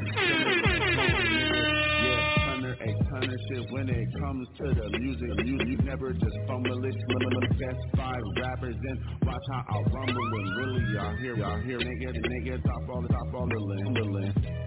Yeah, 2.01 2.45
thunder, 2.45 2.73
a 2.73 2.89
ton 3.09 3.25
of 3.25 3.39
shit 3.49 3.65
when 3.71 3.89
it 3.89 4.07
comes 4.19 4.47
to 4.57 4.65
the 4.73 4.87
music. 4.99 5.29
You, 5.45 5.57
you 5.65 5.77
never 5.83 6.13
just 6.13 6.37
fumble 6.47 6.85
it. 6.85 6.95
Best 7.61 7.81
five 7.97 8.21
rappers 8.41 8.75
then 8.83 8.97
watch 9.23 9.45
how 9.51 9.63
I 9.69 9.77
rumble 9.93 10.29
and 10.37 10.55
really 10.57 10.83
y'all 10.93 11.15
hear 11.17 11.35
y'all 11.35 11.61
hear 11.61 11.77
nigga 11.79 12.13
nigga 12.13 12.63
top 12.63 12.89
all 12.89 13.01
the 13.01 13.07
top 13.07 13.33
all 13.33 13.47
the 13.47 13.59
list. 13.59 14.60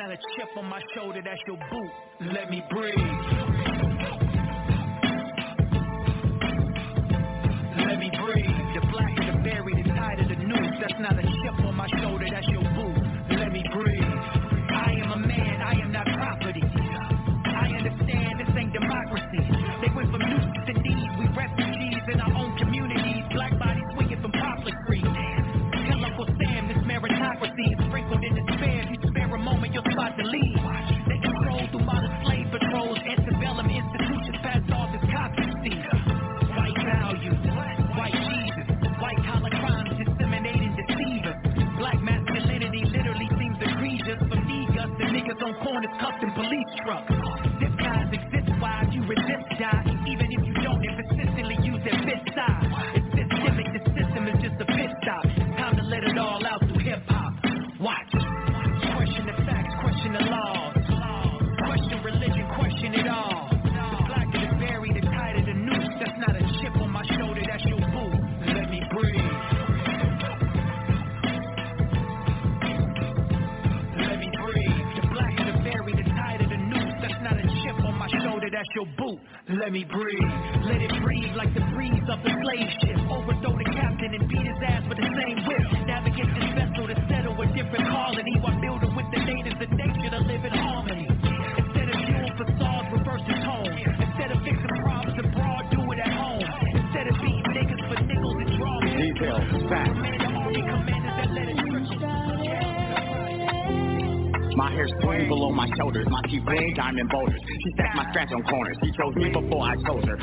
Not 0.00 0.10
a 0.10 0.16
chip 0.16 0.48
on 0.56 0.64
my 0.64 0.80
shoulder, 0.94 1.20
that's 1.22 1.40
your 1.46 1.58
boot. 1.58 2.32
Let 2.32 2.48
me 2.48 2.62
breathe. 2.70 3.99
Boulders. 107.08 107.40
She 107.46 107.70
stacked 107.74 107.96
my 107.96 108.04
scratch 108.10 108.32
on 108.32 108.42
corners. 108.44 108.76
She 108.84 108.90
chose 108.92 109.14
me 109.16 109.28
before 109.30 109.62
I 109.64 109.74
chose 109.86 110.04
her. 110.04 110.18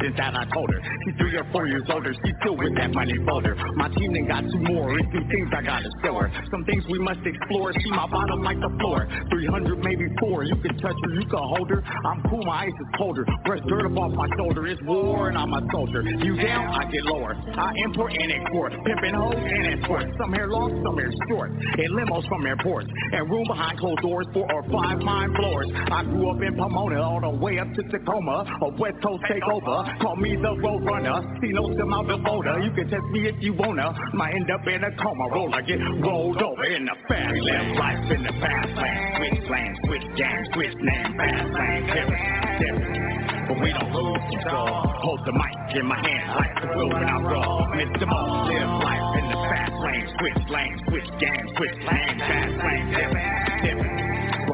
Sentence 0.00 0.16
that 0.18 0.34
I 0.34 0.44
told 0.52 0.70
her. 0.70 0.80
She's 1.04 1.14
three 1.16 1.36
or 1.36 1.46
four 1.52 1.66
years 1.66 1.84
older, 1.88 2.12
she's 2.12 2.34
still 2.40 2.56
with 2.56 2.74
that 2.76 2.92
money 2.92 3.16
folder. 3.26 3.54
My 3.76 3.88
team 3.88 4.12
then 4.12 4.26
got 4.26 4.44
two 4.44 4.60
more, 4.60 4.98
it's 4.98 5.08
two 5.12 5.24
things 5.28 5.48
I 5.52 5.62
gotta 5.62 5.90
show 6.02 6.14
her. 6.14 6.32
Some 6.50 6.64
things 6.64 6.84
we 6.88 6.98
must 6.98 7.20
explore, 7.24 7.72
see 7.72 7.90
my 7.90 8.06
bottom 8.06 8.42
like 8.42 8.60
the 8.60 8.72
floor. 8.80 9.06
300, 9.30 9.78
maybe 9.78 10.08
four, 10.20 10.44
you 10.44 10.56
can 10.56 10.76
touch 10.78 10.96
her, 11.04 11.12
you 11.14 11.26
can 11.28 11.44
hold 11.56 11.70
her. 11.70 11.82
I'm 12.04 12.22
cool, 12.28 12.44
my 12.44 12.64
ice 12.64 12.78
is 12.80 12.90
colder. 12.96 13.24
Brush 13.44 13.60
dirt 13.68 13.86
up 13.86 13.96
off 13.96 14.12
my 14.12 14.28
shoulder, 14.36 14.66
it's 14.66 14.80
war 14.82 15.28
and 15.28 15.38
I'm 15.38 15.52
a 15.52 15.60
soldier. 15.72 16.02
You 16.02 16.36
down, 16.36 16.74
I 16.74 16.90
get 16.90 17.04
lower. 17.04 17.34
I 17.34 17.72
import 17.84 18.12
and 18.12 18.32
export, 18.32 18.72
pimping 18.84 19.14
hoes 19.14 19.36
and 19.36 19.66
export. 19.78 20.04
Some 20.18 20.32
hair 20.32 20.48
long, 20.48 20.82
some 20.84 20.96
hair 20.96 21.12
short. 21.28 21.50
And 21.50 21.90
limos 21.92 22.26
from 22.28 22.46
airports. 22.46 22.88
And 23.12 23.30
room 23.30 23.44
behind 23.46 23.78
closed 23.78 24.00
doors, 24.02 24.26
four 24.32 24.50
or 24.52 24.62
five 24.70 24.98
mind 25.00 25.34
floors. 25.36 25.68
I 25.90 26.04
grew 26.04 26.30
up 26.30 26.42
in 26.42 26.56
Pomona, 26.56 27.02
all 27.02 27.20
the 27.20 27.30
way 27.30 27.58
up 27.58 27.68
to 27.74 27.82
Tacoma. 27.90 28.44
A 28.62 28.68
West 28.78 28.96
Coast 29.02 29.22
takeover. 29.30 29.89
Call 30.00 30.16
me 30.16 30.36
the 30.36 30.54
road 30.62 30.84
runner. 30.84 31.18
See 31.40 31.52
no 31.52 31.66
sim 31.74 31.92
out 31.92 32.06
the 32.06 32.16
voter. 32.18 32.60
You 32.60 32.70
can 32.72 32.88
test 32.88 33.04
me 33.10 33.28
if 33.28 33.36
you 33.40 33.54
wanna. 33.54 33.92
Might 34.14 34.34
end 34.34 34.50
up 34.50 34.66
in 34.66 34.84
a 34.84 34.90
coma. 34.96 35.28
Roller 35.28 35.62
get 35.62 35.80
rolled 36.00 36.40
over 36.42 36.64
in 36.64 36.84
the 36.84 36.96
fast 37.08 37.36
lane. 37.40 37.74
Life 37.74 38.10
in 38.10 38.22
the 38.22 38.34
fast 38.40 38.72
lane. 38.76 39.10
Switch 39.16 39.50
lane, 39.50 39.74
switch 39.86 40.06
gang, 40.16 40.44
switch 40.54 40.76
name, 40.80 41.16
fast 41.16 41.50
lane. 41.52 41.86
Different. 41.86 43.48
But 43.48 43.60
we 43.60 43.72
don't 43.72 43.92
lose 43.92 44.24
control. 44.30 44.68
Hold 45.02 45.20
the 45.26 45.32
mic 45.32 45.76
in 45.76 45.86
my 45.86 45.98
hand 45.98 46.26
like 46.38 46.54
the 46.62 46.68
wheel 46.76 46.88
when 46.88 47.04
I 47.04 47.16
roll. 47.20 47.66
Mr. 47.74 48.06
Mo, 48.06 48.46
live 48.46 48.72
life 48.84 49.18
in 49.18 49.26
the 49.28 49.38
fast 49.48 49.74
lane. 49.82 50.06
Switch 50.20 50.42
lane, 50.50 50.76
switch 50.88 51.10
gang, 51.18 51.44
switch 51.56 51.78
lane, 51.82 52.18
fast 52.18 52.54
lane. 52.62 52.86
Different, 52.94 53.62
different. 53.64 54.09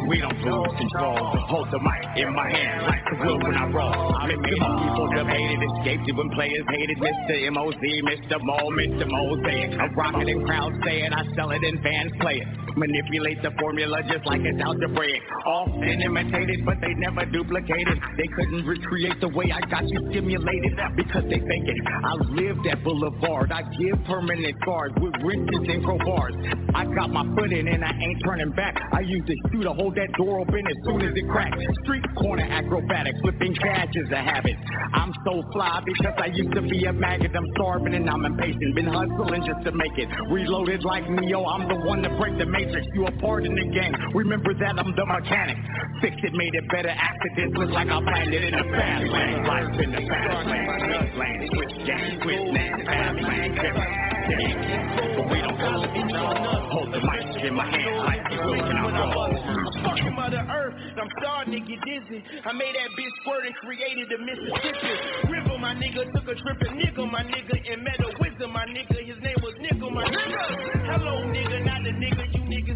We 0.09 0.21
don't 0.21 0.39
lose 0.39 0.79
control. 0.79 1.19
Hold 1.51 1.69
the 1.73 1.81
mic 1.83 2.07
in 2.17 2.33
my 2.35 2.49
hand 2.49 2.87
like 2.87 3.03
the 3.11 3.17
wheel 3.27 3.39
when 3.43 3.55
I 3.57 3.67
roll. 3.67 4.15
I 4.15 4.31
Mr. 4.31 4.59
Mo, 4.59 4.71
people 4.79 5.09
debated, 5.11 5.59
escaped 5.67 6.09
it 6.09 6.15
when 6.15 6.31
players 6.31 6.65
hated. 6.71 6.99
Mr. 6.99 7.47
M.O.Z., 7.47 7.83
Mr. 7.83 8.39
Mo, 8.39 8.59
Mr. 8.79 9.07
Mosaic. 9.11 9.79
I 9.81 9.87
rock 9.99 10.15
it 10.23 10.29
and 10.29 10.47
crowds 10.47 10.77
say 10.85 11.03
it, 11.03 11.13
I 11.13 11.27
sell 11.35 11.51
it 11.51 11.63
and 11.65 11.83
fans 11.83 12.13
play 12.21 12.39
it. 12.39 12.49
Manipulate 12.77 13.43
the 13.43 13.51
formula 13.59 14.03
just 14.07 14.27
like 14.27 14.43
it's 14.45 14.61
algebraic. 14.61 15.23
Often 15.47 16.03
imitated, 16.03 16.65
but 16.65 16.77
they 16.81 16.93
never 16.95 17.25
duplicated. 17.25 17.99
They 18.17 18.29
couldn't 18.37 18.67
recreate 18.67 19.19
the 19.21 19.29
way 19.29 19.51
I 19.51 19.65
got 19.67 19.89
you 19.89 19.99
stimulated 20.11 20.79
because 20.95 21.25
they 21.25 21.41
fake 21.41 21.67
it. 21.67 21.79
I 22.05 22.15
lived 22.37 22.67
at 22.69 22.85
Boulevard. 22.85 23.51
I 23.51 23.63
give 23.81 23.97
permanent 24.05 24.55
scars 24.63 24.93
with 25.01 25.15
wrenches 25.25 25.65
and 25.67 25.83
crowbars. 25.83 26.37
I 26.75 26.85
got 26.95 27.11
my 27.11 27.25
foot 27.35 27.51
in 27.51 27.67
and 27.67 27.83
I 27.83 27.93
ain't 27.97 28.23
turning 28.23 28.51
back. 28.51 28.77
I 28.93 29.01
use 29.01 29.25
to 29.27 29.35
shoot 29.51 29.67
a 29.67 29.73
hold 29.73 29.96
that 29.97 30.13
door 30.21 30.41
open 30.41 30.61
as 30.61 30.79
soon 30.85 31.01
as 31.01 31.13
it 31.17 31.27
cracks. 31.29 31.57
Street 31.85 32.05
corner 32.21 32.45
acrobatics, 32.45 33.19
flipping 33.25 33.55
cash 33.57 33.89
is 33.97 34.09
a 34.13 34.21
habit. 34.21 34.57
I'm 34.93 35.13
so 35.25 35.43
fly 35.53 35.81
because 35.85 36.15
I 36.21 36.29
used 36.37 36.53
to 36.53 36.63
be 36.63 36.85
a 36.85 36.93
maggot. 36.93 37.33
I'm 37.35 37.49
starving 37.57 37.95
and 37.95 38.09
I'm 38.09 38.25
impatient. 38.25 38.77
Been 38.77 38.93
hustling 38.93 39.43
just 39.49 39.65
to 39.65 39.73
make 39.73 39.97
it. 39.97 40.09
Reloaded 40.31 40.85
like 40.85 41.09
Neo. 41.09 41.45
I'm 41.45 41.67
the 41.69 41.81
one 41.89 42.03
to 42.05 42.11
break 42.21 42.37
the 42.39 42.47
matrix. 42.47 42.87
You 42.95 43.07
a 43.07 43.13
part 43.19 43.45
in 43.45 43.55
the 43.57 43.67
game. 43.73 43.93
Remember 44.15 44.53
that 44.55 44.79
I'm 44.79 44.93
the 44.95 45.07
mechanic. 45.07 45.57
Fix 46.01 46.17
it, 46.23 46.33
made 46.37 46.55
it 46.55 46.69
better. 46.69 46.93
Accidents 46.93 47.57
look 47.57 47.71
like 47.71 47.89
I 47.89 47.99
planned 48.01 48.35
it 48.35 48.45
in 48.45 48.53
the 48.53 48.67
fast 48.77 49.05
lane. 49.09 49.45
Life 49.49 49.81
in 49.81 49.91
the 49.97 50.03
fast 50.05 50.47
lane. 50.47 50.69
Lane. 51.17 51.49
Switch 51.57 51.87
gang, 51.89 52.21
switch 52.21 52.47
name, 52.53 52.77
fast 52.85 53.17
lane. 53.17 53.57
But 54.27 55.31
we 55.31 55.41
don't 55.41 55.57
call 55.57 55.85
it 55.85 55.97
Hold 56.73 56.93
the 56.93 57.01
mic 57.01 57.45
in 57.45 57.55
my 57.55 57.65
hand 57.65 57.97
like 57.99 58.25
the 58.29 58.37
wheel 58.45 58.65
when 58.67 58.77
I 58.77 59.15
roll. 59.15 59.56
Fucking 59.87 60.15
Mother 60.19 60.43
Earth, 60.51 60.75
I'm 60.99 61.11
starting 61.23 61.55
to 61.55 61.61
get 61.63 61.79
dizzy. 61.87 62.19
I 62.43 62.51
made 62.53 62.75
that 62.75 62.91
bitch 62.99 63.15
squirt 63.23 63.47
and 63.47 63.55
created 63.63 64.11
the 64.11 64.19
Mississippi 64.19 64.93
River. 65.31 65.59
My 65.63 65.75
nigga 65.79 66.11
took 66.11 66.27
a 66.27 66.35
trip 66.35 66.59
and 66.67 66.75
nigga, 66.75 67.07
my 67.07 67.23
nigga, 67.23 67.55
and 67.55 67.85
met 67.87 68.01
a 68.03 68.11
wizard. 68.19 68.51
My 68.51 68.67
nigga, 68.67 68.99
his 69.07 69.19
name 69.23 69.39
was 69.47 69.55
Nickel, 69.63 69.91
my 69.91 70.03
nigga. 70.03 70.91
Hello, 70.91 71.23
nigga, 71.31 71.65
not 71.65 71.76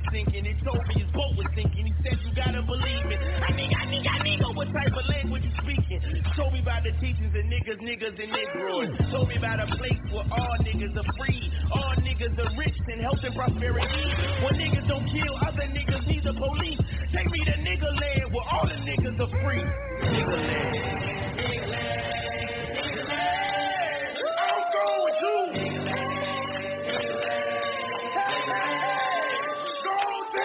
nigga 0.00 0.14
you 0.14 0.24
thinking. 0.24 0.44
He 0.44 0.54
told 0.64 0.80
me 0.88 0.94
his 1.02 1.10
boat 1.12 1.36
was 1.36 1.46
sinking. 1.54 1.86
He 1.86 1.94
said 2.02 2.18
you 2.24 2.34
gotta 2.34 2.62
believe 2.62 3.04
me. 3.06 3.16
I 3.16 3.52
nigga, 3.52 3.76
I 3.76 3.86
nigga, 3.86 4.08
I 4.08 4.18
nigga, 4.24 4.56
what 4.56 4.68
type 4.72 4.92
of 4.96 5.06
language 5.08 5.44
you 5.44 5.52
speaking? 5.62 6.00
Told 6.36 6.52
me 6.52 6.60
about 6.60 6.82
the 6.84 6.92
teachings 7.00 7.34
of 7.34 7.44
niggas, 7.44 7.80
niggas, 7.80 8.16
and 8.20 8.32
negroes. 8.32 8.88
Told 9.12 9.28
me 9.28 9.36
about 9.36 9.60
a 9.60 9.66
place 9.76 10.00
where 10.12 10.26
all 10.32 10.56
niggas 10.60 10.96
are 10.96 11.12
free, 11.18 11.52
all 11.72 11.94
niggas 12.00 12.38
are 12.38 12.56
rich 12.58 12.76
and 12.88 13.00
health 13.00 13.20
and 13.22 13.34
prosperity. 13.34 14.04
Where 14.42 14.54
niggas 14.54 14.88
don't 14.88 15.06
kill 15.06 15.34
other 15.42 15.68
niggas, 15.68 16.06
need 16.06 16.24
the 16.24 16.34
police. 16.34 16.80
Take 17.12 17.30
me 17.30 17.44
to 17.44 17.52
nigga 17.60 17.90
land 18.00 18.32
where 18.32 18.46
all 18.50 18.66
the 18.66 18.74
niggas 18.74 19.20
are 19.20 19.30
free. 19.42 19.64
Nigga 20.08 20.36
land. 20.36 21.00
On, 21.36 21.36
take 21.36 22.84
me 22.84 22.92
through. 24.18 24.36
I'm 24.38 24.62
going 24.72 25.04
with 25.04 25.20
you. 25.22 25.36
I'm 26.88 28.44
going 28.44 28.48
with 28.48 28.84
you. 28.84 28.89
I 30.32 30.36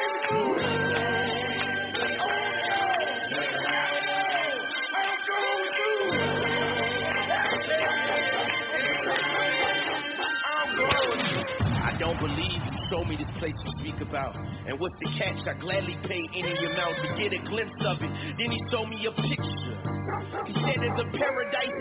don't 11.99 12.19
believe 12.19 12.39
you 12.41 12.71
show 12.89 13.05
me 13.05 13.15
this 13.15 13.29
place 13.38 13.53
you 13.63 13.71
speak 13.79 14.01
about. 14.01 14.36
And 14.67 14.79
what's 14.79 14.95
the 14.99 15.05
catch? 15.19 15.38
I 15.47 15.53
gladly 15.59 15.97
pay 16.07 16.21
any 16.33 16.65
amount 16.65 16.95
to 17.03 17.07
get 17.21 17.33
a 17.33 17.38
glimpse 17.47 17.86
of 17.86 18.01
it. 18.01 18.09
Then 18.39 18.51
he 18.51 18.59
showed 18.71 18.89
me 18.89 19.05
a 19.05 19.11
picture. 19.11 19.77
He 20.47 20.53
said 20.65 20.81
it's 20.81 20.99
a 20.99 21.05
paradise. 21.15 21.77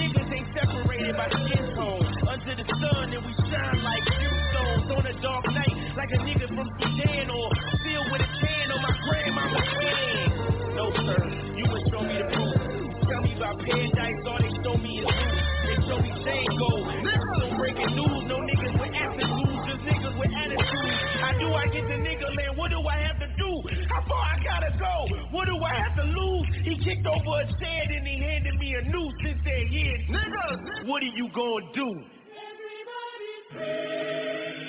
Niggas 0.00 0.32
ain't 0.32 0.48
separated 0.56 1.16
by 1.16 1.28
skin 1.28 1.74
tone. 1.76 2.06
Under 2.26 2.54
the 2.56 2.64
sun 2.64 3.12
and 3.12 3.24
we 3.24 3.34
shine 3.50 3.82
like 3.84 4.02
stones 4.50 4.90
on 4.96 5.06
a 5.06 5.22
dark 5.22 5.44
night. 5.52 5.79
Like 6.00 6.16
a 6.16 6.24
nigga 6.24 6.48
from 6.48 6.64
Sudan 6.80 7.28
or 7.28 7.52
filled 7.84 8.08
with 8.08 8.24
a 8.24 8.30
can 8.40 8.72
on 8.72 8.80
my 8.80 8.94
grandmama's 9.04 9.68
hand. 9.68 10.32
No 10.72 10.88
sir, 10.96 11.20
you 11.60 11.64
would 11.68 11.84
show 11.92 12.00
me 12.00 12.16
the 12.16 12.28
proof. 12.32 12.56
Tell 13.04 13.20
me 13.20 13.36
about 13.36 13.60
paradise, 13.60 14.24
all 14.24 14.40
they 14.40 14.48
show 14.64 14.80
me 14.80 15.04
is 15.04 15.12
loot. 15.12 15.36
They 15.68 15.76
show 15.84 16.00
me 16.00 16.08
gold. 16.56 16.88
No 17.04 17.52
breaking 17.52 17.92
news, 18.00 18.22
no 18.32 18.40
niggas 18.40 18.80
with 18.80 18.96
attitudes, 18.96 19.60
just 19.68 19.82
niggas 19.84 20.16
with 20.16 20.32
attitudes. 20.32 20.96
How 21.20 21.36
do 21.36 21.52
I 21.52 21.68
get 21.68 21.84
to 21.84 21.96
nigga 22.00 22.32
land? 22.32 22.56
What 22.56 22.72
do 22.72 22.80
I 22.80 22.96
have 23.04 23.20
to 23.20 23.28
do? 23.36 23.52
How 23.92 24.00
far 24.08 24.24
I 24.24 24.36
gotta 24.40 24.72
go? 24.80 25.04
What 25.36 25.52
do 25.52 25.60
I 25.60 25.74
have 25.84 26.00
to 26.00 26.04
lose? 26.16 26.48
He 26.64 26.80
kicked 26.80 27.04
over 27.04 27.44
a 27.44 27.46
shed 27.60 27.92
and 27.92 28.08
he 28.08 28.24
handed 28.24 28.56
me 28.56 28.72
a 28.72 28.82
noose 28.88 29.20
and 29.20 29.36
said, 29.44 29.68
yeah, 29.68 30.16
nigga, 30.16 30.88
what 30.88 31.02
are 31.04 31.12
you 31.12 31.28
gonna 31.36 31.68
do? 31.76 31.88
Here's 33.52 34.59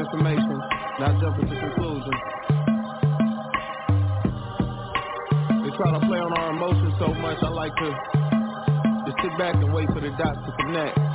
information, 0.00 0.56
not 0.98 1.20
jumping 1.20 1.48
to 1.48 1.56
conclusions. 1.60 2.20
They 5.60 5.70
try 5.76 5.92
to 5.92 6.00
play 6.08 6.18
on 6.18 6.32
our 6.32 6.50
emotions 6.56 6.94
so 6.98 7.12
much, 7.14 7.38
I 7.42 7.48
like 7.48 7.74
to 7.76 7.88
just 9.06 9.18
sit 9.22 9.38
back 9.38 9.54
and 9.54 9.72
wait 9.72 9.88
for 9.92 10.00
the 10.00 10.10
dots 10.16 10.40
to 10.46 10.52
connect. 10.64 11.09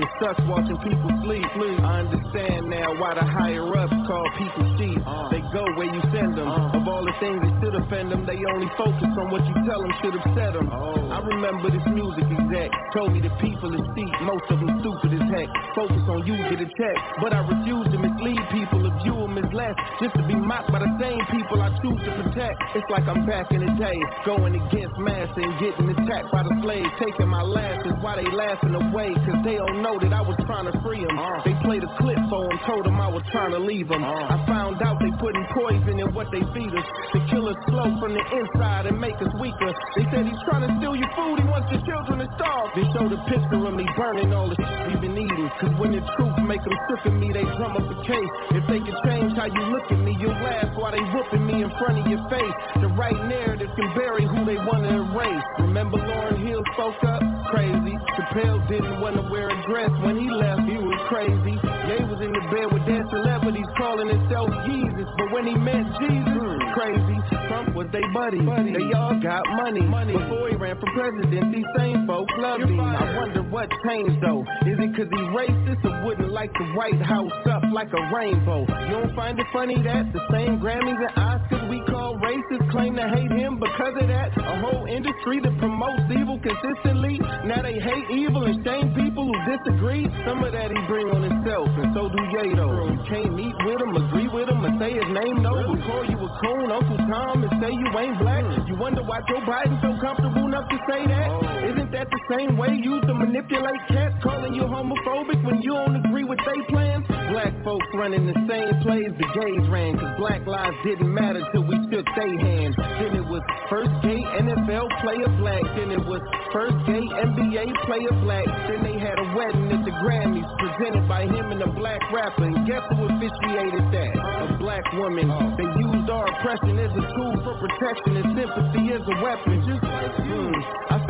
You? 0.00 0.06
It 0.06 0.08
sucks 0.20 0.40
watching 0.48 0.78
people 0.80 1.10
sleep. 1.24 1.44
I 1.84 2.00
understand 2.00 2.70
now 2.70 2.96
why 2.96 3.14
the 3.14 3.24
higher 3.24 3.68
ups 3.76 3.92
call 4.08 4.24
people 4.38 4.64
sheep. 4.78 4.98
Uh. 5.04 5.28
They 5.28 5.40
go 5.52 5.64
where 5.76 5.92
you 5.92 6.00
send 6.12 6.36
them. 6.36 6.48
Uh. 6.48 6.76
Of 6.80 6.88
all 6.88 7.04
the 7.04 7.12
things 7.20 7.40
that 7.40 7.52
should 7.60 7.74
offend 7.76 8.12
them, 8.12 8.24
they 8.24 8.40
only 8.48 8.68
focus 8.80 9.12
on 9.12 9.30
what 9.30 9.44
you 9.44 9.54
tell 9.68 9.80
them 9.80 9.92
should 10.00 10.14
upset 10.16 10.54
them. 10.56 10.68
Oh. 10.72 11.10
I 11.12 11.20
remember 11.20 11.70
this 11.70 11.84
music 11.92 12.24
exec 12.24 12.70
told 12.94 13.12
me 13.12 13.20
the 13.20 13.32
people 13.44 13.74
is 13.76 13.84
cheap. 13.92 14.12
Most 14.24 14.48
of 14.48 14.58
them 14.60 14.80
stupid 14.80 15.20
as 15.20 15.26
heck. 15.28 15.48
Focus 15.76 16.04
on 16.08 16.26
you, 16.26 16.36
get 16.48 16.60
a 16.64 16.68
check. 16.80 16.96
But 17.20 17.32
I 17.36 17.44
refuse 17.44 17.86
to 17.92 17.98
mislead 18.00 18.40
people 18.50 18.80
or 18.86 18.94
view 19.04 19.16
them 19.20 19.36
as 19.36 19.50
less. 19.52 19.76
Just 20.00 20.16
to 20.16 20.24
be 20.24 20.34
mocked 20.34 20.72
by 20.72 20.80
the 20.80 20.92
same 20.96 21.20
people 21.28 21.60
I 21.60 21.70
choose 21.84 22.00
to 22.08 22.10
protect. 22.24 22.56
It's 22.74 22.88
like 22.88 23.04
I'm 23.04 23.26
back 23.26 23.52
in 23.52 23.60
the 23.60 23.72
day, 23.76 23.98
going 24.24 24.56
against 24.56 24.96
massa 24.98 25.40
and 25.44 25.54
getting 25.60 25.92
attacked 25.92 26.32
by 26.32 26.42
the 26.42 26.54
slaves. 26.62 26.88
Taking 26.98 27.28
my 27.28 27.42
last 27.42 27.84
is 27.86 27.96
why 28.00 28.16
they 28.16 28.28
laughing 28.32 28.74
away. 28.74 29.12
Cause 29.26 29.40
they 29.44 29.56
don't 29.56 29.82
know 29.82 29.89
I 29.90 30.22
was 30.22 30.38
trying 30.46 30.70
to 30.70 30.74
free 30.86 31.02
them. 31.02 31.18
Uh. 31.18 31.42
They 31.42 31.50
played 31.66 31.82
a 31.82 31.90
clip 31.98 32.14
for 32.30 32.46
them, 32.46 32.62
told 32.62 32.86
them 32.86 33.02
I 33.02 33.10
was 33.10 33.26
trying 33.34 33.50
to 33.50 33.58
leave 33.58 33.90
them. 33.90 34.06
Uh. 34.06 34.30
I 34.30 34.38
found 34.46 34.78
out 34.86 35.02
they 35.02 35.10
putting 35.18 35.42
poison 35.50 35.98
in 35.98 36.14
what 36.14 36.30
they 36.30 36.46
feed 36.54 36.70
us. 36.70 36.86
To 37.10 37.18
kill 37.26 37.50
us 37.50 37.58
slow 37.66 37.90
from 37.98 38.14
the 38.14 38.22
inside 38.22 38.86
and 38.86 39.02
make 39.02 39.18
us 39.18 39.34
weaker. 39.42 39.74
They 39.98 40.06
said 40.14 40.30
he's 40.30 40.38
trying 40.46 40.62
to 40.62 40.70
steal 40.78 40.94
your 40.94 41.10
food, 41.18 41.42
he 41.42 41.46
wants 41.50 41.74
your 41.74 41.82
children 41.82 42.22
to 42.22 42.28
starve. 42.38 42.70
They 42.78 42.86
showed 42.94 43.10
a 43.10 43.18
picture 43.26 43.66
of 43.66 43.74
me 43.74 43.82
burning 43.98 44.30
all 44.30 44.46
the 44.46 44.54
shit 44.62 44.78
we've 44.94 45.02
been 45.10 45.18
eating. 45.18 45.50
Cause 45.58 45.74
when 45.74 45.90
the 45.90 46.06
truth 46.14 46.38
make 46.46 46.62
them 46.62 46.76
sick 46.86 47.10
of 47.10 47.14
me, 47.18 47.34
they 47.34 47.42
drum 47.58 47.74
up 47.74 47.90
a 47.90 47.98
case. 48.06 48.32
If 48.54 48.62
they 48.70 48.78
can 48.78 48.94
change 49.02 49.34
how 49.34 49.50
you 49.50 49.64
look 49.74 49.90
at 49.90 49.98
me, 49.98 50.14
you'll 50.22 50.38
laugh 50.38 50.70
while 50.78 50.94
they 50.94 51.02
whooping 51.02 51.42
me 51.42 51.66
in 51.66 51.70
front 51.82 51.98
of 51.98 52.06
your 52.06 52.22
face. 52.30 52.54
The 52.78 52.94
right 52.94 53.18
narrative 53.26 53.74
can 53.74 53.90
bury 53.98 54.22
who 54.22 54.46
they 54.46 54.60
want 54.62 54.86
to 54.86 55.02
erase. 55.02 55.46
Remember 55.66 55.98
Lauryn 55.98 56.46
Hill 56.46 56.62
spoke 56.78 57.02
up? 57.10 57.39
Crazy. 57.50 57.94
Chappelle 58.14 58.62
didn't 58.68 59.00
want 59.00 59.16
to 59.16 59.22
wear 59.30 59.50
a 59.50 59.58
dress 59.66 59.90
when 60.06 60.16
he 60.18 60.30
left, 60.30 60.62
he 60.70 60.78
was 60.78 61.00
crazy. 61.10 61.58
Ye 61.58 61.98
was 62.06 62.22
in 62.22 62.30
the 62.30 62.44
bed 62.54 62.70
with 62.70 62.86
their 62.86 63.02
celebrities 63.10 63.66
calling 63.76 64.06
himself 64.06 64.50
Jesus, 64.70 65.08
but 65.18 65.34
when 65.34 65.46
he 65.46 65.54
met 65.58 65.82
Jesus, 65.98 66.58
crazy. 66.74 67.18
Trump 67.50 67.74
was 67.74 67.88
they 67.90 68.06
buddy. 68.14 68.38
buddy. 68.46 68.70
They 68.70 68.94
all 68.94 69.18
got 69.18 69.42
money. 69.58 69.82
money. 69.82 70.14
Before 70.14 70.48
he 70.48 70.54
ran 70.54 70.78
for 70.78 70.86
president, 70.94 71.50
these 71.50 71.66
same 71.76 72.06
folks 72.06 72.32
loved 72.38 72.62
him. 72.62 72.78
I 72.78 73.18
wonder 73.18 73.42
what 73.42 73.68
changed 73.86 74.22
though. 74.22 74.46
Is 74.66 74.78
it 74.78 74.94
cause 74.94 75.10
he's 75.10 75.30
racist 75.34 75.82
or 75.82 76.06
wouldn't 76.06 76.30
like 76.30 76.52
the 76.54 76.66
White 76.78 77.02
House 77.02 77.34
up 77.50 77.62
like 77.72 77.90
a 77.92 78.02
rainbow? 78.14 78.62
You 78.62 78.94
don't 79.02 79.14
find 79.16 79.38
it 79.38 79.46
funny 79.52 79.82
that 79.82 80.12
the 80.12 80.22
same 80.30 80.60
Grammys 80.62 81.02
and 81.02 81.14
Oscars 81.18 81.68
we 81.68 81.82
call 82.20 82.30
racist 82.30 82.70
claim 82.70 82.96
to 82.96 83.08
hate 83.08 83.30
him 83.32 83.58
because 83.58 83.94
of 84.00 84.08
that? 84.08 84.30
A 84.36 84.60
whole 84.60 84.86
industry 84.86 85.40
that 85.40 85.56
promotes 85.58 86.02
evil 86.10 86.38
consistently. 86.40 87.18
Now 87.44 87.62
they 87.62 87.78
hate 87.80 88.10
evil 88.10 88.44
and 88.44 88.64
shame 88.64 88.94
people 88.94 89.26
who 89.26 89.36
disagree. 89.48 90.06
Some 90.26 90.44
of 90.44 90.52
that 90.52 90.70
he 90.70 90.78
bring 90.86 91.08
on 91.10 91.22
himself, 91.22 91.68
and 91.76 91.94
so 91.94 92.08
do 92.08 92.20
though. 92.56 92.88
You 92.88 93.00
can't 93.08 93.34
meet 93.34 93.54
with 93.64 93.80
him, 93.80 93.96
agree 93.96 94.28
with 94.28 94.48
him, 94.48 94.64
and 94.64 94.80
say 94.80 94.92
his 94.92 95.08
name 95.12 95.42
no. 95.42 95.54
But 95.54 95.80
call 95.86 96.04
you 96.04 96.18
a 96.18 96.30
coon, 96.40 96.68
Uncle 96.70 96.98
Tom, 97.08 97.44
and 97.44 97.52
say 97.60 97.72
you 97.72 97.88
ain't 97.98 98.18
black. 98.18 98.44
You 98.68 98.76
wonder 98.76 99.02
why 99.02 99.20
Joe 99.28 99.40
Biden 99.44 99.80
so 99.80 99.96
comfortable 100.00 100.46
enough 100.46 100.68
to 100.68 100.78
say 100.88 101.06
that? 101.06 101.28
Isn't 101.72 101.90
that 101.92 102.08
the 102.10 102.20
same 102.30 102.56
way 102.56 102.76
used 102.76 103.06
to 103.06 103.14
manipulate 103.14 103.80
cats, 103.88 104.14
calling 104.22 104.54
you 104.54 104.62
homophobic 104.62 105.42
when 105.44 105.62
you 105.62 105.72
don't 105.72 105.96
agree 106.04 106.24
with 106.24 106.38
their 106.44 106.62
plans? 106.68 107.06
Black 107.30 107.52
folks 107.64 107.86
running 107.94 108.26
the 108.26 108.36
same 108.48 108.74
plays 108.82 109.12
the 109.18 109.28
gays 109.34 109.64
ran, 109.70 109.98
cause 109.98 110.14
black 110.18 110.46
lives 110.46 110.76
didn't 110.84 111.12
matter 111.12 111.42
till 111.52 111.64
we 111.64 111.76
shook 111.90 112.06
they 112.16 112.32
hands. 112.38 112.76
Then 112.76 113.16
it 113.16 113.26
was 113.26 113.42
first 113.68 113.90
gay 114.02 114.22
NFL 114.22 114.86
player 115.02 115.28
black, 115.40 115.64
then 115.76 115.90
it 115.90 116.04
was 116.04 116.20
first 116.52 116.76
gay 116.86 117.02
NBA 117.02 117.66
player 117.86 118.14
black. 118.22 118.46
Then 118.68 118.82
they 118.82 118.96
had 118.98 119.18
a 119.18 119.26
wedding 119.34 119.70
at 119.72 119.84
the 119.84 119.94
Grammys 120.02 120.48
presented 120.58 121.06
by 121.08 121.26
him 121.26 121.50
and 121.52 121.62
a 121.62 121.70
black 121.72 122.00
rapper. 122.12 122.44
And 122.44 122.66
guess 122.66 122.82
who 122.94 123.08
officiated 123.10 123.84
that? 123.92 124.12
A 124.14 124.56
black 124.58 124.84
woman. 124.94 125.28
They 125.56 125.68
used 125.80 126.10
our 126.10 126.26
oppression 126.26 126.78
as 126.78 126.92
a 126.92 127.04
tool 127.14 127.34
for 127.42 127.54
protection 127.58 128.16
and 128.22 128.28
sympathy 128.38 128.84
as 128.94 129.02
a 129.02 129.16
weapon. 129.22 129.56
Just 129.66 129.82
like 129.82 130.14
you. 130.26 130.52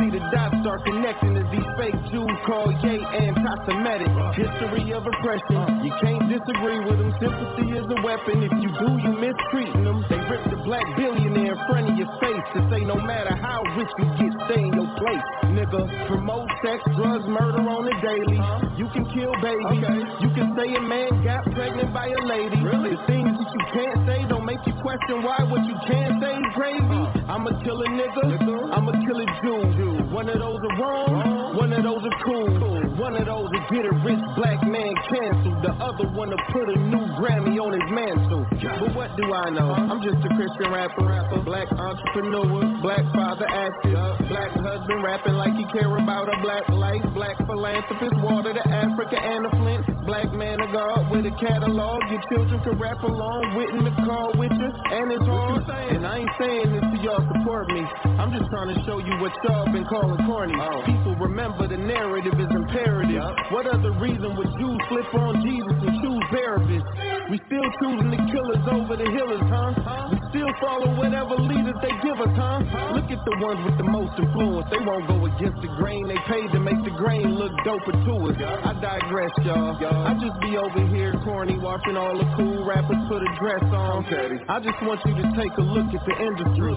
the 0.21 0.29
dots 0.29 0.55
start 0.61 0.85
connecting 0.85 1.33
as 1.37 1.47
these 1.49 1.69
fake 1.77 1.97
Jews 2.13 2.37
call 2.45 2.69
Ye 2.85 3.01
anti-Semitic. 3.01 4.11
History 4.37 4.93
of 4.93 5.01
oppression. 5.05 5.81
You 5.81 5.93
can't 6.01 6.29
disagree 6.29 6.79
with 6.85 6.97
them. 7.01 7.11
Sympathy 7.17 7.67
is 7.73 7.85
a 7.89 7.99
weapon. 8.05 8.45
If 8.45 8.53
you 8.61 8.69
do, 8.69 8.89
you 9.01 9.11
mistreating 9.17 9.83
them. 9.83 10.05
They 10.09 10.21
rip 10.29 10.43
the 10.49 10.61
black 10.61 10.85
billionaire 10.95 11.57
in 11.57 11.61
front 11.65 11.89
of 11.89 11.95
your 11.97 12.11
face 12.21 12.45
to 12.53 12.59
say 12.69 12.85
no 12.85 12.95
matter 13.01 13.33
how 13.33 13.65
rich 13.73 13.89
you 13.97 14.05
get, 14.21 14.33
stay 14.45 14.61
in 14.61 14.73
your 14.77 14.89
place. 15.01 15.25
Nigga, 15.57 15.81
promote 16.07 16.49
sex, 16.63 16.79
drugs, 16.95 17.25
murder 17.25 17.65
on 17.65 17.89
the 17.89 17.95
daily. 18.05 18.39
You 18.77 18.87
can 18.93 19.05
kill 19.09 19.33
babies. 19.41 20.05
You 20.21 20.29
can 20.37 20.53
say 20.55 20.69
a 20.75 20.81
man 20.81 21.23
got 21.25 21.43
pregnant 21.51 21.93
by 21.93 22.07
a 22.07 22.21
lady. 22.25 22.61
The 22.61 22.97
things 23.09 23.33
that 23.33 23.49
you 23.49 23.63
can't 23.73 23.99
say 24.05 24.19
don't 24.29 24.40
make 24.51 24.67
you 24.67 24.73
question 24.81 25.23
why 25.23 25.39
what 25.47 25.63
you 25.65 25.75
can't 25.87 26.21
say 26.21 26.35
is 26.35 26.51
crazy. 26.53 27.21
Kill 27.63 27.77
a 27.77 27.89
nigga. 27.93 28.73
I'ma 28.73 28.91
kill 29.05 29.21
a 29.21 29.25
Jew. 29.45 30.09
One 30.09 30.27
of 30.27 30.39
those 30.39 30.57
are 30.57 30.75
wrong. 30.81 31.55
One 31.57 31.71
of 31.73 31.83
those 31.83 32.01
are 32.01 32.17
cool. 32.25 32.49
One 32.97 33.13
of 33.13 33.25
those 33.29 33.53
will 33.53 33.67
get 33.69 33.85
a 33.85 33.93
rich 34.01 34.23
black 34.33 34.65
man 34.65 34.93
canceled. 35.05 35.61
The 35.61 35.69
other 35.77 36.09
one 36.17 36.33
to 36.33 36.39
put 36.49 36.73
a 36.73 36.77
new 36.89 37.05
Grammy 37.21 37.61
on 37.61 37.77
his 37.77 37.85
mantle. 37.93 38.47
But 38.49 38.95
what 38.97 39.13
do 39.13 39.29
I 39.29 39.49
know? 39.53 39.69
I'm 39.77 40.01
just 40.01 40.25
a 40.25 40.29
Christian 40.33 40.73
rapper, 40.73 41.05
rapper, 41.05 41.41
black 41.45 41.69
entrepreneur, 41.69 42.81
black 42.81 43.05
father 43.13 43.45
active, 43.45 43.93
black 44.25 44.51
husband 44.57 45.03
rapping 45.03 45.37
like 45.37 45.53
he 45.53 45.65
care 45.69 45.91
about 45.97 46.33
a 46.33 46.41
black 46.41 46.65
life, 46.69 47.05
black 47.13 47.37
philanthropist, 47.45 48.15
water 48.25 48.53
to 48.57 48.63
Africa 48.67 49.21
and 49.21 49.45
the 49.45 49.51
Flint, 49.53 49.85
black 50.09 50.33
man 50.33 50.57
of 50.61 50.73
God 50.73 51.11
with 51.11 51.29
a 51.29 51.35
catalog. 51.37 52.01
Your 52.09 52.21
children 52.33 52.57
can 52.63 52.79
rap 52.79 53.03
along 53.03 53.53
with 53.53 53.69
in 53.69 53.85
the 53.85 53.95
car 54.01 54.33
with 54.41 54.57
you, 54.57 54.71
and 54.73 55.13
it's 55.13 55.27
hard. 55.29 55.61
And 55.69 56.01
I 56.01 56.25
ain't 56.25 56.35
saying 56.41 56.73
this 56.73 56.81
to 56.81 56.97
y'all 57.05 57.21
support 57.29 57.69
me. 57.69 57.85
I'm 58.17 58.33
just 58.33 58.49
trying 58.49 58.73
to 58.73 58.79
show 58.89 58.97
you 58.97 59.13
what 59.21 59.29
y'all 59.45 59.69
been 59.69 59.85
calling 59.85 60.17
corny. 60.25 60.57
Oh. 60.57 60.81
People 60.81 61.13
remember 61.21 61.69
the 61.69 61.77
narrative 61.77 62.33
is 62.33 62.49
imperative. 62.49 63.21
What 63.53 63.69
other 63.69 63.93
reason 64.01 64.33
would 64.33 64.49
Jews 64.57 64.81
flip 64.89 65.13
on 65.13 65.45
Jesus 65.45 65.77
and 65.85 65.93
choose 66.01 66.25
Barabbas? 66.33 66.85
We 67.29 67.37
still 67.45 67.69
choosing 67.85 68.09
the 68.09 68.21
killers 68.33 68.65
over 68.65 68.97
the 68.97 69.05
healers, 69.13 69.45
huh? 69.45 70.09
We 70.09 70.17
still 70.33 70.49
follow 70.57 70.89
whatever 70.97 71.37
leaders 71.37 71.77
they 71.85 71.93
give 72.01 72.17
us, 72.17 72.33
huh? 72.33 72.97
Look 72.97 73.13
at 73.13 73.21
the 73.21 73.35
ones 73.45 73.61
with 73.61 73.77
the 73.77 73.85
most 73.85 74.17
influence. 74.17 74.65
They 74.73 74.81
won't 74.81 75.05
go 75.05 75.21
against 75.29 75.61
the 75.61 75.69
grain. 75.77 76.09
They 76.09 76.17
paid 76.25 76.49
to 76.49 76.59
make 76.59 76.81
the 76.81 76.95
grain 76.97 77.37
look 77.37 77.53
doper 77.61 77.93
to 77.93 78.13
us. 78.33 78.37
I 78.41 78.73
digress, 78.81 79.31
y'all. 79.45 79.77
I 79.77 80.17
just 80.17 80.33
be 80.41 80.57
over 80.57 80.81
here 80.89 81.13
corny, 81.21 81.61
watching 81.61 81.93
all 81.93 82.17
the 82.17 82.25
cool 82.33 82.65
rappers 82.65 82.97
put 83.05 83.21
a 83.21 83.31
dress 83.37 83.63
on. 83.69 84.01
I 84.31 84.63
just 84.63 84.79
want 84.87 85.03
you 85.03 85.11
to 85.11 85.27
take 85.35 85.51
a 85.59 85.65
look 85.65 85.91
at 85.91 86.03
the 86.07 86.15
industry. 86.23 86.71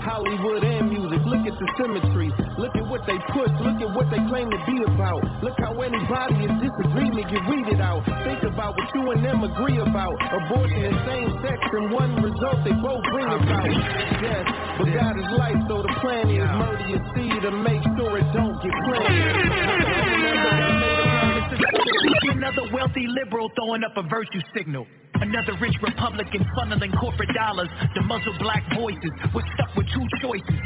Hollywood 0.00 0.64
and 0.64 0.88
music. 0.88 1.20
Look 1.28 1.44
at 1.44 1.52
the 1.52 1.68
symmetry. 1.76 2.32
Look 2.56 2.72
at 2.72 2.86
what 2.88 3.04
they 3.04 3.20
push, 3.28 3.52
look 3.60 3.76
at 3.84 3.92
what 3.92 4.08
they 4.08 4.24
claim 4.32 4.48
to 4.48 4.60
be 4.64 4.80
about. 4.88 5.20
Look 5.44 5.52
how 5.60 5.76
anybody 5.84 6.48
in 6.48 6.56
disagreement 6.64 7.28
read 7.28 7.68
it 7.76 7.80
out. 7.80 8.08
Think 8.24 8.40
about 8.48 8.72
what 8.80 8.88
you 8.96 9.10
and 9.12 9.20
them 9.20 9.44
agree 9.44 9.76
about. 9.84 10.16
Abortion 10.32 10.80
and 10.80 10.96
same 11.04 11.28
sex 11.44 11.60
and 11.76 11.92
one 11.92 12.16
result 12.24 12.64
they 12.64 12.72
both 12.72 13.04
bring 13.12 13.28
about. 13.28 13.68
Yes, 14.24 14.48
but 14.80 14.88
God 14.88 15.14
is 15.20 15.28
life, 15.36 15.60
so 15.68 15.84
the 15.84 15.92
plan 16.00 16.30
is 16.32 16.40
murder 16.56 16.88
your 16.88 17.04
seed 17.12 17.36
to 17.44 17.50
make 17.52 17.84
sure 18.00 18.16
it 18.16 18.28
don't 18.32 18.56
get 18.64 18.72
planted. 18.80 20.73
Another 21.74 22.62
wealthy 22.72 23.06
liberal 23.08 23.50
throwing 23.56 23.84
up 23.84 23.96
a 23.96 24.02
virtue 24.02 24.40
signal. 24.56 24.86
Another 25.14 25.54
rich 25.60 25.74
Republican 25.82 26.44
funneling 26.56 26.98
corporate 26.98 27.30
dollars 27.34 27.68
to 27.94 28.02
muzzle 28.02 28.34
black 28.38 28.62
voices. 28.74 29.10
We're 29.34 29.42
stuck 29.54 29.74
with 29.76 29.86
two 29.94 30.06
choices. 30.20 30.60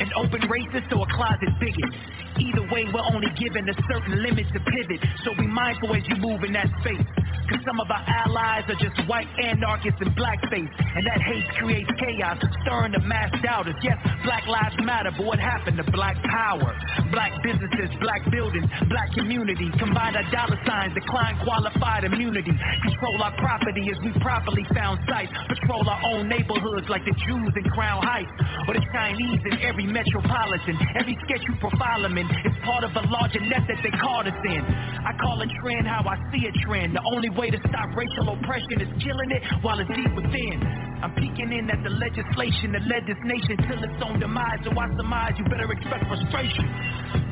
An 0.00 0.10
open 0.16 0.40
racist 0.48 0.88
or 0.96 1.04
a 1.04 1.10
closet 1.14 1.52
bigot. 1.60 1.92
Either 2.40 2.64
way, 2.72 2.88
we're 2.88 3.04
only 3.12 3.28
given 3.36 3.68
a 3.68 3.76
certain 3.84 4.22
limit 4.22 4.46
to 4.52 4.60
pivot. 4.60 5.00
So 5.24 5.34
be 5.36 5.46
mindful 5.46 5.94
as 5.94 6.02
you 6.08 6.16
move 6.16 6.42
in 6.42 6.52
that 6.54 6.68
space. 6.80 7.04
Cause 7.50 7.58
some 7.66 7.82
of 7.82 7.90
our 7.90 8.04
allies 8.06 8.62
are 8.70 8.78
just 8.78 8.94
white 9.10 9.26
anarchists 9.42 9.98
in 9.98 10.14
blackface. 10.14 10.70
And 10.70 11.02
that 11.02 11.18
hate 11.18 11.48
creates 11.58 11.90
chaos, 11.98 12.38
stirring 12.62 12.92
the 12.94 13.02
mass 13.02 13.34
doubters. 13.42 13.74
Yes, 13.82 13.98
Black 14.22 14.46
Lives 14.46 14.78
Matter, 14.86 15.10
but 15.18 15.26
what 15.26 15.40
happened 15.42 15.76
to 15.82 15.86
black 15.90 16.14
power? 16.30 16.70
Black 17.10 17.42
businesses, 17.42 17.90
black 17.98 18.22
buildings, 18.30 18.70
black 18.86 19.10
community. 19.18 19.66
combined 19.82 20.14
our 20.14 20.22
dollar 20.30 20.62
signs, 20.62 20.94
decline 20.94 21.42
qualified 21.42 22.04
immunity. 22.04 22.54
Control 22.86 23.18
our 23.18 23.34
property 23.42 23.82
as 23.90 23.98
we 24.06 24.14
properly 24.22 24.64
found 24.72 25.02
sites. 25.10 25.32
Patrol 25.50 25.82
our 25.90 26.00
own 26.06 26.28
neighborhoods 26.30 26.86
like 26.88 27.02
the 27.02 27.14
Jews 27.26 27.52
in 27.58 27.66
Crown 27.74 27.98
Heights. 28.06 28.30
Or 28.70 28.78
the 28.78 28.86
Chinese 28.94 29.42
in 29.50 29.58
every 29.66 29.89
metropolitan. 29.90 30.78
Every 30.96 31.18
sketch 31.26 31.42
you 31.46 31.54
profile 31.58 32.02
them 32.02 32.16
in 32.16 32.26
is 32.46 32.56
part 32.64 32.84
of 32.86 32.94
a 32.94 33.02
larger 33.10 33.42
net 33.42 33.66
that 33.66 33.82
they 33.82 33.90
called 33.98 34.26
us 34.26 34.40
in. 34.46 34.62
I 35.04 35.12
call 35.18 35.42
a 35.42 35.48
trend 35.60 35.86
how 35.86 36.06
I 36.06 36.16
see 36.30 36.46
a 36.46 36.54
trend. 36.64 36.96
The 36.96 37.04
only 37.04 37.30
way 37.30 37.50
to 37.50 37.58
stop 37.68 37.90
racial 37.94 38.30
oppression 38.32 38.80
is 38.80 38.90
killing 39.02 39.30
it 39.34 39.42
while 39.62 39.78
it's 39.78 39.90
deep 39.90 40.14
within. 40.14 40.62
I'm 41.02 41.12
peeking 41.14 41.52
in 41.52 41.68
at 41.70 41.82
the 41.82 41.90
legislation 41.90 42.72
that 42.72 42.86
led 42.86 43.04
this 43.06 43.20
nation 43.24 43.56
till 43.66 43.80
its 43.82 43.98
own 44.00 44.20
demise. 44.20 44.62
So 44.64 44.70
I 44.72 44.86
surmise 44.96 45.34
you 45.38 45.44
better 45.50 45.70
expect 45.70 46.06
frustration. 46.06 46.66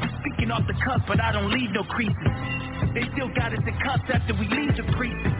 I'm 0.02 0.12
speaking 0.20 0.50
off 0.50 0.66
the 0.66 0.76
cuff, 0.84 1.02
but 1.06 1.22
I 1.22 1.32
don't 1.32 1.50
leave 1.52 1.70
no 1.70 1.84
creases. 1.84 2.67
They 2.94 3.04
still 3.14 3.30
got 3.34 3.52
us 3.52 3.62
in 3.66 3.74
cuffs 3.84 4.08
after 4.10 4.34
we 4.34 4.46
leave 4.48 4.74
the 4.76 4.86
precinct. 4.94 5.38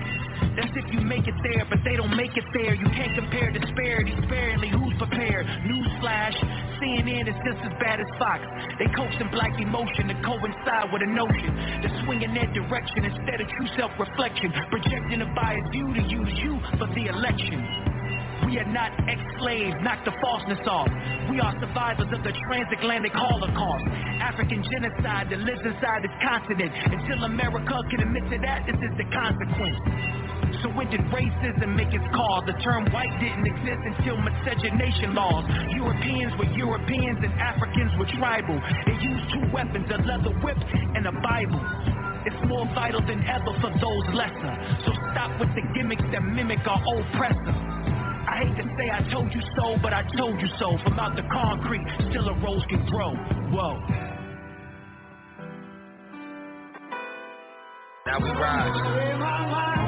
That's 0.59 0.74
if 0.74 0.86
you 0.91 1.01
make 1.01 1.26
it 1.26 1.34
there, 1.43 1.66
but 1.70 1.78
they 1.84 1.95
don't 1.95 2.14
make 2.14 2.34
it 2.36 2.45
there. 2.53 2.74
You 2.74 2.89
can't 2.91 3.14
compare 3.14 3.51
disparity 3.51 4.14
sparingly. 4.26 4.70
Who's 4.70 4.95
prepared? 4.99 5.47
Newsflash. 5.66 6.34
CNN 6.78 7.26
is 7.26 7.39
just 7.47 7.59
as 7.62 7.74
bad 7.78 7.99
as 7.99 8.07
Fox. 8.18 8.43
They 8.78 8.86
coaxing 8.95 9.30
black 9.30 9.55
emotion 9.59 10.09
to 10.09 10.16
coincide 10.22 10.91
with 10.93 11.03
a 11.03 11.11
notion. 11.11 11.51
To 11.82 11.89
swing 12.05 12.22
in 12.22 12.34
that 12.34 12.55
direction 12.55 13.07
instead 13.07 13.41
of 13.41 13.47
true 13.55 13.70
self-reflection. 13.78 14.53
Projecting 14.70 15.22
a 15.22 15.30
biased 15.34 15.70
view 15.70 15.95
to 15.95 16.03
use 16.07 16.34
you 16.43 16.59
for 16.78 16.86
the 16.95 17.07
election. 17.07 17.97
We 18.47 18.59
are 18.59 18.70
not 18.70 18.93
ex-slaves, 19.09 19.76
knock 19.82 20.05
the 20.05 20.12
falseness 20.22 20.62
off. 20.66 20.89
We 21.30 21.41
are 21.41 21.53
survivors 21.61 22.09
of 22.12 22.22
the 22.22 22.32
transatlantic 22.47 23.12
holocaust. 23.12 23.84
African 24.20 24.62
genocide 24.62 25.30
that 25.30 25.41
lives 25.41 25.61
inside 25.64 26.05
this 26.05 26.14
continent. 26.22 26.72
Until 26.93 27.24
America 27.24 27.76
can 27.91 28.01
admit 28.01 28.24
to 28.30 28.39
that, 28.47 28.66
this 28.66 28.78
is 28.78 28.93
the 28.97 29.07
consequence. 29.11 29.78
So 30.62 30.72
when 30.72 30.91
did 30.91 31.01
racism 31.12 31.76
make 31.76 31.93
its 31.93 32.05
call? 32.14 32.43
The 32.47 32.57
term 32.64 32.89
white 32.91 33.12
didn't 33.20 33.47
exist 33.47 33.82
until 33.84 34.16
miscegenation 34.16 35.14
laws. 35.14 35.45
Europeans 35.76 36.32
were 36.39 36.51
Europeans 36.57 37.18
and 37.22 37.32
Africans 37.36 37.93
were 37.99 38.09
tribal. 38.16 38.59
They 38.86 38.97
used 38.97 39.24
two 39.34 39.45
weapons, 39.53 39.86
a 39.93 39.99
leather 40.03 40.32
whip 40.41 40.59
and 40.97 41.07
a 41.07 41.12
Bible. 41.20 41.61
It's 42.26 42.41
more 42.49 42.66
vital 42.74 43.01
than 43.01 43.22
ever 43.28 43.53
for 43.61 43.70
those 43.78 44.07
lesser. 44.14 44.55
So 44.84 44.93
stop 45.12 45.39
with 45.39 45.49
the 45.55 45.62
gimmicks 45.74 46.05
that 46.12 46.22
mimic 46.22 46.66
our 46.66 46.80
oppressor. 46.80 47.88
I 48.29 48.45
hate 48.45 48.57
to 48.61 48.64
say 48.76 48.91
I 48.93 49.01
told 49.11 49.33
you 49.33 49.41
so, 49.57 49.76
but 49.81 49.95
I 49.95 50.03
told 50.18 50.39
you 50.39 50.49
so. 50.59 50.76
From 50.85 50.99
out 51.01 51.16
the 51.16 51.22
concrete, 51.33 51.87
still 52.11 52.29
a 52.29 52.35
rose 52.45 52.62
can 52.68 52.85
grow. 52.85 53.14
Whoa. 53.49 53.81
Now 58.05 58.18
we 58.20 58.29
rise. 58.29 58.76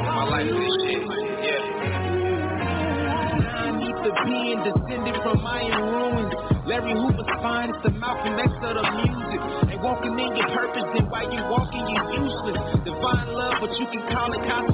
My 0.08 0.24
life 0.24 0.46
is 0.48 0.72
shit. 0.80 1.04
Yeah. 1.44 1.64
Beneath 3.60 4.00
the 4.08 4.12
being 4.24 4.60
descended 4.64 5.16
from 5.22 5.42
Mayan 5.42 5.82
ruins. 5.82 6.32
Larry 6.64 6.92
Hoover's 6.92 7.26
spine 7.40 7.70
is 7.70 7.80
the 7.82 7.90
Malcolm 7.90 8.38
X 8.38 8.52
of 8.62 8.74
the 8.76 8.84
music. 9.04 9.40
Ain't 9.68 9.82
walking 9.82 10.16
in 10.16 10.36
your 10.36 10.48
purpose, 10.54 10.84
then 10.94 11.10
while 11.10 11.26
you 11.28 11.42
walking, 11.50 11.84
you're 11.88 12.12
useless. 12.24 12.60
Divine 12.84 13.32
love, 13.32 13.56
but 13.60 13.72
you 13.76 13.86
can 13.90 14.00
call 14.12 14.32
it 14.32 14.40
cosmic 14.48 14.69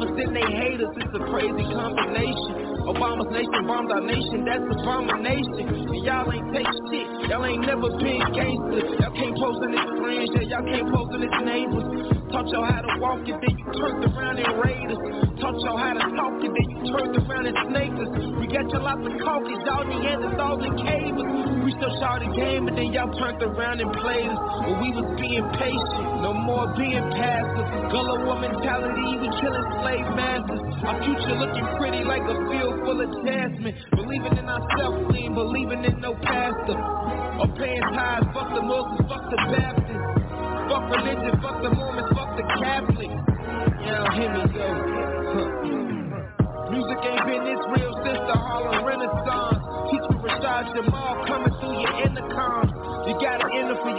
And 0.00 0.34
they 0.34 0.40
hate 0.40 0.80
us. 0.80 0.96
It's 0.96 1.12
a 1.12 1.22
crazy 1.28 1.66
combination. 1.76 2.70
Obama's 2.88 3.28
nation 3.36 3.66
bombed 3.66 3.92
our 3.92 4.00
nation, 4.00 4.44
that's 4.48 4.64
abomination. 4.64 5.68
And 5.68 6.04
y'all 6.04 6.32
ain't 6.32 6.54
take 6.54 6.66
shit, 6.88 7.28
y'all 7.28 7.44
ain't 7.44 7.66
never 7.66 7.90
been 8.00 8.24
gangsters. 8.32 8.96
Y'all 8.96 9.12
can't 9.12 9.36
post 9.36 9.60
on 9.60 9.74
its 9.76 9.92
friends, 10.00 10.30
yeah, 10.34 10.56
y'all 10.56 10.64
can't 10.64 10.88
post 10.88 11.12
on 11.12 11.22
its 11.22 11.38
neighbors. 11.44 12.19
Taught 12.30 12.46
y'all 12.54 12.62
how 12.62 12.78
to 12.78 12.94
walk 13.02 13.26
and 13.26 13.42
then 13.42 13.54
you 13.58 13.66
turned 13.74 14.06
around 14.06 14.38
and 14.38 14.54
raided 14.62 14.94
us. 14.94 15.02
Taught 15.42 15.58
y'all 15.66 15.74
how 15.82 15.98
to 15.98 16.06
talk 16.14 16.38
and 16.38 16.54
then 16.54 16.66
you 16.70 16.78
turned 16.86 17.14
around 17.18 17.46
and 17.50 17.58
snaked 17.66 17.98
us. 17.98 18.10
We 18.38 18.46
got 18.46 18.70
y'all 18.70 18.86
out 18.86 19.02
the 19.02 19.18
caucus, 19.18 19.58
y'all 19.66 19.82
Neanderthals 19.82 20.62
and 20.62 20.78
cavers. 20.78 21.26
We 21.66 21.74
still 21.74 21.90
shot 21.98 22.22
the 22.22 22.30
game, 22.30 22.70
but 22.70 22.78
then 22.78 22.94
y'all 22.94 23.10
turned 23.18 23.42
around 23.42 23.82
and 23.82 23.90
played 23.98 24.30
us. 24.30 24.38
But 24.62 24.74
we 24.78 24.94
was 24.94 25.10
being 25.18 25.42
patient, 25.58 26.06
no 26.22 26.30
more 26.30 26.70
being 26.78 27.02
passive. 27.18 27.66
Gullah 27.90 28.22
war 28.22 28.38
mentality, 28.38 29.10
we 29.18 29.26
killing 29.42 29.66
slave 29.82 30.06
masters. 30.14 30.62
Our 30.86 31.02
future 31.02 31.34
looking 31.34 31.66
pretty 31.82 32.06
like 32.06 32.22
a 32.30 32.36
field 32.46 32.78
full 32.86 33.02
of 33.02 33.10
jasmine. 33.26 33.74
Believing 33.98 34.38
in 34.38 34.46
ourselves, 34.46 35.02
we 35.10 35.26
ain't 35.26 35.34
believing 35.34 35.82
in 35.82 35.98
no 35.98 36.14
pastor. 36.22 36.78
Or 37.42 37.50
paying 37.58 37.82
tithes, 37.90 38.30
fuck 38.30 38.54
the 38.54 38.62
Muslims, 38.62 39.02
fuck 39.10 39.26
the 39.34 39.38
Baptists. 39.50 40.20
Fuck 40.70 40.86
religion, 40.86 41.34
fuck 41.42 41.62
the 41.62 41.70
Mormons, 41.74 42.06
fuck 42.14 42.19
the 42.50 42.64
Catholics. 42.64 43.22
Y'all 43.86 44.10
hear 44.12 44.30
me 44.32 44.42
go. 44.54 44.66
Music 46.70 46.98
ain't 47.02 47.26
been 47.26 47.44
this 47.44 47.62
real 47.74 47.92
since 48.04 48.18
the 48.26 48.34
Harlem 48.34 48.84
Renaissance. 48.84 49.62
Teach 49.90 50.06
me 50.10 50.16
Rashad 50.22 50.74
Jamal 50.74 51.24
coming 51.26 51.54
through 51.60 51.78
your 51.80 51.94
intercom. 52.06 52.70
You 53.06 53.14
got 53.20 53.42
an 53.44 53.50
inner 53.58 53.76
for 53.82 53.90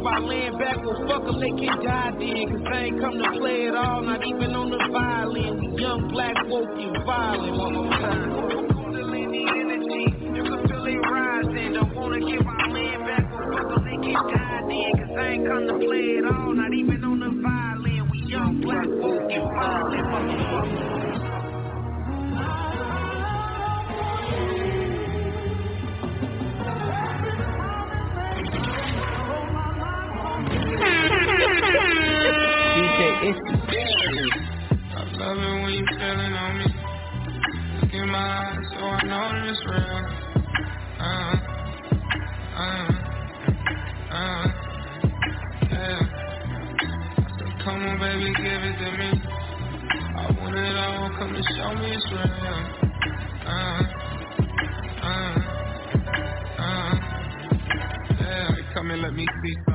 Give 0.00 0.06
our 0.06 0.20
land 0.22 0.58
back. 0.58 0.76
Well, 0.82 0.96
fuck 1.06 1.26
them, 1.26 1.40
they 1.40 1.50
can 1.50 1.84
die 1.84 2.10
then. 2.16 2.48
Cause 2.48 2.72
I 2.72 2.84
ain't 2.84 3.00
come 3.02 3.18
to 3.20 3.38
play 3.38 3.68
at 3.68 3.74
all, 3.74 4.00
not 4.00 4.26
even 4.26 4.54
on 4.56 4.70
the 4.70 4.80
violin. 4.90 5.60
We 5.60 5.82
young, 5.82 6.08
black, 6.08 6.36
woke, 6.48 6.72
and 6.72 7.04
violent. 7.04 7.58
One 7.58 7.74
more 7.74 7.90
time. 7.90 8.30
Kundalini 8.72 9.44
energy. 9.44 10.04
You 10.24 10.42
can 10.42 10.68
feel 10.68 10.86
it 10.88 11.04
rising. 11.04 11.74
Don't 11.74 11.94
wanna 11.94 12.20
give 12.20 12.46
our 12.46 12.68
land 12.72 13.04
back. 13.04 13.28
Well, 13.28 13.52
fuck 13.52 13.74
them, 13.76 13.84
they 13.84 14.00
can 14.00 14.24
die 14.24 14.62
then. 14.72 14.90
Cause 15.04 15.16
I 15.20 15.28
ain't 15.36 15.46
come 15.46 15.68
to 15.68 15.76
play 15.84 16.16
at 16.16 16.24
all, 16.32 16.54
not 16.54 16.72
even 16.72 17.04
on 17.04 17.09
DJ 33.20 33.36
Itchy. 33.36 34.30
I 34.96 35.04
love 35.18 35.38
it 35.38 35.62
when 35.62 35.72
you 35.74 35.86
feeling 35.98 36.34
on 36.34 36.58
me. 36.58 36.66
Look 37.82 37.94
in 37.94 38.08
my 38.10 38.18
eyes 38.18 38.58
so 38.72 38.84
I 38.84 39.02
know 39.04 39.28
that 39.32 39.48
it's 39.48 39.62
real. 39.66 40.02
Uh, 41.00 41.36
uh, 42.56 42.88
uh, 44.12 44.46
yeah. 45.70 46.00
Said, 47.38 47.64
come 47.64 47.86
on, 47.86 48.00
baby, 48.00 48.34
give 48.34 48.62
it 48.64 48.78
to 48.78 48.98
me. 48.98 49.22
I 50.16 50.32
want 50.40 50.56
it 50.56 50.76
all, 50.76 51.10
come 51.18 51.36
and 51.36 51.46
show 51.56 51.74
me 51.74 51.92
it's 51.94 52.06
it's 52.06 52.06
real. 52.12 52.60
Uh, 53.46 53.82
uh, 55.02 55.38
uh, 56.58 56.94
yeah, 58.20 58.74
come 58.74 58.90
and 58.92 59.02
let 59.02 59.14
me 59.14 59.26
see. 59.44 59.69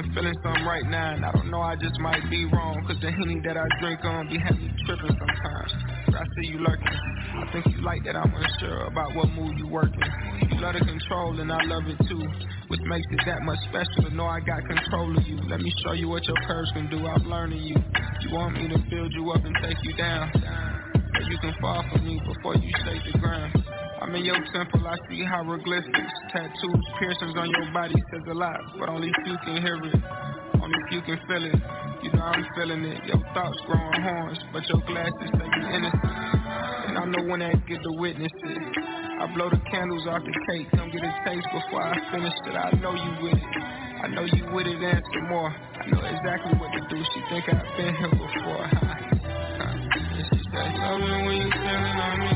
I'm 0.00 0.14
feeling 0.16 0.32
something 0.42 0.64
right 0.64 0.88
now, 0.88 1.12
and 1.12 1.26
I 1.26 1.30
don't 1.30 1.50
know, 1.50 1.60
I 1.60 1.76
just 1.76 2.00
might 2.00 2.24
be 2.30 2.48
wrong. 2.48 2.80
Cause 2.88 2.96
the 3.04 3.12
Henny 3.12 3.36
that 3.44 3.60
I 3.60 3.68
drink 3.84 4.00
on 4.00 4.32
be 4.32 4.40
having 4.40 4.64
me 4.64 4.72
tripping 4.88 5.12
sometimes. 5.12 5.72
I 6.08 6.24
see 6.40 6.56
you 6.56 6.64
lurking. 6.64 6.96
I 7.36 7.44
think 7.52 7.68
you 7.68 7.84
like 7.84 8.00
that 8.08 8.16
I'm 8.16 8.32
unsure 8.32 8.88
about 8.88 9.14
what 9.14 9.28
mood 9.36 9.60
you 9.60 9.68
working. 9.68 10.00
You 10.48 10.56
love 10.56 10.72
the 10.72 10.88
control, 10.88 11.38
and 11.38 11.52
I 11.52 11.60
love 11.68 11.84
it 11.84 12.00
too. 12.08 12.24
Which 12.72 12.80
makes 12.88 13.04
it 13.12 13.20
that 13.28 13.44
much 13.44 13.60
special 13.68 14.08
to 14.08 14.14
know 14.16 14.24
I 14.24 14.40
got 14.40 14.64
control 14.64 15.12
of 15.12 15.26
you. 15.28 15.36
Let 15.44 15.60
me 15.60 15.70
show 15.84 15.92
you 15.92 16.08
what 16.08 16.24
your 16.24 16.40
curves 16.48 16.72
can 16.72 16.88
do. 16.88 17.04
I'm 17.04 17.28
learning 17.28 17.60
you. 17.60 17.76
You 18.24 18.32
want 18.32 18.56
me 18.56 18.72
to 18.72 18.80
build 18.88 19.12
you 19.12 19.30
up 19.32 19.44
and 19.44 19.52
take 19.60 19.76
you 19.84 19.92
down. 20.00 20.32
So 20.32 21.28
you 21.28 21.36
can 21.44 21.52
fall 21.60 21.84
for 21.92 22.00
me 22.00 22.16
before 22.24 22.56
you 22.56 22.72
shake 22.88 23.04
the 23.12 23.18
ground. 23.18 23.52
I'm 24.00 24.14
in 24.14 24.24
your 24.24 24.40
temple, 24.52 24.80
I 24.88 24.96
see 25.08 25.22
hieroglyphics, 25.24 26.16
tattoos, 26.32 26.84
piercings 26.98 27.36
on 27.36 27.50
your 27.50 27.68
body 27.72 27.94
says 28.10 28.24
a 28.28 28.34
lot, 28.34 28.56
but 28.78 28.88
only 28.88 29.12
few 29.24 29.36
can 29.44 29.60
hear 29.60 29.76
it. 29.76 29.94
Only 30.56 30.80
few 30.88 31.02
can 31.02 31.20
feel 31.28 31.44
it. 31.44 31.60
You 32.02 32.10
know 32.16 32.24
I'm 32.24 32.46
feeling 32.56 32.84
it. 32.84 33.04
Your 33.04 33.20
thoughts 33.36 33.60
growing 33.68 34.00
horns, 34.00 34.40
but 34.52 34.64
your 34.72 34.80
glasses 34.88 35.28
say 35.36 35.44
you 35.44 35.64
innocent. 35.68 36.00
And 36.88 36.96
I 36.96 37.04
know 37.12 37.28
when 37.28 37.42
I 37.42 37.52
get 37.68 37.82
to 37.84 37.92
witness 38.00 38.32
it. 38.32 38.62
I 39.20 39.28
blow 39.36 39.50
the 39.50 39.60
candles 39.70 40.06
off 40.08 40.24
the 40.24 40.32
cake, 40.48 40.66
come 40.72 40.88
get 40.88 41.04
a 41.04 41.12
taste 41.28 41.48
before 41.52 41.84
I 41.84 42.00
finish 42.08 42.32
it. 42.48 42.56
I 42.56 42.72
know 42.80 42.96
you 42.96 43.12
with 43.20 43.36
it. 43.36 43.52
I 44.00 44.08
know 44.16 44.24
you 44.24 44.48
with 44.48 44.66
it 44.66 44.80
and 44.80 45.04
some 45.12 45.28
more. 45.28 45.52
I 45.52 45.84
know 45.92 46.00
exactly 46.00 46.56
what 46.56 46.72
to 46.72 46.80
do. 46.88 47.04
She 47.04 47.20
think 47.28 47.44
I've 47.52 47.68
been 47.76 47.92
here 48.00 48.16
before. 48.16 48.64
she 50.24 50.40
said, 50.56 50.72
Love 50.72 51.00
me 51.04 51.20
when 51.28 51.36
you 51.36 51.52
feeling 51.52 52.00
on 52.00 52.20
me. 52.20 52.29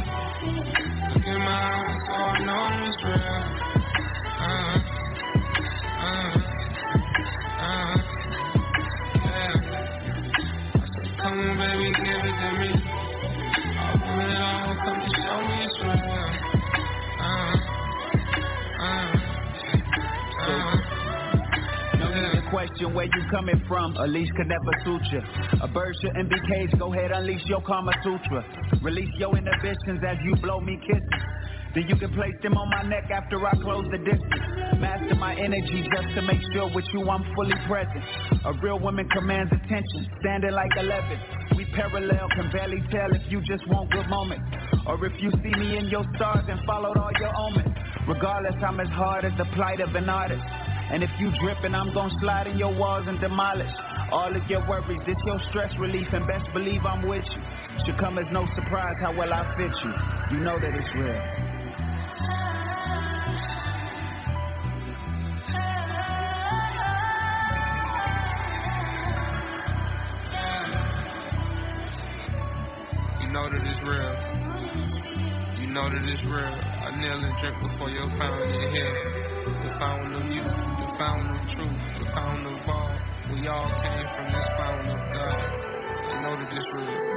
To 22.34 22.42
question 22.50 22.94
where 22.94 23.04
you 23.04 23.22
coming 23.30 23.62
from. 23.68 23.96
A 23.96 24.06
leash 24.06 24.28
could 24.36 24.48
never 24.48 24.72
suit 24.84 25.02
you. 25.12 25.20
A 25.62 25.68
bird 25.68 25.94
shouldn't 26.00 26.28
be 26.28 26.36
caged. 26.48 26.78
Go 26.78 26.92
ahead, 26.92 27.12
unleash 27.12 27.44
your 27.46 27.60
Kama 27.62 27.92
Sutra. 28.02 28.44
Release 28.82 29.14
your 29.18 29.36
inhibitions 29.36 30.02
as 30.06 30.16
you 30.24 30.34
blow 30.36 30.60
me 30.60 30.78
kisses. 30.86 31.33
Then 31.74 31.90
you 31.90 31.96
can 31.96 32.14
place 32.14 32.38
them 32.40 32.54
on 32.54 32.70
my 32.70 32.82
neck 32.86 33.10
after 33.10 33.34
I 33.44 33.50
close 33.58 33.84
the 33.90 33.98
distance. 33.98 34.46
Master 34.78 35.16
my 35.18 35.34
energy 35.34 35.82
just 35.90 36.14
to 36.14 36.22
make 36.22 36.38
sure 36.54 36.70
with 36.72 36.86
you 36.94 37.02
I'm 37.10 37.26
fully 37.34 37.58
present. 37.66 38.04
A 38.46 38.52
real 38.62 38.78
woman 38.78 39.08
commands 39.10 39.50
attention, 39.50 40.06
standing 40.20 40.52
like 40.52 40.70
11. 40.78 41.58
We 41.58 41.66
parallel, 41.74 42.28
can 42.30 42.50
barely 42.52 42.78
tell 42.94 43.10
if 43.10 43.26
you 43.26 43.42
just 43.42 43.66
want 43.66 43.90
good 43.90 44.06
moments. 44.06 44.46
Or 44.86 45.04
if 45.04 45.18
you 45.18 45.30
see 45.42 45.54
me 45.58 45.76
in 45.76 45.90
your 45.90 46.04
stars 46.14 46.46
and 46.46 46.60
followed 46.64 46.96
all 46.96 47.10
your 47.18 47.34
omens. 47.36 47.74
Regardless, 48.06 48.54
I'm 48.62 48.78
as 48.78 48.88
hard 48.94 49.24
as 49.24 49.32
the 49.36 49.46
plight 49.56 49.80
of 49.80 49.94
an 49.96 50.08
artist. 50.08 50.46
And 50.94 51.02
if 51.02 51.10
you 51.18 51.32
drippin', 51.42 51.74
I'm 51.74 51.92
gon' 51.92 52.12
slide 52.20 52.46
in 52.46 52.56
your 52.56 52.72
walls 52.72 53.06
and 53.08 53.18
demolish 53.20 53.74
all 54.12 54.30
of 54.30 54.46
your 54.48 54.62
worries. 54.68 55.00
This 55.06 55.16
your 55.26 55.40
stress 55.50 55.72
relief, 55.78 56.06
and 56.12 56.26
best 56.26 56.46
believe 56.52 56.86
I'm 56.86 57.08
with 57.08 57.24
you. 57.24 57.42
Should 57.84 57.98
come 57.98 58.18
as 58.18 58.26
no 58.30 58.46
surprise 58.54 58.94
how 59.00 59.16
well 59.16 59.32
I 59.32 59.42
fit 59.56 59.74
you. 59.82 60.38
You 60.38 60.44
know 60.44 60.54
that 60.54 60.70
it's 60.70 60.94
real. 60.94 61.33
That 73.54 73.70
it's 73.70 73.82
real. 73.86 74.14
You 75.62 75.66
know 75.70 75.86
that 75.86 76.02
it's 76.10 76.24
real. 76.26 76.54
I 76.58 76.90
kneel 76.98 77.22
and 77.22 77.34
drink 77.38 77.56
before 77.62 77.90
your 77.90 78.10
fountain 78.18 78.50
in 78.50 78.70
here. 78.74 78.94
The 79.62 79.70
fountain 79.78 80.14
of 80.14 80.26
you, 80.26 80.42
the 80.42 80.88
fountain 80.98 81.30
of 81.38 81.42
truth, 81.54 81.80
the 82.02 82.06
fountain 82.14 82.46
of 82.50 82.68
all. 82.68 82.98
We 83.30 83.46
all 83.46 83.70
came 83.82 84.06
from 84.18 84.26
this 84.34 84.48
fountain 84.58 84.90
of 84.90 85.02
God. 85.14 85.38
I 85.38 86.22
know 86.22 86.34
that 86.34 86.50
it's 86.50 86.66
real. 86.74 87.13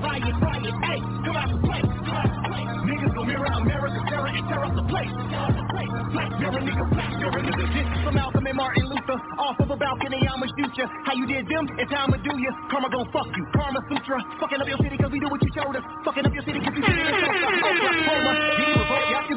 Riot, 0.00 0.34
riot, 0.40 0.74
hey. 0.84 1.00
Come 1.26 1.36
out 1.36 1.50
the 1.50 1.60
place, 1.62 1.88
come 2.06 2.16
out 2.16 2.30
the 2.30 2.42
place. 2.48 2.70
Niggas 2.88 3.12
will 3.16 3.26
mirror 3.26 3.50
America, 3.52 4.00
terror 4.08 4.30
and 4.32 4.44
tear 4.48 4.64
up 4.64 4.74
the 4.74 4.86
place. 4.88 5.12
tear 5.12 5.42
up 5.44 5.54
the 5.54 5.66
place. 5.68 5.92
Black 6.12 6.30
mirror, 6.40 6.62
nigga, 6.62 6.84
black 6.88 7.12
mirror, 7.18 7.40
nigga. 7.42 7.64
This 7.74 7.84
is 7.84 8.00
from 8.04 8.14
Malcolm 8.14 8.46
and 8.46 8.56
Martin 8.56 8.86
Luther. 8.88 9.18
Off 9.38 9.60
of 9.60 9.70
a 9.70 9.76
balcony, 9.76 10.20
I'ma 10.24 10.46
shoot 10.56 10.72
ya. 10.78 10.86
How 11.04 11.14
you 11.14 11.26
did 11.26 11.48
them, 11.48 11.68
it's 11.78 11.90
time 11.90 12.12
to 12.12 12.18
do 12.18 12.32
ya. 12.38 12.50
Karma 12.70 12.88
gon' 12.90 13.10
fuck 13.12 13.28
you. 13.36 13.44
Karma 13.54 13.80
Sutra. 13.90 14.18
Fucking 14.40 14.60
up 14.60 14.68
your 14.68 14.78
city 14.78 14.96
cause 14.96 15.12
we 15.12 15.20
do 15.20 15.28
what 15.28 15.42
you 15.42 15.50
showed 15.54 15.76
us. 15.76 15.84
Fucking 16.04 16.24
up 16.26 16.34
your 16.34 16.44
city 16.44 16.60
cause 16.60 16.74
we 16.74 16.80
did 16.80 16.96
it. 16.96 17.14
Oklahoma. 17.68 18.87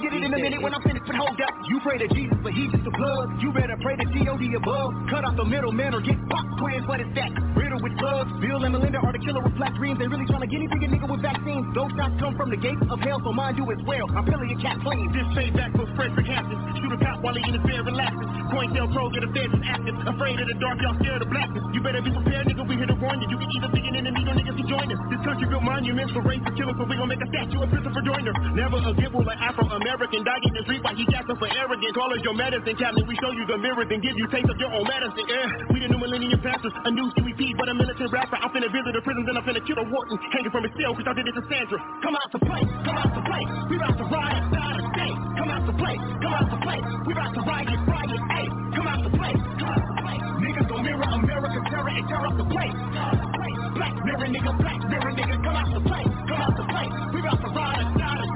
You 0.01 0.09
get 0.09 0.17
it 0.17 0.25
in 0.25 0.33
a 0.33 0.41
minute 0.41 0.57
when 0.65 0.73
I'm 0.73 0.81
finished, 0.81 1.05
but 1.05 1.13
hold 1.13 1.37
up. 1.37 1.53
You 1.69 1.77
pray 1.85 2.01
to 2.01 2.09
Jesus, 2.09 2.33
but 2.41 2.57
he 2.57 2.65
just 2.73 2.81
a 2.89 2.93
plug. 2.97 3.37
You 3.37 3.53
better 3.53 3.77
pray 3.85 3.93
to 4.01 4.05
G.O.D. 4.09 4.49
above. 4.57 4.97
Cut 5.13 5.21
off 5.21 5.37
the 5.37 5.45
middleman 5.45 5.93
or 5.93 6.01
get 6.01 6.17
fucked. 6.25 6.57
Twins, 6.57 6.89
what 6.89 6.97
is 6.97 7.11
that? 7.13 7.29
Riddle 7.53 7.77
with 7.85 7.93
plugs. 8.01 8.33
Bill 8.41 8.65
and 8.65 8.73
Melinda 8.73 8.97
are 8.97 9.13
the 9.13 9.21
killer 9.21 9.45
with 9.45 9.53
black 9.61 9.77
dreams. 9.77 10.01
They 10.01 10.09
really 10.09 10.25
trying 10.25 10.41
to 10.41 10.49
get 10.49 10.57
anything 10.57 10.81
a 10.81 10.89
nigga 10.89 11.05
with 11.05 11.21
vaccines. 11.21 11.69
Those 11.77 11.93
shots 11.93 12.17
come 12.17 12.33
from 12.33 12.49
the 12.49 12.57
gates 12.57 12.81
of 12.89 12.97
hell, 12.97 13.21
so 13.21 13.29
mine 13.29 13.53
do 13.53 13.69
as 13.69 13.77
well. 13.85 14.09
I'm 14.17 14.25
peeling 14.25 14.49
your 14.49 14.57
cat 14.57 14.81
clean. 14.81 15.05
This 15.13 15.29
payback 15.37 15.69
for 15.77 15.85
Frederick 15.93 16.25
Hampton. 16.25 16.57
Shoot 16.81 16.97
a 16.97 16.99
cop 17.05 17.21
while 17.21 17.37
he 17.37 17.45
in 17.45 17.53
his 17.53 17.61
bed 17.61 17.85
relaxing. 17.85 18.25
COINTELPRO 18.49 19.13
get 19.13 19.21
a 19.21 19.29
feds 19.37 19.53
is 19.53 19.63
active. 19.69 19.93
Afraid 20.01 20.41
of 20.41 20.49
the 20.49 20.57
dark, 20.57 20.81
y'all 20.81 20.97
scared 20.97 21.21
of 21.21 21.29
blackness. 21.29 21.61
You 21.77 21.79
better 21.85 22.01
be 22.01 22.09
prepared, 22.09 22.49
nigga. 22.49 22.65
We 22.65 22.73
here 22.73 22.89
to 22.89 22.97
warn 22.97 23.21
you. 23.21 23.29
You 23.29 23.37
can 23.37 23.53
either 23.53 23.69
be 23.69 23.85
an 23.85 24.01
enemy 24.01 24.25
or 24.25 24.33
niggas 24.33 24.57
can 24.57 24.65
join 24.65 24.89
us. 24.89 24.97
This 25.13 25.21
country 25.21 25.45
built 25.45 25.61
monuments 25.61 26.09
for 26.09 26.25
race 26.25 26.41
and 26.41 26.57
killers, 26.57 26.73
so 26.81 26.89
we 26.89 26.97
gon' 26.97 27.05
make 27.05 27.21
a 27.21 27.29
statue 27.29 27.61
of 27.61 27.69
Christopher 27.69 28.01
Dorner. 28.01 28.33
Never 28.57 28.81
a 28.81 28.91
give 28.97 29.13
an 29.13 29.37
Afro-American 29.37 29.90
dying 29.99 30.47
in 30.47 30.53
the 30.55 30.63
street 30.63 30.79
while 30.83 30.95
he 30.95 31.03
gasping 31.11 31.35
for 31.35 31.49
arrogance. 31.51 31.91
Call 31.91 32.07
us 32.15 32.23
your 32.23 32.35
medicine 32.35 32.75
cabinet. 32.79 33.03
We 33.07 33.15
show 33.19 33.31
you 33.35 33.43
the 33.43 33.57
mirror, 33.59 33.83
then 33.83 33.99
give 33.99 34.15
you 34.15 34.27
taste 34.31 34.47
of 34.47 34.55
your 34.55 34.71
own 34.71 34.87
medicine. 34.87 35.25
Yeah, 35.27 35.67
we 35.67 35.83
the 35.83 35.91
new 35.91 35.99
millennium 35.99 36.39
pastors. 36.39 36.71
A 36.87 36.91
new 36.91 37.11
CEP, 37.11 37.57
but 37.59 37.67
a 37.67 37.75
militant 37.75 38.11
rapper. 38.11 38.39
I'm 38.39 38.51
finna 38.55 38.71
visit 38.71 38.95
the 38.95 39.03
prisons 39.03 39.27
and 39.27 39.35
I'm 39.35 39.43
finna 39.43 39.59
kill 39.67 39.79
a 39.83 39.85
Wharton. 39.91 40.15
Hanging 40.31 40.51
from 40.51 40.63
his 40.63 40.73
cell, 40.79 40.95
cause 40.95 41.07
I 41.07 41.13
did 41.13 41.27
it 41.27 41.35
to 41.35 41.43
Sandra. 41.51 41.77
Come 42.03 42.15
out 42.15 42.29
to 42.31 42.39
play, 42.39 42.63
come 42.87 42.97
out 42.97 43.11
to 43.11 43.21
play. 43.27 43.43
We 43.67 43.75
about 43.75 43.95
to 43.99 44.05
ride 44.07 44.35
outside 44.39 44.75
the 44.79 44.83
state. 44.95 45.17
Come 45.35 45.49
out 45.51 45.63
to 45.67 45.73
play, 45.75 45.95
come 45.99 46.33
out 46.39 46.47
to 46.47 46.57
play. 46.63 46.79
We 47.03 47.11
about 47.11 47.31
to 47.35 47.41
riot, 47.43 47.79
riot, 47.83 48.21
hey. 48.31 48.47
Come 48.71 48.87
out 48.87 49.01
to 49.03 49.11
play, 49.11 49.33
come 49.59 49.71
out 49.75 49.83
to 49.83 49.93
play. 49.99 50.17
Niggas 50.39 50.67
gon' 50.71 50.83
mirror 50.87 51.09
America, 51.11 51.59
terror 51.67 51.91
and 51.91 52.05
tear 52.07 52.23
up 52.23 52.35
the 52.39 52.47
place. 52.47 52.75
Black 53.75 53.95
mirror, 54.07 54.27
nigga, 54.31 54.51
black 54.55 54.79
mirror, 54.87 55.11
nigga. 55.11 55.35
Come 55.43 55.57
out 55.59 55.69
to 55.75 55.81
play, 55.83 56.03
come 56.31 56.41
out 56.41 56.55
to 56.55 56.63
play. 56.63 57.10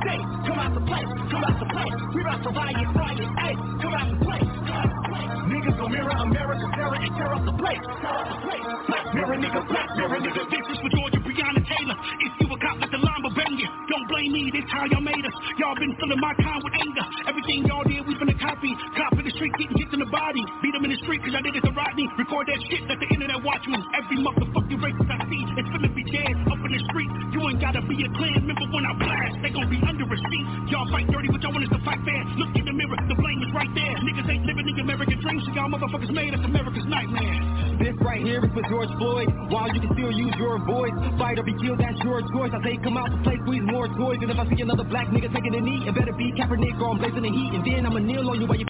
State. 0.05 0.25
Come 0.45 0.59
out 0.61 0.71
to 0.77 0.81
play, 0.85 1.03
come 1.33 1.43
out 1.43 1.57
to 1.57 1.67
play. 1.73 1.89
We 2.13 2.21
about 2.21 2.41
to 2.45 2.51
riot, 2.53 2.87
riot, 2.93 3.29
hey. 3.41 3.53
Come 3.81 3.93
out 3.97 4.07
to 4.13 4.17
play, 4.21 4.41
come 4.69 4.77
out 4.77 4.91
to 4.93 5.01
play. 5.09 5.25
Niggas 5.49 5.75
gon' 5.81 5.91
mirror 5.91 6.17
America, 6.21 6.65
terror 6.77 6.99
and 7.01 7.13
tear 7.17 7.33
up 7.33 7.43
the 7.45 7.55
place. 7.57 7.81
Tear 7.81 8.15
up 8.21 8.27
the 8.29 8.39
place. 8.45 8.65
Black 8.85 9.05
mirror, 9.15 9.37
nigga, 9.41 9.61
black 9.65 9.89
mirror, 9.97 10.19
nigga. 10.21 10.43
This 10.53 10.65
is 10.69 10.77
for 10.77 10.89
Georgia 10.93 11.19
Breonna 11.25 11.61
Taylor. 11.65 11.97
If 12.21 12.31
you 12.39 12.53
a 12.53 12.57
cop, 12.61 12.77
let 12.79 12.91
the. 12.91 13.04
Don't 13.95 14.11
blame 14.11 14.35
me, 14.35 14.51
this 14.51 14.67
how 14.67 14.83
y'all 14.91 14.99
made 14.99 15.23
us. 15.23 15.31
Y'all 15.55 15.71
been 15.79 15.95
filling 15.95 16.19
my 16.19 16.35
time 16.43 16.59
with 16.67 16.75
anger. 16.75 17.07
Everything 17.31 17.63
y'all 17.63 17.87
did, 17.87 18.03
we 18.03 18.11
finna 18.19 18.35
copy. 18.35 18.75
Cop 18.91 19.15
in 19.15 19.23
the 19.23 19.31
street, 19.31 19.55
getting 19.55 19.71
hits 19.71 19.95
in 19.95 20.03
the 20.03 20.11
body. 20.11 20.43
Beat 20.59 20.75
in 20.75 20.83
the 20.83 20.99
street, 20.99 21.23
cause 21.23 21.31
I 21.31 21.39
did 21.39 21.55
it 21.55 21.63
to 21.63 21.71
Rodney. 21.71 22.03
Record 22.19 22.43
that 22.51 22.59
shit, 22.67 22.83
let 22.91 22.99
the 22.99 23.07
internet 23.07 23.39
watch 23.39 23.63
me. 23.71 23.79
Every 23.95 24.19
motherfucking 24.19 24.83
racist 24.83 25.07
I 25.07 25.23
see, 25.31 25.43
it's 25.47 25.69
finna 25.71 25.87
be 25.95 26.03
dead 26.11 26.35
up 26.43 26.59
in 26.59 26.71
the 26.75 26.81
street. 26.91 27.07
You 27.31 27.39
ain't 27.47 27.63
gotta 27.63 27.79
be 27.87 27.95
a 28.03 28.09
Klan 28.19 28.43
member 28.43 28.67
when 28.67 28.83
I 28.83 28.99
blast. 28.99 29.35
They 29.39 29.51
gon' 29.55 29.71
be 29.71 29.79
under 29.79 30.03
a 30.03 30.19
seat. 30.27 30.45
Y'all 30.75 30.91
fight 30.91 31.07
dirty, 31.07 31.31
but 31.31 31.39
y'all 31.39 31.55
want 31.55 31.63
us 31.63 31.71
to 31.71 31.79
fight 31.87 32.03
fair. 32.03 32.19
Look 32.35 32.51
in 32.51 32.67
the 32.67 32.75
mirror, 32.75 32.99
the 32.99 33.15
blame 33.15 33.39
is 33.47 33.51
right 33.55 33.71
there. 33.79 33.95
Niggas 34.03 34.27
ain't 34.27 34.43
living 34.43 34.75
the 34.75 34.75
American 34.83 35.23
dream, 35.23 35.39
so 35.39 35.55
y'all 35.55 35.71
motherfuckers 35.71 36.11
made 36.11 36.35
us 36.35 36.43
America's 36.43 36.83
nightmare. 36.83 37.64
This 37.76 37.91
right 37.99 38.23
here 38.23 38.39
is 38.39 38.51
for 38.55 38.63
George 38.71 38.88
Floyd. 38.95 39.28
While 39.51 39.67
you 39.76 39.82
can 39.84 39.91
still 39.91 40.11
use 40.11 40.32
your 40.39 40.63
voice, 40.63 40.95
fight 41.19 41.38
or 41.38 41.43
be 41.43 41.51
killed, 41.59 41.78
that's 41.78 41.99
your 42.07 42.23
choice. 42.32 42.55
I 42.55 42.63
say 42.63 42.80
come 42.80 42.95
out 42.95 43.11
to 43.11 43.19
play, 43.19 43.36
squeeze 43.43 43.67
more 43.67 43.91
toys. 43.99 44.19
And 44.23 44.32
if 44.32 44.39
I 44.39 44.47
see 44.47 44.61
another 44.63 44.88
black 44.88 45.07
nigga 45.11 45.28
taking 45.36 45.53
a 45.55 45.59
knee, 45.59 45.84
it 45.84 45.93
better 45.93 46.15
be 46.15 46.32
Kaepernick 46.32 46.80
or 46.80 46.95
I'm 46.95 47.03
blazing 47.03 47.28
the 47.28 47.36
heat. 47.36 47.51
And 47.51 47.67
then 47.67 47.86
I'ma 47.86 47.99
kneel 47.99 48.30
on 48.32 48.39
you 48.39 48.47
while 48.47 48.55
you 48.55 48.63